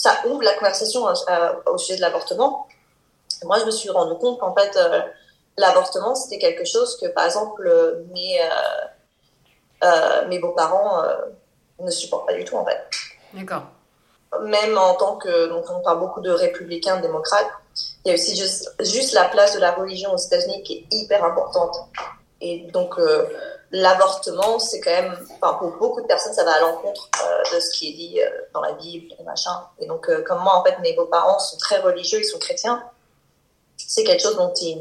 ça 0.03 0.21
ouvre 0.25 0.43
la 0.43 0.53
conversation 0.55 1.07
euh, 1.07 1.53
au 1.67 1.77
sujet 1.77 1.95
de 1.95 2.01
l'avortement. 2.01 2.67
Moi, 3.43 3.59
je 3.59 3.65
me 3.65 3.71
suis 3.71 3.89
rendu 3.89 4.15
compte 4.19 4.39
qu'en 4.39 4.53
fait, 4.53 4.75
euh, 4.75 5.01
l'avortement, 5.57 6.13
c'était 6.15 6.39
quelque 6.39 6.65
chose 6.65 6.97
que, 6.99 7.07
par 7.07 7.25
exemple, 7.25 8.03
mes, 8.11 8.41
euh, 9.83 10.27
mes 10.27 10.39
beaux-parents 10.39 11.03
ne 11.79 11.91
supportent 11.91 12.27
pas 12.27 12.33
du 12.33 12.43
tout, 12.43 12.55
en 12.55 12.65
fait. 12.65 12.83
D'accord. 13.33 13.63
Même 14.41 14.77
en 14.77 14.95
tant 14.95 15.17
que, 15.17 15.47
donc 15.47 15.65
on 15.69 15.81
parle 15.81 15.99
beaucoup 15.99 16.21
de 16.21 16.31
républicains, 16.31 16.99
démocrates, 16.99 17.47
il 18.03 18.09
y 18.09 18.11
a 18.11 18.15
aussi 18.15 18.35
juste, 18.35 18.73
juste 18.79 19.13
la 19.13 19.25
place 19.25 19.53
de 19.55 19.59
la 19.59 19.71
religion 19.71 20.13
aux 20.13 20.17
États-Unis 20.17 20.63
qui 20.63 20.73
est 20.73 20.95
hyper 20.95 21.23
importante. 21.23 21.75
Et 22.41 22.67
donc, 22.73 22.97
l'avortement, 23.73 24.59
c'est 24.59 24.79
quand 24.79 24.91
même, 24.91 25.17
enfin, 25.41 25.55
pour 25.55 25.75
beaucoup 25.77 26.01
de 26.01 26.05
personnes, 26.05 26.33
ça 26.33 26.45
va 26.45 26.53
à 26.53 26.59
l'encontre 26.61 27.09
euh, 27.21 27.55
de 27.55 27.59
ce 27.59 27.71
qui 27.71 27.89
est 27.89 27.93
dit 27.93 28.21
euh, 28.21 28.29
dans 28.53 28.61
la 28.61 28.73
Bible 28.73 29.13
et 29.19 29.23
machin. 29.23 29.51
Et 29.79 29.87
donc, 29.87 30.07
euh, 30.09 30.21
comme 30.21 30.41
moi, 30.41 30.55
en 30.55 30.63
fait, 30.63 30.77
mes 30.79 30.93
beaux-parents 30.93 31.39
sont 31.39 31.57
très 31.57 31.79
religieux, 31.79 32.19
ils 32.19 32.25
sont 32.25 32.37
chrétiens, 32.37 32.83
c'est 33.75 34.03
quelque 34.03 34.21
chose 34.21 34.37
dont 34.37 34.53
ils, 34.61 34.79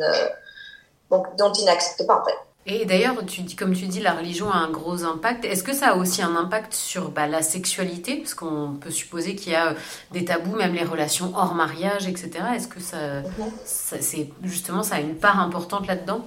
donc, 1.11 1.35
dont 1.37 1.51
n'acceptent 1.65 2.07
pas, 2.07 2.21
en 2.21 2.25
fait. 2.25 2.37
Et 2.65 2.85
d'ailleurs, 2.85 3.17
tu 3.27 3.41
dis, 3.41 3.57
comme 3.57 3.75
tu 3.75 3.87
dis, 3.87 4.01
la 4.01 4.13
religion 4.13 4.49
a 4.51 4.57
un 4.57 4.71
gros 4.71 5.03
impact. 5.03 5.45
Est-ce 5.45 5.65
que 5.65 5.73
ça 5.73 5.89
a 5.89 5.95
aussi 5.97 6.23
un 6.23 6.37
impact 6.37 6.75
sur 6.75 7.11
bah, 7.11 7.27
la 7.27 7.43
sexualité? 7.43 8.17
Parce 8.17 8.35
qu'on 8.35 8.79
peut 8.81 8.93
supposer 8.93 9.35
qu'il 9.35 9.53
y 9.53 9.57
a 9.57 9.75
des 10.13 10.25
tabous, 10.25 10.55
même 10.55 10.73
les 10.73 10.85
relations 10.85 11.33
hors 11.35 11.55
mariage, 11.55 12.07
etc. 12.07 12.31
Est-ce 12.55 12.69
que 12.69 12.81
ça, 12.81 13.21
mm-hmm. 13.21 13.51
ça 13.65 13.97
c'est 14.01 14.29
justement, 14.45 14.85
ça 14.85 14.97
a 14.97 15.01
une 15.01 15.17
part 15.17 15.41
importante 15.41 15.89
là-dedans? 15.89 16.25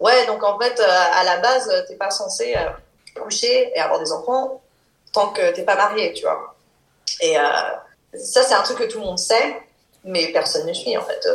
Ouais, 0.00 0.26
donc 0.26 0.42
en 0.42 0.58
fait, 0.58 0.80
euh, 0.80 1.04
à 1.12 1.24
la 1.24 1.38
base, 1.38 1.68
euh, 1.68 1.82
t'es 1.86 1.94
pas 1.94 2.10
censé 2.10 2.54
euh, 2.56 3.20
coucher 3.22 3.70
et 3.74 3.80
avoir 3.80 4.00
des 4.00 4.10
enfants 4.12 4.60
tant 5.12 5.28
que 5.28 5.52
t'es 5.52 5.62
pas 5.62 5.76
marié, 5.76 6.12
tu 6.14 6.22
vois. 6.22 6.54
Et 7.20 7.34
ça, 8.14 8.42
c'est 8.44 8.54
un 8.54 8.62
truc 8.62 8.78
que 8.78 8.84
tout 8.84 9.00
le 9.00 9.04
monde 9.04 9.18
sait, 9.18 9.60
mais 10.04 10.28
personne 10.28 10.66
ne 10.66 10.72
suit, 10.72 10.96
en 10.96 11.02
fait. 11.02 11.28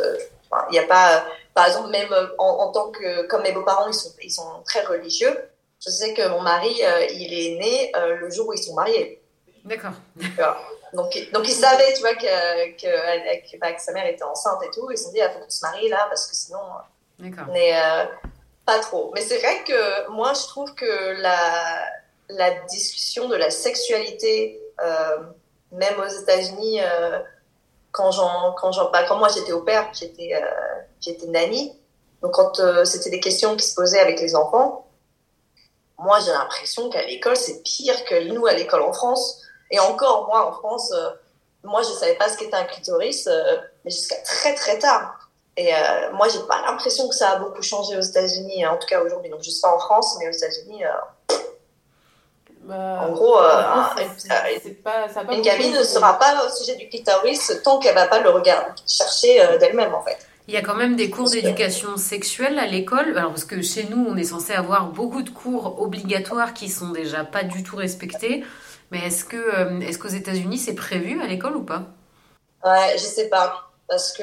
Il 0.70 0.72
n'y 0.72 0.78
a 0.78 0.84
pas, 0.84 1.26
par 1.56 1.66
exemple, 1.66 1.90
même 1.90 2.14
en, 2.38 2.70
tant 2.70 2.90
que, 2.90 3.26
comme 3.26 3.42
mes 3.42 3.50
beaux-parents, 3.50 3.88
ils 3.88 3.94
sont, 3.94 4.12
ils 4.22 4.30
sont 4.30 4.62
très 4.64 4.84
religieux. 4.84 5.36
Je 5.84 5.90
sais 5.90 6.14
que 6.14 6.28
mon 6.28 6.40
mari, 6.42 6.80
il 7.10 7.32
est 7.34 7.58
né 7.58 7.92
le 8.20 8.30
jour 8.30 8.48
où 8.48 8.52
ils 8.52 8.62
sont 8.62 8.74
mariés. 8.74 9.20
D'accord. 9.64 9.92
Donc, 10.92 11.12
donc 11.32 11.48
ils 11.48 11.54
savaient, 11.54 11.92
tu 11.94 12.00
vois, 12.00 12.14
que, 12.14 12.76
que, 12.80 13.58
bah, 13.58 13.72
que, 13.72 13.82
sa 13.82 13.92
mère 13.92 14.06
était 14.06 14.22
enceinte 14.22 14.62
et 14.62 14.70
tout. 14.70 14.88
Ils 14.90 14.96
se 14.96 15.04
sont 15.04 15.10
dit, 15.10 15.18
il 15.18 15.22
ah, 15.22 15.30
faut 15.30 15.40
qu'on 15.40 15.50
se 15.50 15.60
marie 15.62 15.88
là, 15.88 16.06
parce 16.08 16.26
que 16.26 16.36
sinon. 16.36 16.60
D'accord. 17.18 17.46
Mais 17.52 17.72
pas 18.66 18.80
trop. 18.80 19.10
Mais 19.14 19.22
c'est 19.22 19.38
vrai 19.38 19.62
que 19.64 20.10
moi, 20.10 20.32
je 20.34 20.46
trouve 20.46 20.74
que 20.74 21.20
la, 21.22 21.86
la 22.28 22.50
discussion 22.66 23.28
de 23.28 23.36
la 23.36 23.50
sexualité, 23.50 24.60
euh, 24.82 25.18
même 25.72 25.98
aux 25.98 26.22
États-Unis, 26.22 26.80
euh, 26.82 27.20
quand 27.96 28.10
j'en, 28.12 28.52
quand 28.52 28.72
j'en, 28.72 28.90
bah, 28.90 29.04
quand 29.08 29.16
moi 29.16 29.28
j'étais 29.34 29.52
au 29.52 29.62
père, 29.62 29.88
j'étais, 29.92 30.34
euh, 30.34 30.46
j'étais 31.00 31.26
nanny. 31.26 31.76
Donc 32.22 32.32
quand 32.32 32.60
euh, 32.60 32.84
c'était 32.84 33.10
des 33.10 33.20
questions 33.20 33.56
qui 33.56 33.66
se 33.66 33.74
posaient 33.74 34.00
avec 34.00 34.20
les 34.20 34.36
enfants, 34.36 34.86
moi 35.98 36.18
j'ai 36.20 36.32
l'impression 36.32 36.90
qu'à 36.90 37.02
l'école 37.06 37.36
c'est 37.36 37.62
pire 37.62 38.04
que 38.04 38.32
nous 38.32 38.46
à 38.46 38.52
l'école 38.52 38.82
en 38.82 38.92
France. 38.92 39.42
Et 39.70 39.80
encore 39.80 40.26
moi 40.28 40.48
en 40.48 40.52
France, 40.52 40.92
euh, 40.92 41.10
moi 41.64 41.82
je 41.82 41.88
savais 41.88 42.14
pas 42.14 42.28
ce 42.28 42.36
qu'était 42.36 42.56
un 42.56 42.64
clitoris, 42.64 43.28
mais 43.84 43.90
jusqu'à 43.90 44.16
très 44.22 44.54
très 44.54 44.78
tard. 44.78 45.26
Et 45.56 45.74
euh, 45.74 46.12
moi, 46.12 46.28
j'ai 46.28 46.40
pas 46.46 46.60
l'impression 46.66 47.08
que 47.08 47.14
ça 47.14 47.30
a 47.30 47.36
beaucoup 47.36 47.62
changé 47.62 47.96
aux 47.96 48.02
États-Unis, 48.02 48.64
hein, 48.64 48.72
en 48.74 48.76
tout 48.76 48.86
cas 48.86 49.00
aujourd'hui. 49.02 49.30
Donc, 49.30 49.42
je 49.42 49.50
sais 49.50 49.62
pas 49.62 49.74
en 49.74 49.78
France, 49.78 50.16
mais 50.18 50.28
aux 50.28 50.32
États-Unis, 50.32 50.84
euh, 50.84 51.35
bah, 52.66 53.06
en 53.08 53.12
gros, 53.12 53.38
euh, 53.38 53.62
une 55.30 55.42
gamine 55.42 55.72
ne 55.72 55.84
sera 55.84 56.18
pas 56.18 56.44
au 56.44 56.50
sujet 56.50 56.74
du 56.76 56.88
clitoris 56.88 57.60
tant 57.62 57.78
qu'elle 57.78 57.94
va 57.94 58.06
pas 58.06 58.20
le 58.20 58.30
regarder, 58.30 58.70
chercher 58.86 59.40
euh, 59.40 59.58
d'elle-même, 59.58 59.94
en 59.94 60.02
fait. 60.02 60.18
Il 60.48 60.54
y 60.54 60.56
a 60.56 60.62
quand 60.62 60.74
même 60.74 60.96
des 60.96 61.10
cours 61.10 61.30
d'éducation 61.30 61.96
sexuelle 61.96 62.58
à 62.58 62.66
l'école, 62.66 63.16
alors 63.16 63.30
parce 63.30 63.44
que 63.44 63.62
chez 63.62 63.84
nous, 63.90 64.04
on 64.08 64.16
est 64.16 64.24
censé 64.24 64.52
avoir 64.52 64.86
beaucoup 64.86 65.22
de 65.22 65.30
cours 65.30 65.80
obligatoires 65.80 66.54
qui 66.54 66.68
sont 66.68 66.90
déjà 66.90 67.24
pas 67.24 67.42
du 67.42 67.62
tout 67.62 67.76
respectés. 67.76 68.44
Mais 68.90 68.98
est-ce 69.06 69.24
que, 69.24 69.82
est-ce 69.82 69.98
qu'aux 69.98 70.08
États-Unis, 70.08 70.58
c'est 70.58 70.76
prévu 70.76 71.20
à 71.20 71.26
l'école 71.26 71.56
ou 71.56 71.64
pas? 71.64 71.82
Ouais, 72.64 72.92
je 72.94 73.02
sais 73.02 73.28
pas, 73.28 73.70
parce 73.88 74.12
que 74.12 74.22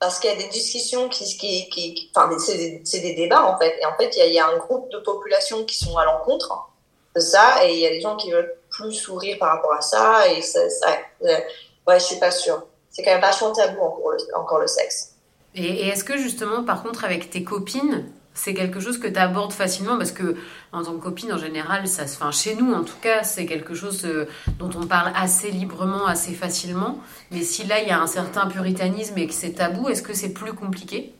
parce 0.00 0.18
qu'il 0.18 0.30
y 0.30 0.32
a 0.32 0.36
des 0.36 0.48
discussions 0.48 1.08
qui, 1.08 1.24
qui, 1.38 2.10
enfin, 2.14 2.30
c'est 2.38 2.56
des, 2.56 3.00
des, 3.00 3.14
débats 3.14 3.44
en 3.44 3.58
fait. 3.58 3.78
Et 3.80 3.86
en 3.86 3.96
fait, 3.96 4.10
il 4.16 4.18
y, 4.18 4.22
a, 4.22 4.26
il 4.26 4.34
y, 4.34 4.38
a, 4.38 4.48
un 4.48 4.56
groupe 4.58 4.90
de 4.90 4.98
population 4.98 5.64
qui 5.64 5.76
sont 5.76 5.96
à 5.96 6.04
l'encontre 6.04 6.68
de 7.14 7.20
ça, 7.20 7.64
et 7.64 7.72
il 7.74 7.80
y 7.80 7.86
a 7.86 7.90
des 7.90 8.00
gens 8.00 8.16
qui 8.16 8.30
veulent 8.30 8.54
plus 8.70 8.92
sourire 8.92 9.38
par 9.38 9.56
rapport 9.56 9.72
à 9.72 9.80
ça. 9.80 10.28
Et 10.28 10.42
ça, 10.42 10.68
ça 10.68 10.88
euh, 11.22 11.38
ouais, 11.86 11.98
je 11.98 12.04
suis 12.04 12.18
pas 12.18 12.30
sûre. 12.30 12.64
C'est 12.90 13.02
quand 13.02 13.12
même 13.12 13.20
vachement 13.20 13.52
tabou 13.52 13.80
encore 13.80 14.10
le, 14.10 14.18
encore 14.36 14.58
le 14.58 14.66
sexe. 14.66 15.14
Et, 15.54 15.64
et 15.64 15.88
est-ce 15.88 16.04
que 16.04 16.18
justement, 16.18 16.64
par 16.64 16.82
contre, 16.82 17.04
avec 17.04 17.30
tes 17.30 17.44
copines, 17.44 18.10
c'est 18.34 18.54
quelque 18.54 18.80
chose 18.80 18.98
que 18.98 19.06
tu 19.06 19.18
abordes 19.18 19.52
facilement? 19.52 19.96
Parce 19.96 20.12
que 20.12 20.36
en 20.74 20.84
tant 20.84 20.92
que 20.94 21.02
copine 21.02 21.32
en 21.32 21.38
général 21.38 21.86
ça 21.86 22.06
se 22.06 22.16
enfin 22.16 22.30
chez 22.30 22.54
nous 22.54 22.74
en 22.74 22.84
tout 22.84 22.96
cas 23.00 23.22
c'est 23.22 23.46
quelque 23.46 23.74
chose 23.74 24.04
euh, 24.04 24.28
dont 24.58 24.70
on 24.76 24.86
parle 24.86 25.12
assez 25.16 25.50
librement 25.50 26.06
assez 26.06 26.32
facilement 26.32 26.98
mais 27.30 27.42
si 27.42 27.64
là 27.64 27.80
il 27.80 27.88
y 27.88 27.90
a 27.90 28.00
un 28.00 28.06
certain 28.06 28.46
puritanisme 28.46 29.16
et 29.18 29.26
que 29.26 29.34
c'est 29.34 29.52
tabou 29.52 29.88
est-ce 29.88 30.02
que 30.02 30.14
c'est 30.14 30.32
plus 30.32 30.52
compliqué? 30.52 31.14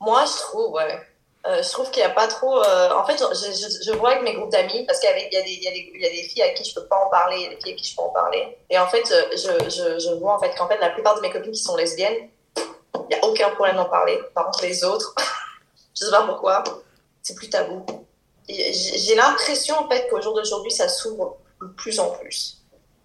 Moi 0.00 0.24
je 0.26 0.40
trouve 0.40 0.72
ouais 0.74 1.00
euh, 1.46 1.62
je 1.62 1.70
trouve 1.70 1.90
qu'il 1.90 2.02
n'y 2.02 2.08
a 2.08 2.14
pas 2.14 2.26
trop 2.26 2.62
euh, 2.62 2.90
en 2.94 3.04
fait 3.04 3.18
je, 3.18 3.92
vois 3.92 4.12
avec 4.12 4.22
mes 4.22 4.34
groupes 4.34 4.50
d'amis 4.50 4.84
parce 4.86 4.98
qu'il 4.98 5.10
y, 5.10 5.34
y, 5.34 5.38
a 5.38 6.10
des 6.10 6.28
filles 6.28 6.42
à 6.42 6.54
qui 6.54 6.64
je 6.64 6.74
peux 6.74 6.86
pas 6.86 6.96
en 6.96 7.10
parler 7.10 7.36
il 7.36 7.42
y 7.42 7.46
a 7.46 7.50
des 7.50 7.60
filles 7.60 7.74
à 7.74 7.76
qui 7.76 7.90
je 7.90 7.96
peux 7.96 8.02
en 8.02 8.08
parler 8.08 8.56
et 8.70 8.78
en 8.78 8.86
fait 8.86 9.04
je, 9.06 10.18
vois 10.18 10.36
en 10.36 10.38
fait 10.38 10.54
qu'en 10.56 10.66
fait 10.66 10.78
la 10.80 10.90
plupart 10.90 11.16
de 11.16 11.20
mes 11.20 11.30
copines 11.30 11.52
qui 11.52 11.62
sont 11.62 11.76
lesbiennes 11.76 12.28
il 12.56 13.14
n'y 13.14 13.20
a 13.20 13.24
aucun 13.24 13.50
problème 13.50 13.76
d'en 13.76 13.84
parler 13.84 14.18
par 14.34 14.46
contre 14.46 14.62
les 14.62 14.84
autres 14.84 15.14
Je 15.94 16.04
sais 16.06 16.10
pas 16.10 16.26
pourquoi. 16.26 16.64
C'est 17.22 17.34
plus 17.34 17.48
tabou. 17.48 17.84
J'ai 18.48 19.14
l'impression, 19.14 19.76
en 19.78 19.88
fait, 19.88 20.08
qu'au 20.08 20.20
jour 20.20 20.34
d'aujourd'hui, 20.34 20.70
ça 20.70 20.88
s'ouvre 20.88 21.36
de 21.60 21.68
plus 21.68 21.98
en 21.98 22.10
plus. 22.10 22.62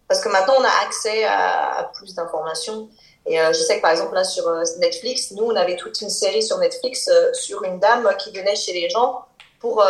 Parce 0.07 0.21
que 0.21 0.29
maintenant, 0.29 0.55
on 0.57 0.63
a 0.63 0.85
accès 0.85 1.23
à, 1.25 1.91
plus 1.93 2.15
d'informations. 2.15 2.89
Et 3.25 3.37
je 3.37 3.53
sais 3.53 3.77
que 3.77 3.81
par 3.81 3.91
exemple 3.91 4.15
là 4.15 4.23
sur 4.23 4.49
Netflix, 4.79 5.31
nous 5.31 5.43
on 5.43 5.55
avait 5.55 5.75
toute 5.75 6.01
une 6.01 6.09
série 6.09 6.41
sur 6.41 6.57
Netflix 6.57 7.11
sur 7.33 7.63
une 7.63 7.77
dame 7.77 8.09
qui 8.17 8.31
venait 8.31 8.55
chez 8.55 8.73
les 8.73 8.89
gens 8.89 9.25
pour, 9.59 9.85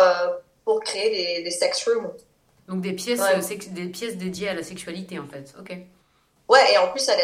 pour 0.64 0.80
créer 0.80 1.10
des, 1.10 1.42
des 1.44 1.50
sex 1.50 1.88
rooms. 1.88 2.10
Donc 2.68 2.82
des 2.82 2.92
pièces, 2.92 3.20
des 3.70 3.86
pièces 3.86 4.16
dédiées 4.16 4.50
à 4.50 4.54
la 4.54 4.62
sexualité 4.62 5.18
en 5.18 5.26
fait, 5.26 5.54
ok. 5.58 5.74
Ouais, 6.48 6.72
et 6.72 6.78
en 6.78 6.88
plus 6.88 7.08
à 7.08 7.16
la, 7.16 7.22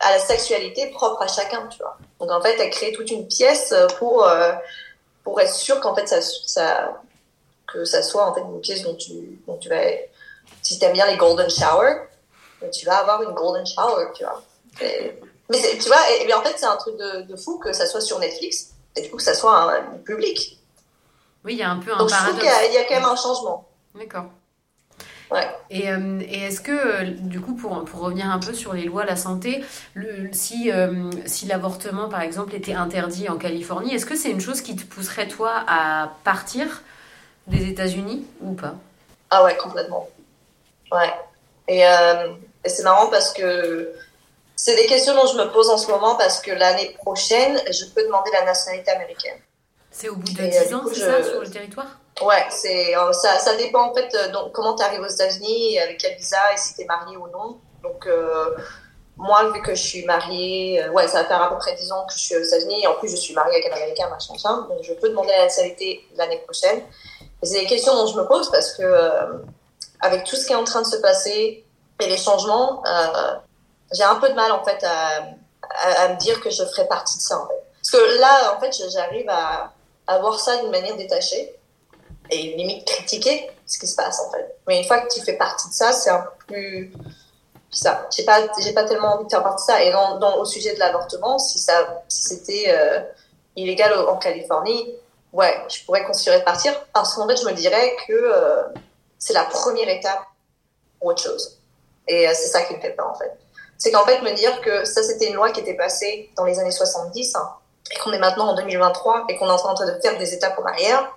à 0.00 0.12
la 0.12 0.18
sexualité 0.18 0.88
propre 0.88 1.22
à 1.22 1.26
chacun, 1.26 1.66
tu 1.68 1.78
vois. 1.78 1.96
Donc 2.20 2.30
en 2.30 2.42
fait, 2.42 2.56
elle 2.60 2.70
crée 2.70 2.92
toute 2.92 3.10
une 3.10 3.26
pièce 3.26 3.72
pour, 3.98 4.28
pour 5.24 5.40
être 5.40 5.52
sûr 5.52 5.80
qu'en 5.80 5.94
fait 5.94 6.06
ça, 6.06 6.20
ça, 6.20 7.02
que 7.66 7.84
ça 7.84 8.02
soit 8.02 8.26
en 8.26 8.34
fait 8.34 8.42
une 8.42 8.60
pièce 8.60 8.82
dont 8.82 8.94
tu, 8.94 9.40
dont 9.46 9.56
tu 9.56 9.68
vas. 9.68 9.82
Si 10.62 10.78
tu 10.78 10.84
aimes 10.84 10.92
bien 10.92 11.06
les 11.06 11.16
golden 11.16 11.48
shower, 11.50 11.94
ben, 12.60 12.70
tu 12.70 12.86
vas 12.86 12.98
avoir 12.98 13.22
une 13.22 13.34
golden 13.34 13.66
shower, 13.66 14.06
tu 14.14 14.24
vois. 14.24 14.42
mais 14.80 15.78
tu 15.78 15.88
vois, 15.88 16.10
et, 16.10 16.32
en 16.32 16.42
fait, 16.42 16.54
c'est 16.56 16.66
un 16.66 16.76
truc 16.76 16.96
de, 16.96 17.22
de, 17.22 17.36
fou 17.36 17.58
que 17.58 17.72
ça 17.72 17.86
soit 17.86 18.00
sur 18.00 18.18
Netflix 18.18 18.70
et 18.96 19.02
du 19.02 19.10
coup 19.10 19.16
que 19.16 19.22
ça 19.22 19.34
soit 19.34 19.74
un, 19.74 19.98
public. 20.04 20.58
Oui, 21.44 21.54
il 21.54 21.58
y 21.58 21.62
a 21.62 21.70
un 21.70 21.78
peu 21.78 21.92
un 21.92 21.98
Donc, 21.98 22.10
paradoxe. 22.10 22.42
Je 22.42 22.48
trouve 22.48 22.64
qu'il 22.64 22.74
y, 22.74 22.78
a 22.78 22.84
quand 22.84 22.94
même 22.94 23.04
un 23.04 23.16
changement. 23.16 23.68
D'accord. 23.94 24.26
Ouais. 25.34 25.48
Et, 25.68 25.90
euh, 25.90 26.20
et 26.20 26.42
est-ce 26.42 26.60
que, 26.60 26.70
euh, 26.70 27.10
du 27.10 27.40
coup, 27.40 27.54
pour, 27.56 27.84
pour 27.84 28.00
revenir 28.00 28.30
un 28.30 28.38
peu 28.38 28.54
sur 28.54 28.72
les 28.72 28.84
lois 28.84 29.04
la 29.04 29.16
santé, 29.16 29.64
le, 29.94 30.32
si, 30.32 30.70
euh, 30.70 31.10
si 31.26 31.46
l'avortement, 31.46 32.08
par 32.08 32.20
exemple, 32.20 32.54
était 32.54 32.74
interdit 32.74 33.28
en 33.28 33.36
Californie, 33.36 33.92
est-ce 33.92 34.06
que 34.06 34.14
c'est 34.14 34.30
une 34.30 34.40
chose 34.40 34.60
qui 34.60 34.76
te 34.76 34.84
pousserait, 34.84 35.26
toi, 35.26 35.64
à 35.66 36.12
partir 36.22 36.82
des 37.48 37.68
États-Unis 37.68 38.24
ou 38.42 38.52
pas? 38.52 38.74
Ah 39.30 39.42
ouais, 39.42 39.56
complètement. 39.56 40.08
Ouais. 40.92 41.12
Et, 41.66 41.84
euh, 41.84 42.28
et 42.64 42.68
c'est 42.68 42.84
marrant 42.84 43.08
parce 43.08 43.32
que 43.32 43.92
c'est 44.54 44.76
des 44.76 44.86
questions 44.86 45.14
dont 45.16 45.26
je 45.26 45.36
me 45.36 45.50
pose 45.50 45.68
en 45.68 45.78
ce 45.78 45.90
moment 45.90 46.14
parce 46.14 46.40
que 46.40 46.52
l'année 46.52 46.94
prochaine, 46.98 47.58
je 47.72 47.86
peux 47.86 48.04
demander 48.04 48.30
la 48.32 48.44
nationalité 48.44 48.92
américaine. 48.92 49.38
C'est 49.90 50.08
au 50.08 50.14
bout 50.14 50.32
de 50.32 50.42
10 50.42 50.74
ans, 50.74 50.84
c'est 50.86 51.00
ça, 51.00 51.24
sur 51.24 51.40
le 51.40 51.50
territoire? 51.50 51.98
Ouais, 52.22 52.46
c'est 52.48 52.94
ça, 53.12 53.38
ça 53.38 53.56
dépend 53.56 53.90
en 53.90 53.94
fait 53.94 54.14
donc 54.32 54.52
comment 54.52 54.76
tu 54.76 54.84
arrives 54.84 55.00
aux 55.00 55.08
États-Unis, 55.08 55.80
avec 55.80 55.98
quel 55.98 56.16
visa 56.16 56.38
et 56.52 56.56
si 56.56 56.74
tu 56.74 56.82
es 56.82 56.84
marié 56.84 57.16
ou 57.16 57.26
non. 57.28 57.58
Donc 57.82 58.06
euh, 58.06 58.56
moi 59.16 59.50
vu 59.50 59.62
que 59.62 59.74
je 59.74 59.82
suis 59.82 60.04
mariée, 60.04 60.82
euh, 60.82 60.90
ouais, 60.90 61.08
ça 61.08 61.22
va 61.22 61.28
faire 61.28 61.42
à 61.42 61.50
peu 61.50 61.58
près 61.58 61.74
10 61.74 61.92
ans 61.92 62.06
que 62.06 62.14
je 62.14 62.18
suis 62.18 62.36
aux 62.36 62.42
États-Unis 62.42 62.82
et 62.82 62.86
en 62.86 62.94
plus 62.94 63.10
je 63.10 63.16
suis 63.16 63.34
mariée 63.34 63.56
avec 63.56 63.72
un 63.72 63.76
américain 63.76 64.08
machin 64.08 64.34
ça, 64.38 64.66
donc 64.68 64.78
je 64.82 64.92
peux 64.94 65.08
demander 65.08 65.30
la 65.30 65.44
nationalité 65.44 66.06
l'année 66.16 66.38
prochaine. 66.38 66.82
C'est 67.42 67.60
des 67.60 67.66
questions 67.66 67.94
dont 67.94 68.06
je 68.06 68.16
me 68.16 68.26
pose 68.26 68.50
parce 68.50 68.72
que 68.72 68.82
euh, 68.82 69.38
avec 70.00 70.24
tout 70.24 70.36
ce 70.36 70.46
qui 70.46 70.52
est 70.52 70.56
en 70.56 70.64
train 70.64 70.82
de 70.82 70.86
se 70.86 70.96
passer 70.96 71.64
et 72.00 72.06
les 72.06 72.16
changements, 72.16 72.82
euh, 72.86 73.34
j'ai 73.92 74.04
un 74.04 74.16
peu 74.16 74.28
de 74.28 74.34
mal 74.34 74.52
en 74.52 74.64
fait 74.64 74.82
à, 74.84 76.08
me 76.08 76.16
dire 76.18 76.40
que 76.40 76.50
je 76.50 76.64
ferai 76.64 76.86
partie 76.86 77.18
de 77.18 77.22
ça 77.22 77.38
en 77.38 77.48
fait. 77.48 77.62
Parce 77.76 77.90
que 77.90 78.20
là 78.20 78.56
en 78.56 78.60
fait 78.60 78.72
j'arrive 78.90 79.28
à 79.28 80.18
voir 80.20 80.38
ça 80.38 80.56
d'une 80.58 80.70
manière 80.70 80.96
détachée 80.96 81.54
et 82.30 82.56
limite 82.56 82.86
critiquer 82.86 83.50
ce 83.66 83.78
qui 83.78 83.86
se 83.86 83.96
passe 83.96 84.20
en 84.20 84.30
fait. 84.30 84.56
Mais 84.66 84.78
une 84.78 84.84
fois 84.84 85.00
que 85.00 85.12
tu 85.12 85.20
fais 85.20 85.34
partie 85.34 85.68
de 85.68 85.74
ça, 85.74 85.92
c'est 85.92 86.10
un 86.10 86.20
peu 86.20 86.30
plus 86.46 86.92
ça. 87.70 88.06
J'ai 88.14 88.24
pas, 88.24 88.40
j'ai 88.60 88.72
pas 88.72 88.84
tellement 88.84 89.14
envie 89.14 89.24
de 89.24 89.30
faire 89.30 89.42
partie 89.42 89.66
de 89.66 89.72
ça. 89.72 89.82
Et 89.82 89.90
dans, 89.90 90.36
au 90.36 90.44
sujet 90.44 90.74
de 90.74 90.78
l'avortement, 90.78 91.38
si 91.38 91.58
ça, 91.58 92.04
c'était 92.08 92.66
euh, 92.68 93.00
illégal 93.56 93.92
en 94.08 94.16
Californie, 94.16 94.94
ouais, 95.32 95.54
je 95.68 95.84
pourrais 95.84 96.04
considérer 96.04 96.40
de 96.40 96.44
partir 96.44 96.72
parce 96.92 97.14
qu'en 97.14 97.28
fait, 97.28 97.36
je 97.36 97.46
me 97.46 97.52
dirais 97.52 97.96
que 98.06 98.12
euh, 98.12 98.62
c'est 99.18 99.32
la 99.32 99.44
première 99.44 99.88
étape 99.88 100.22
pour 100.98 101.08
autre 101.08 101.22
chose. 101.22 101.58
Et 102.06 102.28
euh, 102.28 102.32
c'est 102.34 102.48
ça 102.48 102.62
qui 102.62 102.74
me 102.74 102.80
fait 102.80 102.90
peur 102.90 103.10
en 103.10 103.18
fait. 103.18 103.32
C'est 103.76 103.90
qu'en 103.90 104.04
fait, 104.04 104.20
me 104.22 104.32
dire 104.32 104.60
que 104.60 104.84
ça, 104.84 105.02
c'était 105.02 105.28
une 105.28 105.34
loi 105.34 105.50
qui 105.50 105.60
était 105.60 105.74
passée 105.74 106.30
dans 106.36 106.44
les 106.44 106.58
années 106.58 106.70
70 106.70 107.34
hein, 107.34 107.50
et 107.90 107.98
qu'on 107.98 108.12
est 108.12 108.18
maintenant 108.18 108.48
en 108.48 108.54
2023 108.54 109.24
et 109.28 109.36
qu'on 109.36 109.48
est 109.48 109.50
en 109.50 109.56
train 109.56 109.74
de 109.74 110.00
faire 110.00 110.16
des 110.16 110.32
étapes 110.32 110.58
en 110.58 110.64
arrière 110.64 111.12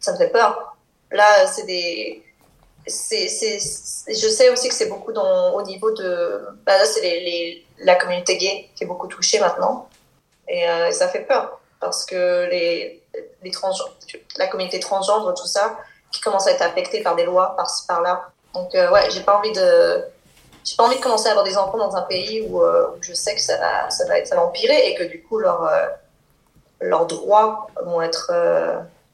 ça 0.00 0.12
me 0.12 0.16
fait 0.16 0.28
peur. 0.28 0.76
Là, 1.12 1.46
c'est 1.46 1.66
des. 1.66 2.24
Je 2.86 4.28
sais 4.28 4.50
aussi 4.50 4.68
que 4.68 4.74
c'est 4.74 4.88
beaucoup 4.88 5.12
au 5.12 5.62
niveau 5.62 5.90
de. 5.92 6.48
Bah 6.64 6.78
là, 6.78 6.84
c'est 6.84 7.62
la 7.78 7.94
communauté 7.96 8.36
gay 8.38 8.70
qui 8.74 8.84
est 8.84 8.86
beaucoup 8.86 9.06
touchée 9.06 9.38
maintenant. 9.38 9.88
Et, 10.48 10.68
euh, 10.68 10.90
ça 10.90 11.08
fait 11.08 11.20
peur. 11.20 11.60
Parce 11.78 12.04
que 12.04 12.48
les, 12.50 13.02
trans, 13.52 13.72
la 14.36 14.46
communauté 14.48 14.80
transgenre, 14.80 15.32
tout 15.34 15.46
ça, 15.46 15.78
qui 16.10 16.20
commence 16.20 16.46
à 16.46 16.52
être 16.52 16.62
affectée 16.62 17.02
par 17.02 17.16
des 17.16 17.24
lois 17.24 17.54
par-ci, 17.56 17.86
par-là. 17.86 18.30
Donc, 18.54 18.74
euh, 18.74 18.90
ouais, 18.90 19.10
j'ai 19.10 19.22
pas 19.22 19.38
envie 19.38 19.52
de. 19.52 20.04
J'ai 20.64 20.76
pas 20.76 20.84
envie 20.84 20.96
de 20.96 21.02
commencer 21.02 21.28
à 21.28 21.30
avoir 21.30 21.44
des 21.44 21.56
enfants 21.56 21.78
dans 21.78 21.96
un 21.96 22.02
pays 22.02 22.46
où, 22.48 22.62
euh, 22.62 22.88
je 23.00 23.14
sais 23.14 23.34
que 23.34 23.40
ça 23.40 23.56
va, 23.56 23.88
ça 23.90 24.06
va, 24.06 24.18
être, 24.18 24.26
ça 24.26 24.36
va 24.36 24.44
empirer 24.44 24.90
et 24.90 24.94
que 24.94 25.04
du 25.04 25.22
coup, 25.22 25.38
leurs, 25.38 25.64
euh, 25.64 25.86
leurs 26.82 27.06
droits 27.06 27.68
vont 27.82 28.02
être 28.02 28.30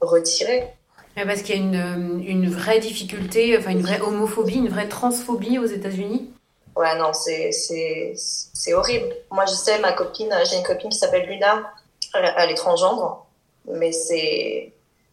retirés 0.01 0.76
parce 1.25 1.41
qu'il 1.41 1.55
y 1.55 1.59
a 1.59 1.61
une, 1.61 2.23
une, 2.25 2.49
vraie 2.49 2.79
difficulté, 2.79 3.57
enfin 3.57 3.71
une 3.71 3.81
vraie 3.81 4.01
homophobie, 4.01 4.55
une 4.55 4.69
vraie 4.69 4.87
transphobie 4.87 5.57
aux 5.57 5.65
États-Unis. 5.65 6.31
Ouais, 6.75 6.95
non, 6.95 7.11
c'est, 7.11 8.73
horrible. 8.73 9.07
Moi, 9.31 9.45
je 9.47 9.53
sais, 9.53 9.79
ma 9.79 9.93
copine, 9.93 10.31
j'ai 10.47 10.57
une 10.57 10.63
copine 10.63 10.91
qui 10.91 10.97
s'appelle 10.97 11.27
Luna, 11.27 11.73
elle, 12.13 12.51
est 12.51 12.55
transgendre, 12.55 13.25
mais 13.65 13.91
c'est, 13.91 14.71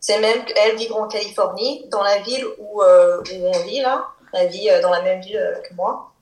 même 0.08 0.44
qu'elle 0.44 0.76
vit 0.76 0.90
en 0.90 1.08
Californie, 1.08 1.86
dans 1.88 2.02
la 2.02 2.18
ville 2.18 2.44
où, 2.58 2.82
euh, 2.82 3.22
où 3.22 3.46
on 3.46 3.62
vit 3.62 3.80
là, 3.80 4.08
elle 4.34 4.48
vit 4.48 4.68
euh, 4.68 4.82
dans 4.82 4.90
la 4.90 5.00
même 5.00 5.22
ville 5.22 5.38
euh, 5.38 5.60
que 5.62 5.72
moi. 5.72 6.12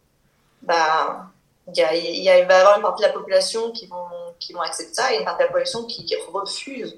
Bah, 0.62 1.26
il 1.74 1.82
a, 1.82 1.96
y 1.96 2.20
il 2.20 2.24
va 2.24 2.34
y 2.36 2.60
avoir 2.60 2.76
une 2.76 2.82
partie 2.82 3.02
de 3.02 3.08
la 3.08 3.12
population 3.12 3.72
qui 3.72 3.86
vont, 3.86 4.06
qui 4.38 4.52
vont 4.52 4.60
accepter 4.60 4.94
ça 4.94 5.12
et 5.12 5.18
une 5.18 5.24
partie 5.24 5.40
de 5.40 5.44
la 5.44 5.48
population 5.48 5.84
qui 5.86 6.14
refuse 6.32 6.96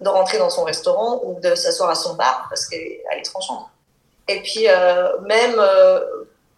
de 0.00 0.08
rentrer 0.08 0.38
dans 0.38 0.50
son 0.50 0.64
restaurant 0.64 1.20
ou 1.24 1.38
de 1.40 1.54
s'asseoir 1.54 1.90
à 1.90 1.94
son 1.94 2.14
bar 2.14 2.46
parce 2.48 2.66
qu'elle 2.66 2.80
est 2.82 3.22
tranchante. 3.24 3.66
Et 4.28 4.40
puis, 4.42 4.68
euh, 4.68 5.18
même, 5.22 5.56
euh, 5.58 6.00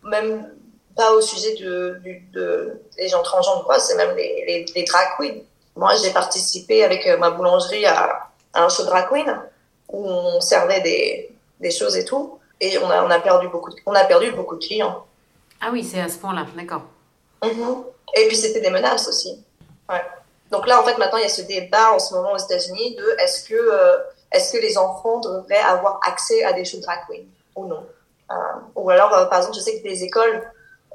même 0.02 0.54
pas 0.94 1.10
au 1.12 1.20
sujet 1.20 1.56
de, 1.56 2.00
de, 2.32 2.80
des 2.96 3.08
gens 3.08 3.22
transgenres 3.22 3.64
quoi, 3.64 3.78
c'est 3.78 3.96
même 3.96 4.14
les, 4.14 4.44
les, 4.46 4.66
les, 4.74 4.84
drag 4.84 5.08
queens. 5.18 5.40
Moi, 5.74 5.94
j'ai 6.02 6.10
participé 6.10 6.84
avec 6.84 7.06
euh, 7.06 7.16
ma 7.16 7.30
boulangerie 7.30 7.86
à, 7.86 8.28
un 8.54 8.68
show 8.68 8.84
drag 8.84 9.08
queen 9.08 9.40
où 9.88 10.06
on 10.06 10.40
servait 10.40 10.82
des, 10.82 11.34
des 11.60 11.70
choses 11.70 11.96
et 11.96 12.04
tout. 12.04 12.38
Et 12.60 12.76
on 12.78 12.90
a, 12.90 13.02
on 13.04 13.10
a, 13.10 13.18
perdu, 13.18 13.48
beaucoup 13.48 13.70
de, 13.70 13.76
on 13.86 13.94
a 13.94 14.04
perdu 14.04 14.30
beaucoup 14.32 14.56
de 14.56 14.64
clients. 14.64 15.04
Ah 15.60 15.70
oui, 15.72 15.82
c'est 15.82 16.00
à 16.00 16.08
ce 16.08 16.18
point-là, 16.18 16.46
d'accord. 16.54 16.82
Mm-hmm. 17.42 17.84
Et 18.16 18.28
puis, 18.28 18.36
c'était 18.36 18.60
des 18.60 18.70
menaces 18.70 19.08
aussi. 19.08 19.42
Ouais. 19.88 20.02
Donc 20.52 20.66
là, 20.66 20.78
en 20.78 20.84
fait, 20.84 20.98
maintenant, 20.98 21.16
il 21.16 21.22
y 21.22 21.26
a 21.26 21.30
ce 21.30 21.40
débat 21.40 21.92
en 21.92 21.98
ce 21.98 22.14
moment 22.14 22.32
aux 22.32 22.38
États-Unis 22.38 22.94
de 22.94 23.16
est-ce 23.18 23.48
que, 23.48 23.54
euh, 23.54 23.96
est-ce 24.30 24.52
que 24.52 24.58
les 24.58 24.76
enfants 24.76 25.18
devraient 25.20 25.56
avoir 25.56 25.98
accès 26.06 26.44
à 26.44 26.52
des 26.52 26.66
shows 26.66 26.80
drag 26.80 26.98
queen 27.08 27.26
ou 27.56 27.64
non? 27.64 27.82
Euh, 28.30 28.34
Ou 28.76 28.90
alors, 28.90 29.12
euh, 29.14 29.24
par 29.24 29.38
exemple, 29.38 29.56
je 29.56 29.62
sais 29.62 29.80
que 29.80 29.88
les 29.88 30.04
écoles, 30.04 30.42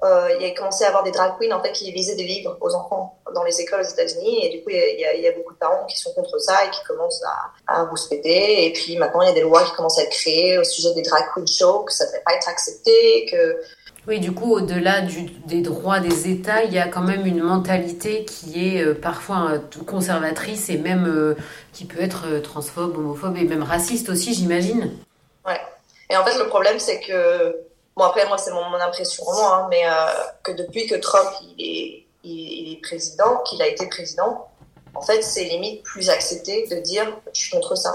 euh, 0.03 0.29
il 0.39 0.45
y 0.45 0.49
a 0.49 0.53
commencé 0.53 0.83
à 0.83 0.89
avoir 0.89 1.03
des 1.03 1.11
drag 1.11 1.33
queens 1.39 1.55
en 1.55 1.61
fait 1.61 1.71
qui 1.71 1.91
lisaient 1.91 2.15
des 2.15 2.23
livres 2.23 2.57
aux 2.61 2.73
enfants 2.75 3.17
dans 3.33 3.43
les 3.43 3.59
écoles 3.61 3.81
aux 3.81 3.89
États-Unis 3.89 4.45
et 4.45 4.49
du 4.49 4.63
coup, 4.63 4.69
il 4.69 4.75
y, 4.75 5.05
a, 5.05 5.13
il 5.13 5.21
y, 5.21 5.27
a, 5.27 5.31
beaucoup 5.31 5.53
de 5.53 5.57
parents 5.57 5.85
qui 5.85 5.97
sont 5.97 6.13
contre 6.13 6.39
ça 6.39 6.65
et 6.65 6.69
qui 6.69 6.83
commencent 6.83 7.23
à, 7.23 7.79
à 7.79 7.83
vous 7.85 7.95
péter. 8.09 8.65
Et 8.65 8.73
puis 8.73 8.97
maintenant, 8.97 9.21
il 9.21 9.27
y 9.27 9.31
a 9.31 9.33
des 9.33 9.41
lois 9.41 9.63
qui 9.63 9.71
commencent 9.71 9.99
à 9.99 10.03
être 10.03 10.11
créées 10.11 10.57
au 10.57 10.63
sujet 10.63 10.93
des 10.93 11.01
drag 11.01 11.23
queen 11.33 11.47
shows, 11.47 11.83
que 11.83 11.93
ça 11.93 12.05
ne 12.05 12.09
devrait 12.09 12.23
pas 12.25 12.33
être 12.35 12.47
accepté, 12.49 13.27
que 13.31 13.59
oui, 14.07 14.21
du 14.21 14.31
coup, 14.31 14.53
au-delà 14.53 15.01
des 15.47 15.61
droits 15.61 15.99
des 15.99 16.29
États, 16.31 16.63
il 16.63 16.73
y 16.73 16.79
a 16.79 16.87
quand 16.87 17.01
même 17.01 17.25
une 17.25 17.43
mentalité 17.43 18.23
qui 18.23 18.77
est 18.77 18.81
euh, 18.81 18.93
parfois 18.93 19.51
euh, 19.51 19.59
conservatrice 19.85 20.69
et 20.69 20.77
même 20.77 21.05
euh, 21.05 21.35
qui 21.73 21.83
peut 21.83 22.01
être 22.01 22.39
transphobe, 22.41 22.97
homophobe 22.97 23.35
et 23.35 23.43
même 23.43 23.63
raciste 23.63 24.07
aussi, 24.07 24.33
j'imagine. 24.33 24.93
Ouais. 25.45 25.59
Et 26.09 26.15
en 26.15 26.23
fait, 26.23 26.37
le 26.39 26.47
problème, 26.47 26.79
c'est 26.79 27.01
que, 27.01 27.53
bon, 27.97 28.03
après, 28.03 28.27
moi, 28.27 28.37
c'est 28.37 28.51
mon, 28.51 28.73
impression, 28.73 29.23
moi, 29.25 29.55
hein, 29.55 29.67
mais 29.69 29.83
que 30.43 30.51
depuis 30.51 30.87
que 30.87 30.95
Trump 30.95 31.29
il 31.41 31.55
est, 31.59 32.07
il, 32.23 32.73
est 32.73 32.81
président, 32.81 33.41
qu'il 33.43 33.61
a 33.61 33.67
été 33.67 33.87
président, 33.87 34.47
en 34.93 35.01
fait, 35.01 35.21
c'est 35.21 35.43
limite 35.43 35.83
plus 35.83 36.09
accepté 36.09 36.67
de 36.67 36.77
dire 36.77 37.19
je 37.33 37.41
suis 37.41 37.51
contre 37.51 37.75
ça. 37.75 37.93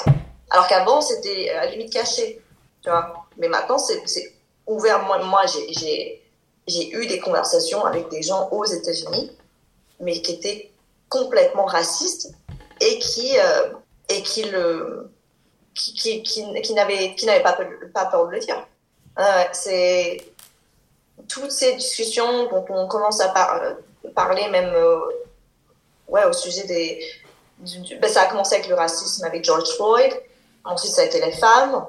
Alors 0.50 0.68
qu'avant, 0.68 1.00
c'était 1.00 1.50
à 1.50 1.64
la 1.64 1.70
limite 1.70 1.92
caché, 1.92 2.40
tu 2.82 2.90
vois. 2.90 3.26
Mais 3.38 3.48
maintenant, 3.48 3.78
c'est 3.78 4.34
ouvert. 4.66 5.04
Moi, 5.04 5.18
moi 5.24 5.40
j'ai 5.46 6.22
eu 6.68 7.06
des 7.06 7.18
conversations 7.18 7.84
avec 7.84 8.08
des 8.08 8.22
gens 8.22 8.48
aux 8.50 8.64
États-Unis, 8.64 9.32
mais 10.00 10.20
qui 10.20 10.32
étaient 10.32 10.70
complètement 11.08 11.64
racistes 11.64 12.34
et 12.80 12.98
qui, 12.98 13.38
euh, 13.38 13.70
et 14.08 14.22
qui, 14.22 14.44
le, 14.44 15.10
qui, 15.74 15.94
qui, 15.94 16.22
qui, 16.22 16.62
qui 16.62 16.74
n'avaient 16.74 17.14
pas 17.44 18.06
peur 18.06 18.26
de 18.26 18.32
le 18.32 18.38
dire. 18.38 18.66
Euh, 19.18 19.44
c'est 19.52 20.32
toutes 21.28 21.52
ces 21.52 21.74
discussions 21.74 22.48
dont 22.48 22.64
on 22.70 22.88
commence 22.88 23.20
à 23.20 23.28
parler 24.14 24.48
même 24.48 24.72
euh, 24.74 24.98
ouais, 26.08 26.24
au 26.24 26.32
sujet 26.32 26.64
des... 26.64 27.04
ben, 28.00 28.10
ça 28.10 28.22
a 28.22 28.26
commencé 28.26 28.54
avec 28.54 28.68
le 28.68 28.74
racisme 28.74 29.24
avec 29.24 29.44
George 29.44 29.68
Floyd, 29.76 30.12
ensuite 30.64 30.92
ça 30.92 31.02
a 31.02 31.04
été 31.04 31.20
les 31.20 31.32
femmes, 31.32 31.86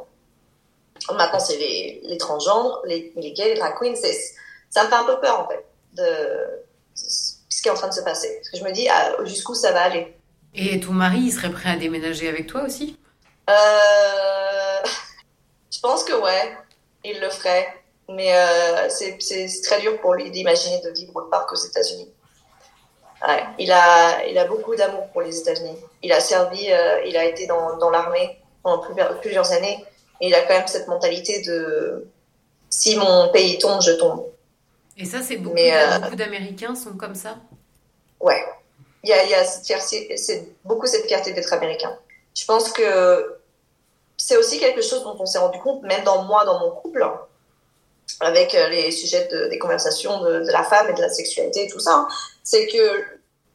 Maintenant, 1.11 1.39
c'est 1.39 1.57
les, 1.57 2.01
les 2.03 2.17
transgenres, 2.17 2.81
les, 2.85 3.11
les 3.15 3.33
gays, 3.33 3.53
les 3.53 3.59
drag 3.59 3.73
queens. 3.77 3.95
Ça 4.69 4.83
me 4.83 4.89
fait 4.89 4.95
un 4.95 5.03
peu 5.03 5.19
peur, 5.19 5.41
en 5.41 5.47
fait, 5.47 5.65
de, 5.93 6.05
ce 6.95 7.61
qui 7.61 7.67
est 7.67 7.71
en 7.71 7.75
train 7.75 7.89
de 7.89 7.93
se 7.93 8.01
passer. 8.01 8.37
Parce 8.37 8.49
que 8.49 8.57
je 8.57 8.63
me 8.63 8.71
dis 8.71 8.87
ah, 8.89 9.15
jusqu'où 9.25 9.53
ça 9.53 9.71
va 9.71 9.81
aller? 9.81 10.15
Et 10.55 10.79
ton 10.79 10.93
mari, 10.93 11.19
il 11.19 11.31
serait 11.31 11.51
prêt 11.51 11.71
à 11.71 11.75
déménager 11.75 12.29
avec 12.29 12.47
toi 12.47 12.61
aussi? 12.63 12.97
Euh... 13.49 13.53
Je 15.71 15.79
pense 15.79 16.03
que 16.05 16.13
ouais, 16.13 16.57
il 17.03 17.19
le 17.19 17.29
ferait. 17.29 17.67
Mais 18.09 18.35
euh, 18.35 18.89
c'est 18.89 19.47
très 19.63 19.79
dur 19.79 19.99
pour 20.01 20.13
lui 20.13 20.29
d'imaginer 20.29 20.81
de 20.81 20.89
vivre 20.89 21.15
autre 21.15 21.29
part 21.29 21.47
qu'aux 21.47 21.55
États-Unis. 21.55 22.11
Ouais, 23.25 23.43
il, 23.57 23.71
a, 23.71 24.25
il 24.25 24.37
a 24.37 24.45
beaucoup 24.45 24.75
d'amour 24.75 25.07
pour 25.13 25.21
les 25.21 25.39
États-Unis. 25.39 25.77
Il 26.01 26.11
a 26.11 26.19
servi, 26.19 26.69
euh, 26.69 27.01
il 27.05 27.15
a 27.15 27.23
été 27.23 27.47
dans, 27.47 27.77
dans 27.77 27.89
l'armée 27.89 28.37
pendant 28.61 28.83
plusieurs 29.21 29.51
années. 29.53 29.85
Et 30.19 30.27
il 30.27 30.35
a 30.35 30.41
quand 30.41 30.53
même 30.53 30.67
cette 30.67 30.87
mentalité 30.87 31.41
de 31.43 32.05
si 32.69 32.97
mon 32.97 33.29
pays 33.29 33.57
tombe, 33.57 33.81
je 33.81 33.91
tombe. 33.91 34.25
Et 34.97 35.05
ça, 35.05 35.21
c'est 35.21 35.37
beaucoup, 35.37 35.57
euh, 35.57 35.99
beaucoup 35.99 36.15
d'Américains 36.15 36.75
sont 36.75 36.93
comme 36.93 37.15
ça? 37.15 37.37
Ouais. 38.19 38.43
Il 39.03 39.09
y 39.09 39.13
a, 39.13 39.23
il 39.23 39.29
y 39.29 39.33
a 39.33 39.43
c'est 39.45 40.47
beaucoup 40.63 40.87
cette 40.87 41.05
fierté 41.07 41.33
d'être 41.33 41.51
américain. 41.53 41.97
Je 42.35 42.45
pense 42.45 42.71
que 42.71 43.37
c'est 44.25 44.37
aussi 44.37 44.57
quelque 44.57 44.81
chose 44.81 45.03
dont 45.03 45.17
on 45.19 45.25
s'est 45.25 45.37
rendu 45.37 45.59
compte, 45.59 45.83
même 45.83 46.01
dans 46.05 46.23
moi, 46.23 46.45
dans 46.45 46.57
mon 46.57 46.71
couple, 46.71 47.05
avec 48.21 48.55
euh, 48.55 48.69
les 48.69 48.89
sujets 48.89 49.27
de, 49.29 49.49
des 49.49 49.59
conversations 49.59 50.21
de, 50.21 50.49
la 50.49 50.63
femme 50.63 50.89
et 50.89 50.93
de 50.93 51.01
la 51.01 51.09
sexualité 51.09 51.65
et 51.65 51.67
tout 51.67 51.81
ça, 51.81 52.07
c'est 52.41 52.67
que 52.67 53.03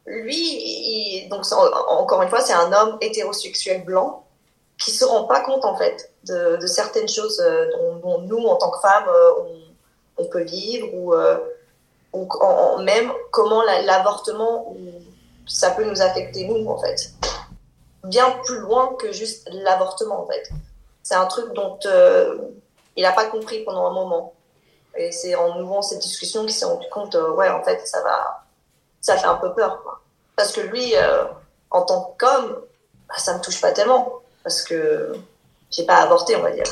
lui, 0.05 1.27
donc 1.27 1.43
encore 1.89 2.21
une 2.21 2.29
fois, 2.29 2.41
c'est 2.41 2.53
un 2.53 2.71
homme 2.71 2.99
hétérosexuel 3.01 3.83
blanc 3.83 4.23
qui 4.77 4.91
se 4.91 5.05
rend 5.05 5.23
pas 5.23 5.39
compte 5.39 5.65
en 5.65 5.75
fait 5.75 6.11
de, 6.25 6.63
certaines 6.67 7.09
choses 7.09 7.39
euh, 7.39 7.65
dont, 8.03 8.19
nous, 8.19 8.45
en 8.45 8.55
tant 8.57 8.69
que 8.69 8.79
femmes, 8.79 9.09
euh, 9.09 9.31
on, 10.17 10.25
peut 10.25 10.43
vivre 10.43 10.87
ou, 10.93 11.15
même 12.83 13.11
comment 13.31 13.63
l'avortement 13.63 14.75
ça 15.47 15.71
peut 15.71 15.85
nous 15.85 16.01
affecter 16.01 16.45
nous 16.45 16.67
en 16.67 16.77
fait 16.77 17.13
bien 18.03 18.31
plus 18.43 18.59
loin 18.59 18.95
que 18.99 19.11
juste 19.11 19.49
l'avortement 19.51 20.23
en 20.23 20.27
fait 20.27 20.49
c'est 21.03 21.15
un 21.15 21.25
truc 21.25 21.53
dont 21.53 21.77
il 22.95 23.03
n'a 23.03 23.11
pas 23.11 23.25
compris 23.25 23.63
pendant 23.63 23.87
un 23.87 23.93
moment 23.93 24.33
et 24.99 25.11
c'est 25.11 25.35
en 25.35 25.59
ouvrant 25.61 25.81
cette 25.81 25.99
discussion 25.99 26.41
qu'il 26.41 26.53
s'est 26.53 26.65
rendu 26.65 26.85
compte, 26.91 27.15
euh, 27.15 27.31
ouais, 27.31 27.49
en 27.49 27.63
fait, 27.63 27.79
ça 27.85 28.01
va, 28.03 28.45
ça 29.01 29.17
fait 29.17 29.27
un 29.27 29.35
peu 29.35 29.53
peur. 29.53 30.01
Parce 30.35 30.51
que 30.51 30.61
lui, 30.61 30.95
euh, 30.95 31.25
en 31.71 31.83
tant 31.83 32.15
qu'homme, 32.17 32.57
bah, 33.07 33.15
ça 33.17 33.37
me 33.37 33.41
touche 33.41 33.61
pas 33.61 33.71
tellement, 33.71 34.13
parce 34.43 34.63
que 34.63 35.13
j'ai 35.71 35.85
pas 35.85 35.97
avorté, 35.97 36.35
on 36.35 36.41
va 36.41 36.51
dire. 36.51 36.65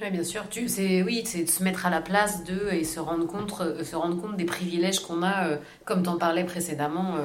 Oui, 0.00 0.10
bien 0.10 0.24
sûr. 0.24 0.48
Tu, 0.48 0.68
c'est, 0.68 1.02
oui, 1.02 1.22
c'est 1.26 1.44
de 1.44 1.50
se 1.50 1.62
mettre 1.62 1.86
à 1.86 1.90
la 1.90 2.00
place 2.00 2.44
d'eux 2.44 2.72
et 2.72 2.84
se 2.84 2.98
rendre 2.98 3.26
compte, 3.26 3.52
euh, 3.60 3.84
se 3.84 3.94
rendre 3.94 4.20
compte 4.20 4.36
des 4.36 4.46
privilèges 4.46 5.00
qu'on 5.00 5.22
a, 5.22 5.56
comme 5.84 6.02
tu 6.02 6.08
en 6.08 6.18
parlais 6.18 6.44
précédemment. 6.44 7.16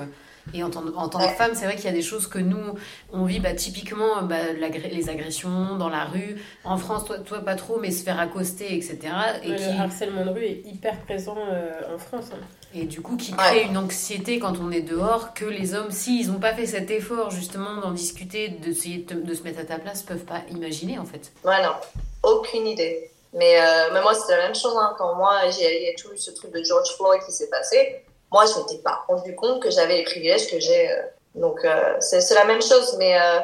Et 0.54 0.64
en 0.64 0.70
tant, 0.70 0.84
en 0.96 1.10
tant 1.10 1.20
que 1.20 1.34
femme, 1.34 1.52
c'est 1.54 1.66
vrai 1.66 1.76
qu'il 1.76 1.86
y 1.86 1.90
a 1.90 1.94
des 1.94 2.02
choses 2.02 2.28
que 2.28 2.40
nous, 2.40 2.76
on 3.14 3.26
vit 3.26 3.40
bah, 3.40 3.54
typiquement 3.54 4.24
bah, 4.24 4.54
les 4.92 5.10
agressions 5.10 5.76
dans 5.78 5.90
la 5.90 6.06
rue. 6.06 6.42
En 6.64 6.78
France, 6.78 7.06
toi, 7.06 7.20
toi 7.20 7.40
pas 7.40 7.56
trop, 7.56 7.80
mais 7.80 7.92
se 7.92 8.04
faire 8.04 8.20
accoster, 8.20 8.76
etc. 8.76 9.00
Et 9.44 9.56
qui... 9.56 9.64
Le 9.64 9.80
harcèlement 9.80 10.26
de 10.26 10.32
rue 10.32 10.46
est 10.46 10.62
hyper 10.66 10.98
présent 11.02 11.38
euh, 11.38 11.96
en 11.96 11.98
France. 11.98 12.26
Hein. 12.34 12.40
Et 12.74 12.86
du 12.86 13.02
coup, 13.02 13.18
qui 13.18 13.32
crée 13.32 13.64
une 13.64 13.78
anxiété 13.78 14.38
quand 14.38 14.60
on 14.62 14.72
est 14.72 14.82
dehors 14.82 15.34
que 15.34 15.46
les 15.46 15.74
hommes, 15.74 15.92
s'ils 15.92 16.32
n'ont 16.32 16.40
pas 16.40 16.54
fait 16.54 16.68
cet 16.68 16.92
effort 16.92 17.32
justement 17.32 17.78
d'en 17.82 17.92
discuter, 17.92 18.50
d'essayer 18.50 19.00
de, 19.00 19.16
de, 19.16 19.34
se 19.34 19.42
mettre 19.42 19.60
à 19.60 19.64
ta 19.64 19.80
place, 19.80 20.04
peuvent 20.04 20.26
pas 20.26 20.42
imaginer 20.52 21.00
en 21.00 21.06
fait. 21.06 21.32
Ouais, 21.44 21.64
non, 21.64 21.74
aucune 22.22 22.68
idée. 22.68 23.10
Mais, 23.34 23.60
euh, 23.60 23.90
mais 23.94 24.02
moi, 24.02 24.14
c'était 24.14 24.38
la 24.38 24.46
même 24.46 24.56
chose 24.56 24.76
hein. 24.80 24.96
quand 24.98 25.16
moi, 25.16 25.50
j'ai 25.50 25.96
tout 25.98 26.14
eu 26.14 26.18
ce 26.18 26.32
truc 26.32 26.52
de 26.52 26.64
George 26.64 26.90
Floyd 26.96 27.22
qui 27.26 27.32
s'est 27.32 27.50
passé 27.50 28.04
moi, 28.32 28.46
je 28.46 28.60
m'étais 28.60 28.82
pas 28.82 29.04
rendu 29.08 29.36
compte 29.36 29.62
que 29.62 29.70
j'avais 29.70 29.98
les 29.98 30.04
privilèges 30.04 30.50
que 30.50 30.60
j'ai. 30.60 30.92
Euh. 30.92 31.02
Donc, 31.36 31.64
euh, 31.66 31.96
c'est 32.00 32.34
la 32.34 32.46
même 32.46 32.62
chose, 32.62 32.96
mais 32.98 33.20
euh, 33.20 33.40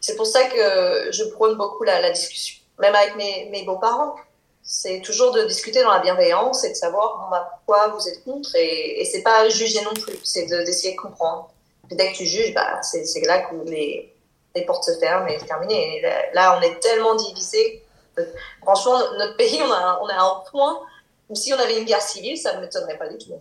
c'est 0.00 0.16
pour 0.16 0.26
ça 0.26 0.44
que 0.44 1.10
je 1.10 1.24
prône 1.24 1.56
beaucoup 1.56 1.84
la, 1.84 2.10
discussion, 2.10 2.58
même 2.78 2.94
avec 2.94 3.16
mes, 3.16 3.64
beaux-parents. 3.64 4.14
C'est 4.62 5.00
toujours 5.00 5.32
de 5.32 5.42
discuter 5.42 5.82
dans 5.82 5.90
la 5.90 5.98
bienveillance 5.98 6.64
et 6.64 6.70
de 6.70 6.74
savoir 6.74 7.18
bon, 7.18 7.30
bah, 7.30 7.50
pourquoi 7.56 7.88
vous 7.88 8.08
êtes 8.08 8.22
contre. 8.24 8.54
Et, 8.54 9.00
et 9.00 9.04
c'est 9.04 9.22
pas 9.22 9.48
juger 9.48 9.82
non 9.82 9.94
plus, 9.94 10.18
c'est 10.22 10.46
d'essayer 10.46 10.94
de, 10.94 11.00
comprendre. 11.00 11.50
dès 11.90 12.12
que 12.12 12.18
tu 12.18 12.26
juges, 12.26 12.54
bah, 12.54 12.80
c'est 12.82 13.04
là 13.26 13.40
que 13.40 13.54
les, 13.68 14.14
portes 14.66 14.84
se 14.84 14.98
ferment 14.98 15.26
et 15.26 15.38
c'est 15.38 15.46
terminé. 15.46 15.98
Et 15.98 16.02
là, 16.34 16.58
on 16.58 16.62
est 16.62 16.78
tellement 16.78 17.14
divisés. 17.16 17.82
Franchement, 18.62 18.98
notre 19.18 19.36
pays, 19.36 19.60
on 19.62 19.72
a, 19.72 19.98
on 20.02 20.06
a 20.06 20.22
un 20.22 20.42
point 20.50 20.80
où 21.28 21.34
si 21.34 21.52
on 21.52 21.58
avait 21.58 21.78
une 21.78 21.84
guerre 21.84 22.02
civile, 22.02 22.36
ça 22.36 22.54
ne 22.54 22.60
m'étonnerait 22.60 22.98
pas 22.98 23.08
du 23.08 23.18
tout. 23.18 23.32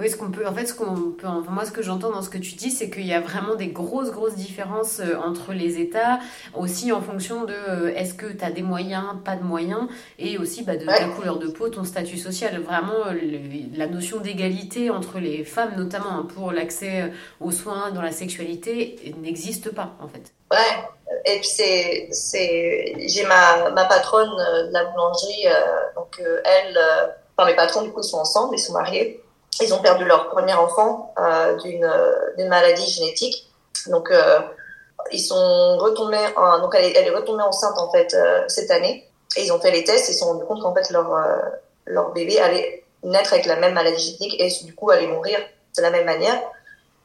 Oui, 0.00 0.08
ce 0.08 0.16
qu'on 0.16 0.30
peut, 0.30 0.46
en 0.46 0.54
fait, 0.54 0.64
ce 0.64 0.72
qu'on 0.72 1.10
peut, 1.10 1.26
moi, 1.50 1.66
ce 1.66 1.72
que 1.72 1.82
j'entends 1.82 2.10
dans 2.10 2.22
ce 2.22 2.30
que 2.30 2.38
tu 2.38 2.54
dis, 2.54 2.70
c'est 2.70 2.88
qu'il 2.88 3.04
y 3.04 3.12
a 3.12 3.20
vraiment 3.20 3.54
des 3.54 3.66
grosses, 3.66 4.10
grosses 4.10 4.34
différences 4.34 4.98
euh, 5.00 5.16
entre 5.22 5.52
les 5.52 5.78
États, 5.78 6.20
aussi 6.54 6.90
en 6.90 7.02
fonction 7.02 7.44
de 7.44 7.52
euh, 7.52 7.94
est-ce 7.94 8.14
que 8.14 8.24
tu 8.24 8.42
as 8.42 8.50
des 8.50 8.62
moyens, 8.62 9.04
pas 9.26 9.36
de 9.36 9.42
moyens, 9.42 9.88
et 10.18 10.38
aussi 10.38 10.62
bah, 10.62 10.76
de 10.76 10.86
ta 10.86 11.04
couleur 11.04 11.38
de 11.38 11.48
peau, 11.48 11.68
ton 11.68 11.84
statut 11.84 12.16
social. 12.16 12.58
Vraiment, 12.62 13.08
euh, 13.08 13.14
la 13.76 13.88
notion 13.88 14.20
d'égalité 14.20 14.88
entre 14.88 15.18
les 15.18 15.44
femmes, 15.44 15.72
notamment 15.76 16.20
hein, 16.20 16.28
pour 16.34 16.50
l'accès 16.50 17.12
aux 17.38 17.50
soins 17.50 17.90
dans 17.90 18.00
la 18.00 18.12
sexualité, 18.12 19.14
n'existe 19.20 19.74
pas, 19.74 19.96
en 20.00 20.08
fait. 20.08 20.32
Ouais, 20.50 21.26
et 21.26 21.40
puis 21.40 21.48
c'est, 21.48 22.08
c'est, 22.10 22.94
j'ai 23.06 23.26
ma, 23.26 23.68
ma 23.72 23.84
patronne 23.84 24.30
de 24.30 24.72
la 24.72 24.84
boulangerie, 24.84 25.44
donc 25.94 26.22
elle, 26.22 26.78
enfin 27.36 27.46
mes 27.50 27.54
patrons 27.54 27.82
du 27.82 27.90
coup 27.90 28.02
sont 28.02 28.18
ensemble, 28.18 28.54
ils 28.56 28.58
sont 28.58 28.72
mariés 28.72 29.22
ils 29.60 29.74
ont 29.74 29.80
perdu 29.80 30.04
leur 30.04 30.28
premier 30.28 30.54
enfant 30.54 31.14
euh, 31.18 31.56
d'une 31.56 32.48
maladie 32.48 32.90
génétique. 32.90 33.50
Donc, 33.86 34.10
euh, 34.10 34.40
ils 35.12 35.20
sont 35.20 35.76
retombés, 35.78 36.26
donc 36.60 36.74
elle 36.76 36.96
est, 36.96 37.10
retombée 37.10 37.42
enceinte 37.42 37.78
en 37.78 37.90
fait 37.90 38.14
euh, 38.14 38.42
cette 38.48 38.70
année. 38.70 39.06
Et 39.36 39.44
ils 39.44 39.52
ont 39.52 39.60
fait 39.60 39.70
les 39.70 39.84
tests 39.84 40.10
et 40.10 40.12
se 40.12 40.18
sont 40.18 40.26
rendus 40.26 40.44
compte 40.44 40.60
qu'en 40.60 40.74
fait 40.74 40.90
leur, 40.90 41.12
euh, 41.14 41.36
leur 41.86 42.12
bébé 42.12 42.38
allait 42.40 42.84
naître 43.04 43.32
avec 43.32 43.46
la 43.46 43.56
même 43.56 43.74
maladie 43.74 44.02
génétique 44.02 44.40
et 44.40 44.64
du 44.64 44.74
coup 44.74 44.90
allait 44.90 45.06
mourir 45.06 45.38
de 45.76 45.82
la 45.82 45.90
même 45.90 46.04
manière. 46.04 46.40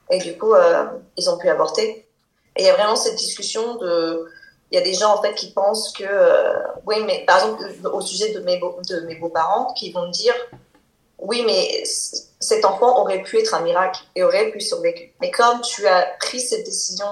Et 0.09 0.17
du 0.19 0.37
coup, 0.37 0.53
euh, 0.53 0.85
ils 1.17 1.29
ont 1.29 1.37
pu 1.37 1.49
avorter. 1.49 2.07
Et 2.55 2.63
il 2.63 2.65
y 2.65 2.69
a 2.69 2.73
vraiment 2.73 2.95
cette 2.95 3.15
discussion 3.15 3.75
de, 3.75 4.25
il 4.71 4.75
y 4.75 4.81
a 4.81 4.83
des 4.83 4.93
gens 4.93 5.13
en 5.13 5.21
fait 5.21 5.33
qui 5.35 5.51
pensent 5.51 5.93
que, 5.93 6.05
oui, 6.85 6.97
mais 7.05 7.23
par 7.25 7.37
exemple 7.37 7.63
au 7.91 8.01
sujet 8.01 8.31
de 8.33 8.39
mes 8.39 8.57
beaux, 8.57 8.77
de 8.89 9.01
mes 9.01 9.15
beaux-parents, 9.15 9.73
qui 9.73 9.91
vont 9.91 10.07
me 10.07 10.11
dire, 10.11 10.33
oui, 11.19 11.43
mais 11.45 11.83
cet 12.45 12.63
enfant 12.63 13.01
aurait 13.01 13.23
pu 13.23 13.39
être 13.39 13.55
un 13.55 13.61
miracle 13.61 14.01
et 14.15 14.23
aurait 14.23 14.51
pu 14.51 14.61
survivre. 14.61 14.99
Mais 15.19 15.31
comme 15.31 15.61
tu 15.61 15.87
as 15.87 16.05
pris 16.19 16.39
cette 16.39 16.63
décision, 16.63 17.07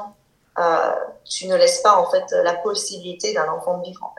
euh, 0.59 0.91
tu 1.25 1.47
ne 1.47 1.55
laisses 1.55 1.81
pas 1.81 1.95
en 1.95 2.09
fait 2.09 2.23
la 2.43 2.53
possibilité 2.53 3.33
d'un 3.33 3.49
enfant 3.49 3.79
de 3.79 3.85
vivre. 3.85 4.13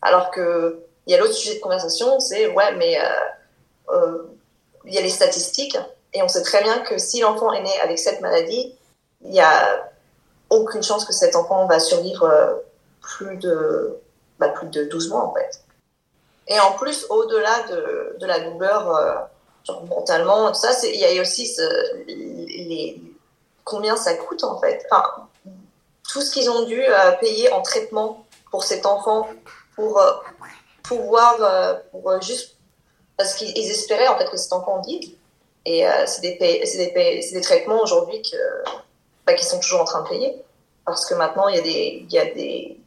Alors 0.00 0.30
que 0.30 0.82
il 1.06 1.12
y 1.12 1.14
a 1.14 1.18
l'autre 1.18 1.34
sujet 1.34 1.56
de 1.56 1.60
conversation, 1.60 2.18
c'est 2.18 2.48
ouais, 2.48 2.74
mais 2.76 2.98
euh, 2.98 3.94
euh, 3.94 4.22
il 4.86 4.94
y 4.94 4.98
a 4.98 5.02
les 5.02 5.10
statistiques 5.10 5.76
et 6.14 6.22
on 6.22 6.28
sait 6.28 6.42
très 6.42 6.62
bien 6.62 6.78
que 6.80 6.96
si 6.96 7.20
l'enfant 7.20 7.52
est 7.52 7.62
né 7.62 7.80
avec 7.80 7.98
cette 7.98 8.22
maladie, 8.22 8.74
il 9.22 9.30
n'y 9.30 9.40
a 9.40 9.90
aucune 10.48 10.82
chance 10.82 11.04
que 11.04 11.12
cet 11.12 11.36
enfant 11.36 11.66
va 11.66 11.78
survivre 11.78 12.62
plus 13.02 13.36
de 13.36 13.98
bah, 14.38 14.48
plus 14.48 14.68
de 14.68 14.84
12 14.84 15.10
mois 15.10 15.24
en 15.24 15.34
fait. 15.34 15.60
Et 16.46 16.58
en 16.60 16.72
plus, 16.72 17.06
au-delà 17.10 17.62
de, 17.70 18.16
de 18.18 18.26
la 18.26 18.40
douleur, 18.40 19.28
genre 19.64 19.84
mentalement, 19.86 20.52
tout 20.52 20.60
ça, 20.60 20.72
il 20.84 20.98
y 20.98 21.18
a 21.18 21.20
aussi 21.20 21.46
ce, 21.46 22.04
les, 22.06 23.00
combien 23.64 23.96
ça 23.96 24.14
coûte 24.14 24.44
en 24.44 24.58
fait. 24.60 24.84
Enfin, 24.90 25.28
tout 26.10 26.20
ce 26.20 26.30
qu'ils 26.30 26.50
ont 26.50 26.64
dû 26.64 26.80
euh, 26.80 27.12
payer 27.20 27.50
en 27.52 27.62
traitement 27.62 28.26
pour 28.50 28.62
cet 28.64 28.86
enfant, 28.86 29.28
pour 29.74 29.98
euh, 29.98 30.12
pouvoir, 30.82 31.36
euh, 31.40 31.74
pour 31.90 32.20
juste, 32.20 32.56
parce 33.16 33.34
qu'ils 33.34 33.70
espéraient 33.70 34.08
en 34.08 34.18
fait 34.18 34.30
que 34.30 34.36
cet 34.36 34.52
enfant 34.52 34.80
vive. 34.82 35.14
Et 35.66 35.86
c'est 36.04 36.20
des, 36.20 36.36
des, 36.36 37.30
des, 37.32 37.40
traitements 37.40 37.80
aujourd'hui 37.80 38.20
que, 38.20 38.36
bah, 39.24 39.32
qu'ils 39.32 39.46
sont 39.46 39.58
toujours 39.60 39.80
en 39.80 39.84
train 39.84 40.02
de 40.02 40.08
payer. 40.10 40.44
Parce 40.84 41.06
que 41.06 41.14
maintenant, 41.14 41.48
il 41.48 41.56
y 41.56 41.58
a 41.58 41.62
des, 41.62 42.06
il 42.06 42.12
y 42.12 42.18
a 42.18 42.26
des, 42.26 42.78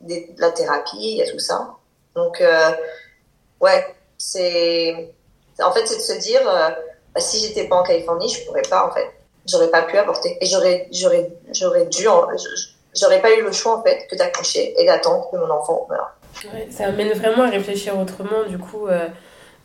des, 0.00 0.26
de 0.28 0.40
la 0.40 0.52
thérapie, 0.52 0.96
il 1.00 1.16
y 1.16 1.22
a 1.22 1.28
tout 1.28 1.40
ça. 1.40 1.74
Donc, 2.14 2.40
ouais, 3.60 3.96
c'est. 4.16 5.12
En 5.62 5.72
fait, 5.72 5.86
c'est 5.86 5.96
de 5.96 6.00
se 6.00 6.18
dire, 6.20 6.40
euh, 6.48 6.70
bah, 7.14 7.20
si 7.20 7.38
j'étais 7.38 7.68
pas 7.68 7.76
en 7.76 7.82
Californie, 7.82 8.28
je 8.28 8.44
pourrais 8.44 8.62
pas, 8.62 8.86
en 8.86 8.90
fait. 8.90 9.06
J'aurais 9.46 9.70
pas 9.70 9.82
pu 9.82 9.96
avorter. 9.96 10.38
Et 10.40 10.46
j'aurais, 10.46 10.88
j'aurais, 10.92 11.30
j'aurais 11.52 11.86
dû, 11.86 12.06
j'aurais 12.98 13.20
pas 13.20 13.32
eu 13.32 13.42
le 13.42 13.52
choix, 13.52 13.78
en 13.78 13.82
fait, 13.82 14.06
que 14.10 14.16
d'accoucher 14.16 14.74
et 14.80 14.86
d'attendre 14.86 15.28
que 15.30 15.36
mon 15.36 15.50
enfant 15.50 15.86
meure. 15.90 16.16
Ça 16.70 16.86
amène 16.86 17.12
vraiment 17.12 17.44
à 17.44 17.50
réfléchir 17.50 17.98
autrement, 17.98 18.44
du 18.48 18.58
coup. 18.58 18.88
Euh, 18.88 19.08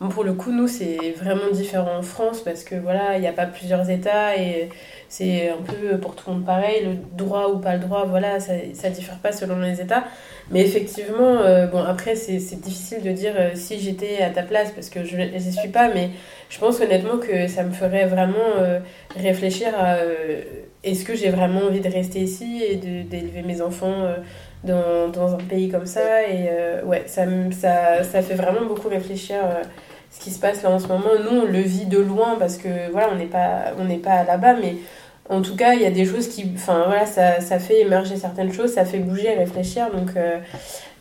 pour 0.08 0.24
le 0.24 0.32
coup, 0.32 0.50
nous, 0.50 0.68
c'est 0.68 1.14
vraiment 1.16 1.50
différent 1.52 1.98
en 1.98 2.02
France 2.02 2.40
parce 2.40 2.64
que 2.64 2.74
voilà, 2.74 3.16
il 3.16 3.20
n'y 3.20 3.26
a 3.26 3.32
pas 3.32 3.44
plusieurs 3.44 3.90
États 3.90 4.34
et 4.36 4.70
c'est 5.10 5.50
un 5.50 5.56
peu 5.56 5.98
pour 5.98 6.14
tout 6.14 6.30
le 6.30 6.36
monde 6.36 6.46
pareil, 6.46 6.84
le 6.84 6.94
droit 7.16 7.48
ou 7.48 7.58
pas 7.58 7.74
le 7.74 7.80
droit, 7.80 8.06
voilà, 8.06 8.38
ça, 8.38 8.52
ça 8.74 8.90
diffère 8.90 9.18
pas 9.18 9.32
selon 9.32 9.58
les 9.58 9.80
États. 9.80 10.04
Mais 10.52 10.60
effectivement, 10.60 11.40
euh, 11.40 11.66
bon, 11.66 11.82
après, 11.82 12.14
c'est 12.14 12.38
difficile 12.60 13.02
de 13.02 13.10
dire 13.10 13.34
euh, 13.36 13.50
si 13.54 13.80
j'étais 13.80 14.22
à 14.22 14.30
ta 14.30 14.44
place, 14.44 14.70
parce 14.70 14.88
que 14.88 15.02
je 15.04 15.16
n'y 15.16 15.52
suis 15.52 15.68
pas, 15.68 15.88
mais 15.92 16.10
je 16.48 16.60
pense 16.60 16.80
honnêtement 16.80 17.18
que 17.18 17.48
ça 17.48 17.64
me 17.64 17.72
ferait 17.72 18.06
vraiment 18.06 18.36
euh, 18.58 18.78
réfléchir 19.16 19.74
à 19.76 19.96
est-ce 20.84 21.04
que 21.04 21.16
j'ai 21.16 21.30
vraiment 21.30 21.62
envie 21.62 21.80
de 21.80 21.90
rester 21.90 22.20
ici 22.20 22.62
et 22.62 22.76
d'élever 22.76 23.42
mes 23.42 23.62
enfants 23.62 24.06
dans, 24.62 25.08
dans, 25.08 25.34
un 25.34 25.38
pays 25.38 25.68
comme 25.68 25.86
ça. 25.86 26.22
Et 26.22 26.48
ouais, 26.84 27.02
ça, 27.06 27.24
ça, 27.50 28.04
ça 28.04 28.22
fait 28.22 28.34
vraiment 28.34 28.64
beaucoup 28.64 28.88
réfléchir 28.88 29.38
ce 30.10 30.20
qui 30.20 30.30
se 30.30 30.40
passe 30.40 30.62
là 30.62 30.70
en 30.70 30.78
ce 30.78 30.88
moment. 30.88 31.10
Nous, 31.22 31.40
on 31.40 31.44
le 31.44 31.60
vit 31.60 31.86
de 31.86 31.98
loin 31.98 32.36
parce 32.38 32.56
que 32.56 32.90
voilà, 32.90 33.10
on 33.12 33.16
n'est 33.16 33.26
pas, 33.26 33.72
pas 34.02 34.24
là-bas, 34.24 34.54
mais 34.54 34.76
en 35.30 35.42
tout 35.42 35.54
cas, 35.54 35.74
il 35.74 35.80
y 35.80 35.86
a 35.86 35.92
des 35.92 36.04
choses 36.04 36.28
qui. 36.28 36.50
Enfin, 36.56 36.84
voilà, 36.86 37.06
ça, 37.06 37.40
ça 37.40 37.60
fait 37.60 37.80
émerger 37.80 38.16
certaines 38.16 38.52
choses, 38.52 38.74
ça 38.74 38.84
fait 38.84 38.98
bouger, 38.98 39.32
réfléchir. 39.32 39.88
Donc, 39.92 40.16
euh, 40.16 40.40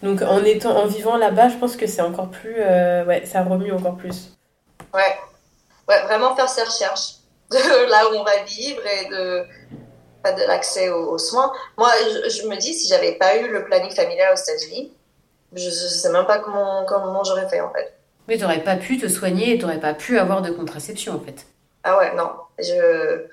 donc 0.04 0.22
en, 0.22 0.44
étant, 0.44 0.78
en 0.78 0.86
vivant 0.86 1.18
là-bas, 1.18 1.50
je 1.50 1.58
pense 1.58 1.76
que 1.76 1.88
c'est 1.88 2.04
encore 2.04 2.30
plus. 2.30 2.56
Euh, 2.60 3.04
ouais, 3.06 3.26
ça 3.26 3.42
remue 3.42 3.72
encore 3.72 3.98
plus. 3.98 4.38
Ouais. 4.94 5.18
Ouais, 5.88 6.04
vraiment 6.04 6.36
faire 6.36 6.48
ses 6.48 6.62
recherches 6.62 7.16
de 7.52 7.90
là 7.90 8.08
où 8.12 8.18
on 8.18 8.24
va 8.24 8.44
vivre 8.44 8.82
et 8.86 9.10
de, 9.10 9.44
de 10.38 10.48
l'accès 10.48 10.90
aux, 10.90 11.18
soins. 11.18 11.52
Moi, 11.76 11.90
je, 12.30 12.48
me 12.48 12.56
dis, 12.56 12.76
si 12.76 12.88
j'avais 12.88 13.14
pas 13.14 13.36
eu 13.38 13.52
le 13.52 13.66
planning 13.66 13.90
familial 13.90 14.32
aux 14.32 14.40
États-Unis, 14.40 14.94
je, 15.54 15.66
ne 15.66 15.72
sais 15.72 16.12
même 16.12 16.28
pas 16.28 16.38
comment, 16.38 16.86
comment 16.86 17.24
j'aurais 17.24 17.50
fait 17.50 17.62
en 17.62 17.74
fait. 17.74 17.96
Mais 18.28 18.38
tu 18.38 18.44
n'aurais 18.44 18.64
pas 18.64 18.76
pu 18.76 19.00
te 19.00 19.08
soigner 19.08 19.56
et 19.56 19.58
tu 19.58 19.66
n'aurais 19.66 19.80
pas 19.80 19.96
pu 19.96 20.20
avoir 20.20 20.44
de 20.44 20.52
contraception 20.52 21.16
en 21.16 21.20
fait. 21.20 21.48
Ah 21.84 21.98
ouais, 21.98 22.14
non. 22.14 22.30
Je 22.60 23.26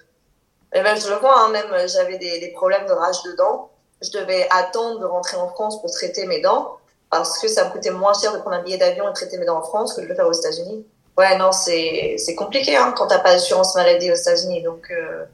et 0.76 0.82
même, 0.82 1.00
je 1.00 1.08
le 1.08 1.16
vois, 1.16 1.40
hein, 1.40 1.48
même 1.48 1.72
euh, 1.72 1.88
j'avais 1.88 2.18
des, 2.18 2.38
des, 2.38 2.48
problèmes 2.48 2.86
de 2.86 2.92
rage 2.92 3.22
de 3.24 3.32
dents. 3.32 3.70
Je 4.02 4.10
devais 4.10 4.46
attendre 4.50 5.00
de 5.00 5.06
rentrer 5.06 5.38
en 5.38 5.48
France 5.48 5.80
pour 5.80 5.90
traiter 5.90 6.26
mes 6.26 6.42
dents 6.42 6.76
parce 7.10 7.38
que 7.38 7.48
ça 7.48 7.64
me 7.64 7.70
coûtait 7.70 7.90
moins 7.90 8.12
cher 8.12 8.34
de 8.34 8.38
prendre 8.40 8.56
un 8.56 8.62
billet 8.62 8.76
d'avion 8.76 9.08
et 9.08 9.12
traiter 9.14 9.38
mes 9.38 9.46
dents 9.46 9.56
en 9.56 9.62
France 9.62 9.94
que 9.94 10.02
de 10.02 10.06
le 10.06 10.14
faire 10.14 10.26
aux 10.26 10.32
États-Unis. 10.32 10.84
Ouais, 11.16 11.38
non, 11.38 11.50
c'est 11.50 12.34
compliqué 12.36 12.76
hein, 12.76 12.92
quand 12.94 13.06
t'as 13.06 13.20
pas 13.20 13.32
d'assurance 13.32 13.74
maladie 13.74 14.12
aux 14.12 14.16
États-Unis. 14.16 14.62
Donc, 14.62 14.90
euh, 14.90 15.24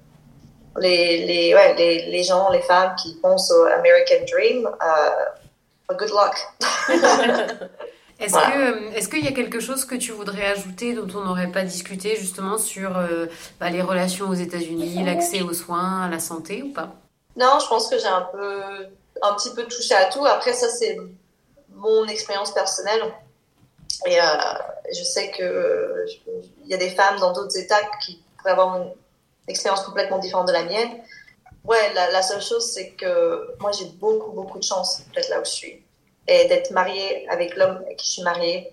les, 0.77 1.27
les, 1.27 1.55
ouais, 1.57 1.75
les, 1.75 2.07
les, 2.07 2.23
gens, 2.23 2.49
les 2.51 2.63
femmes 2.63 2.95
qui 3.03 3.17
pensent 3.17 3.51
au 3.51 3.65
American 3.65 4.25
Dream, 4.31 4.69
euh, 4.69 5.95
good 5.97 6.11
luck. 6.11 6.37
Est-ce 8.23 8.35
que 8.35 8.97
est-ce 8.97 9.09
qu'il 9.09 9.25
y 9.25 9.29
a 9.29 9.33
quelque 9.33 9.61
chose 9.61 9.85
que 9.85 9.95
tu 9.95 10.13
voudrais 10.13 10.47
ajouter 10.47 10.95
dont 10.95 11.09
on 11.19 11.25
n'aurait 11.25 11.51
pas 11.51 11.65
discuté 11.65 12.17
justement 12.17 12.57
sur 12.57 12.97
euh, 12.97 13.27
bah, 13.59 13.71
les 13.71 13.83
relations 13.83 14.29
aux 14.29 14.35
États-Unis, 14.35 15.03
l'accès 15.05 15.43
aux 15.43 15.53
soins, 15.53 16.03
à 16.03 16.09
la 16.09 16.21
santé 16.21 16.63
ou 16.63 16.73
pas? 16.73 16.91
Non, 17.37 17.59
je 17.61 17.67
pense 17.67 17.89
que 17.89 17.99
j'ai 17.99 18.07
un 18.07 18.29
peu 18.33 18.63
un 19.23 19.35
petit 19.35 19.53
peu 19.55 19.65
touché 19.65 19.95
à 19.95 20.07
tout. 20.07 20.25
Après 20.25 20.53
ça 20.53 20.69
c'est 20.69 20.97
mon 21.75 22.07
expérience 22.07 22.53
personnelle. 22.53 23.03
Et 24.07 24.21
euh, 24.21 24.25
je 24.93 25.05
sais 25.05 25.31
que 25.31 26.07
il 26.65 26.69
y 26.69 26.75
a 26.75 26.79
des 26.79 26.91
femmes 26.91 27.19
dans 27.19 27.33
d'autres 27.33 27.57
États 27.57 27.85
qui 28.03 28.23
pourraient 28.39 28.53
avoir 28.53 28.77
une 28.79 28.93
expérience 29.49 29.83
complètement 29.83 30.19
différente 30.19 30.49
de 30.49 30.53
la 30.53 30.65
mienne. 30.65 30.91
Ouais, 31.65 31.93
la, 31.95 32.11
la 32.11 32.23
seule 32.23 32.43
chose 32.43 32.67
c'est 32.73 32.91
que 32.91 33.57
moi 33.61 33.71
j'ai 33.73 33.87
beaucoup 33.87 34.33
beaucoup 34.33 34.59
de 34.59 34.65
chance 34.65 35.03
d'être 35.15 35.29
là 35.29 35.41
où 35.41 35.45
je 35.45 35.51
suis 35.51 35.83
et 36.29 36.47
d'être 36.49 36.71
mariée 36.71 37.27
avec 37.29 37.57
l'homme 37.57 37.79
avec 37.85 37.97
qui 37.97 38.07
je 38.07 38.13
suis 38.13 38.23
mariée 38.23 38.73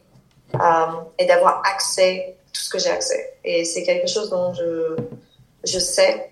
euh, 0.55 0.85
et 1.17 1.25
d'avoir 1.25 1.61
accès 1.65 2.37
à 2.37 2.51
tout 2.53 2.61
ce 2.61 2.69
que 2.69 2.79
j'ai 2.79 2.89
accès. 2.89 3.37
Et 3.43 3.65
c'est 3.65 3.83
quelque 3.83 4.07
chose 4.07 4.29
dont 4.29 4.53
je, 4.53 4.95
je 5.63 5.79
sais 5.79 6.31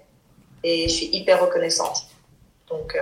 et 0.63 0.87
je 0.87 0.93
suis 0.93 1.07
hyper 1.07 1.41
reconnaissante. 1.41 2.03
Donc, 2.69 2.95
euh, 2.95 3.01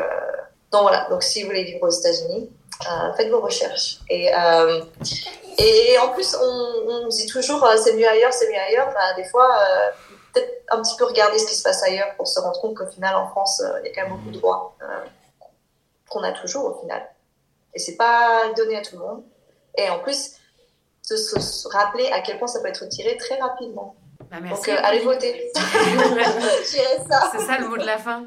donc 0.72 0.84
voilà, 0.84 1.08
donc 1.10 1.24
si 1.24 1.42
vous 1.42 1.50
voulez 1.50 1.64
vivre 1.64 1.84
aux 1.84 1.90
États-Unis, 1.90 2.50
euh, 2.90 3.14
faites 3.14 3.30
vos 3.30 3.42
recherches. 3.42 4.00
Et, 4.10 4.30
et 5.58 5.98
en 6.00 6.10
plus, 6.10 6.36
on, 6.36 6.90
on 6.90 7.08
dit 7.08 7.26
toujours 7.28 7.68
c'est 7.78 7.96
mieux 7.96 8.08
ailleurs, 8.08 8.34
c'est 8.34 8.50
mieux 8.50 8.60
ailleurs. 8.60 8.92
Bah, 8.94 9.14
des 9.16 9.24
fois, 9.26 9.50
peut-être 10.34 10.52
un 10.70 10.82
petit 10.82 10.96
peu 10.98 11.06
regarder 11.06 11.38
ce 11.40 11.48
qui 11.48 11.56
se 11.56 11.64
passe 11.64 11.82
ailleurs 11.84 12.14
pour 12.18 12.28
se 12.28 12.40
rendre 12.40 12.60
compte 12.60 12.76
qu'au 12.76 12.88
final, 12.88 13.16
en 13.16 13.28
France, 13.28 13.62
il 13.84 13.88
y 13.88 13.92
a 13.92 13.96
quand 13.96 14.10
même 14.10 14.18
beaucoup 14.18 14.32
de 14.32 14.38
droits 14.38 14.76
qu'on 16.10 16.24
a 16.24 16.34
toujours 16.34 16.66
au 16.66 16.82
final. 16.82 17.02
Et 17.76 17.80
c'est 17.80 17.98
pas 17.98 18.52
donné 18.56 18.78
à 18.78 18.82
tout 18.82 18.96
le 18.96 19.02
monde. 19.02 19.24
Et 19.78 19.90
en 19.90 20.00
plus, 20.00 20.38
de 21.10 21.16
se 21.16 21.68
rappeler 21.68 22.08
à 22.12 22.22
quel 22.22 22.40
point 22.40 22.48
ça 22.48 22.62
peut 22.62 22.68
être 22.68 22.88
tiré 22.90 23.18
très 23.18 23.38
rapidement. 23.40 23.96
Bah, 24.32 24.38
Donc, 24.40 24.68
euh, 24.68 24.78
allez 24.84 25.02
voter. 25.02 25.52
C'est 26.64 27.08
ça 27.08 27.60
le 27.60 27.68
mot 27.68 27.78
de 27.78 27.86
la 27.86 27.98
fin. 27.98 28.26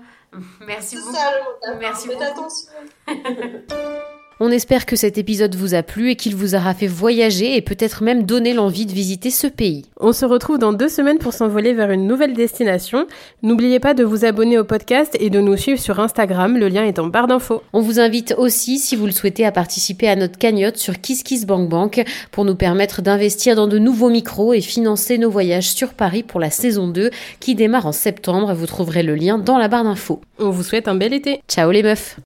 Merci 0.60 0.96
beaucoup. 0.96 1.14
Ça 1.14 1.32
le 1.32 1.44
mot 1.44 1.50
de 1.50 1.66
la 1.66 1.72
fin. 1.72 1.78
Merci 1.78 2.08
Faites 2.08 2.22
attention. 2.22 2.68
On 4.40 4.52
espère 4.52 4.86
que 4.86 4.94
cet 4.94 5.18
épisode 5.18 5.56
vous 5.56 5.74
a 5.74 5.82
plu 5.82 6.10
et 6.10 6.16
qu'il 6.16 6.36
vous 6.36 6.54
aura 6.54 6.72
fait 6.72 6.86
voyager 6.86 7.56
et 7.56 7.60
peut-être 7.60 8.04
même 8.04 8.22
donner 8.22 8.54
l'envie 8.54 8.86
de 8.86 8.92
visiter 8.92 9.30
ce 9.30 9.48
pays. 9.48 9.86
On 9.98 10.12
se 10.12 10.24
retrouve 10.24 10.58
dans 10.58 10.72
deux 10.72 10.88
semaines 10.88 11.18
pour 11.18 11.32
s'envoler 11.32 11.72
vers 11.72 11.90
une 11.90 12.06
nouvelle 12.06 12.34
destination. 12.34 13.08
N'oubliez 13.42 13.80
pas 13.80 13.94
de 13.94 14.04
vous 14.04 14.24
abonner 14.24 14.56
au 14.56 14.62
podcast 14.62 15.16
et 15.18 15.28
de 15.28 15.40
nous 15.40 15.56
suivre 15.56 15.80
sur 15.80 15.98
Instagram, 15.98 16.56
le 16.56 16.68
lien 16.68 16.84
est 16.84 17.00
en 17.00 17.08
barre 17.08 17.26
d'infos. 17.26 17.64
On 17.72 17.80
vous 17.80 17.98
invite 17.98 18.36
aussi, 18.38 18.78
si 18.78 18.94
vous 18.94 19.06
le 19.06 19.12
souhaitez, 19.12 19.44
à 19.44 19.50
participer 19.50 20.08
à 20.08 20.14
notre 20.14 20.38
cagnotte 20.38 20.76
sur 20.76 21.00
KissKissBankBank 21.00 22.04
pour 22.30 22.44
nous 22.44 22.54
permettre 22.54 23.02
d'investir 23.02 23.56
dans 23.56 23.66
de 23.66 23.78
nouveaux 23.78 24.10
micros 24.10 24.52
et 24.52 24.60
financer 24.60 25.18
nos 25.18 25.30
voyages 25.30 25.70
sur 25.70 25.94
Paris 25.94 26.22
pour 26.22 26.38
la 26.38 26.50
saison 26.50 26.86
2 26.86 27.10
qui 27.40 27.56
démarre 27.56 27.86
en 27.86 27.92
septembre. 27.92 28.54
Vous 28.54 28.66
trouverez 28.66 29.02
le 29.02 29.16
lien 29.16 29.36
dans 29.36 29.58
la 29.58 29.66
barre 29.66 29.82
d'infos. 29.82 30.20
On 30.38 30.50
vous 30.50 30.62
souhaite 30.62 30.86
un 30.86 30.94
bel 30.94 31.12
été. 31.12 31.40
Ciao 31.48 31.72
les 31.72 31.82
meufs 31.82 32.18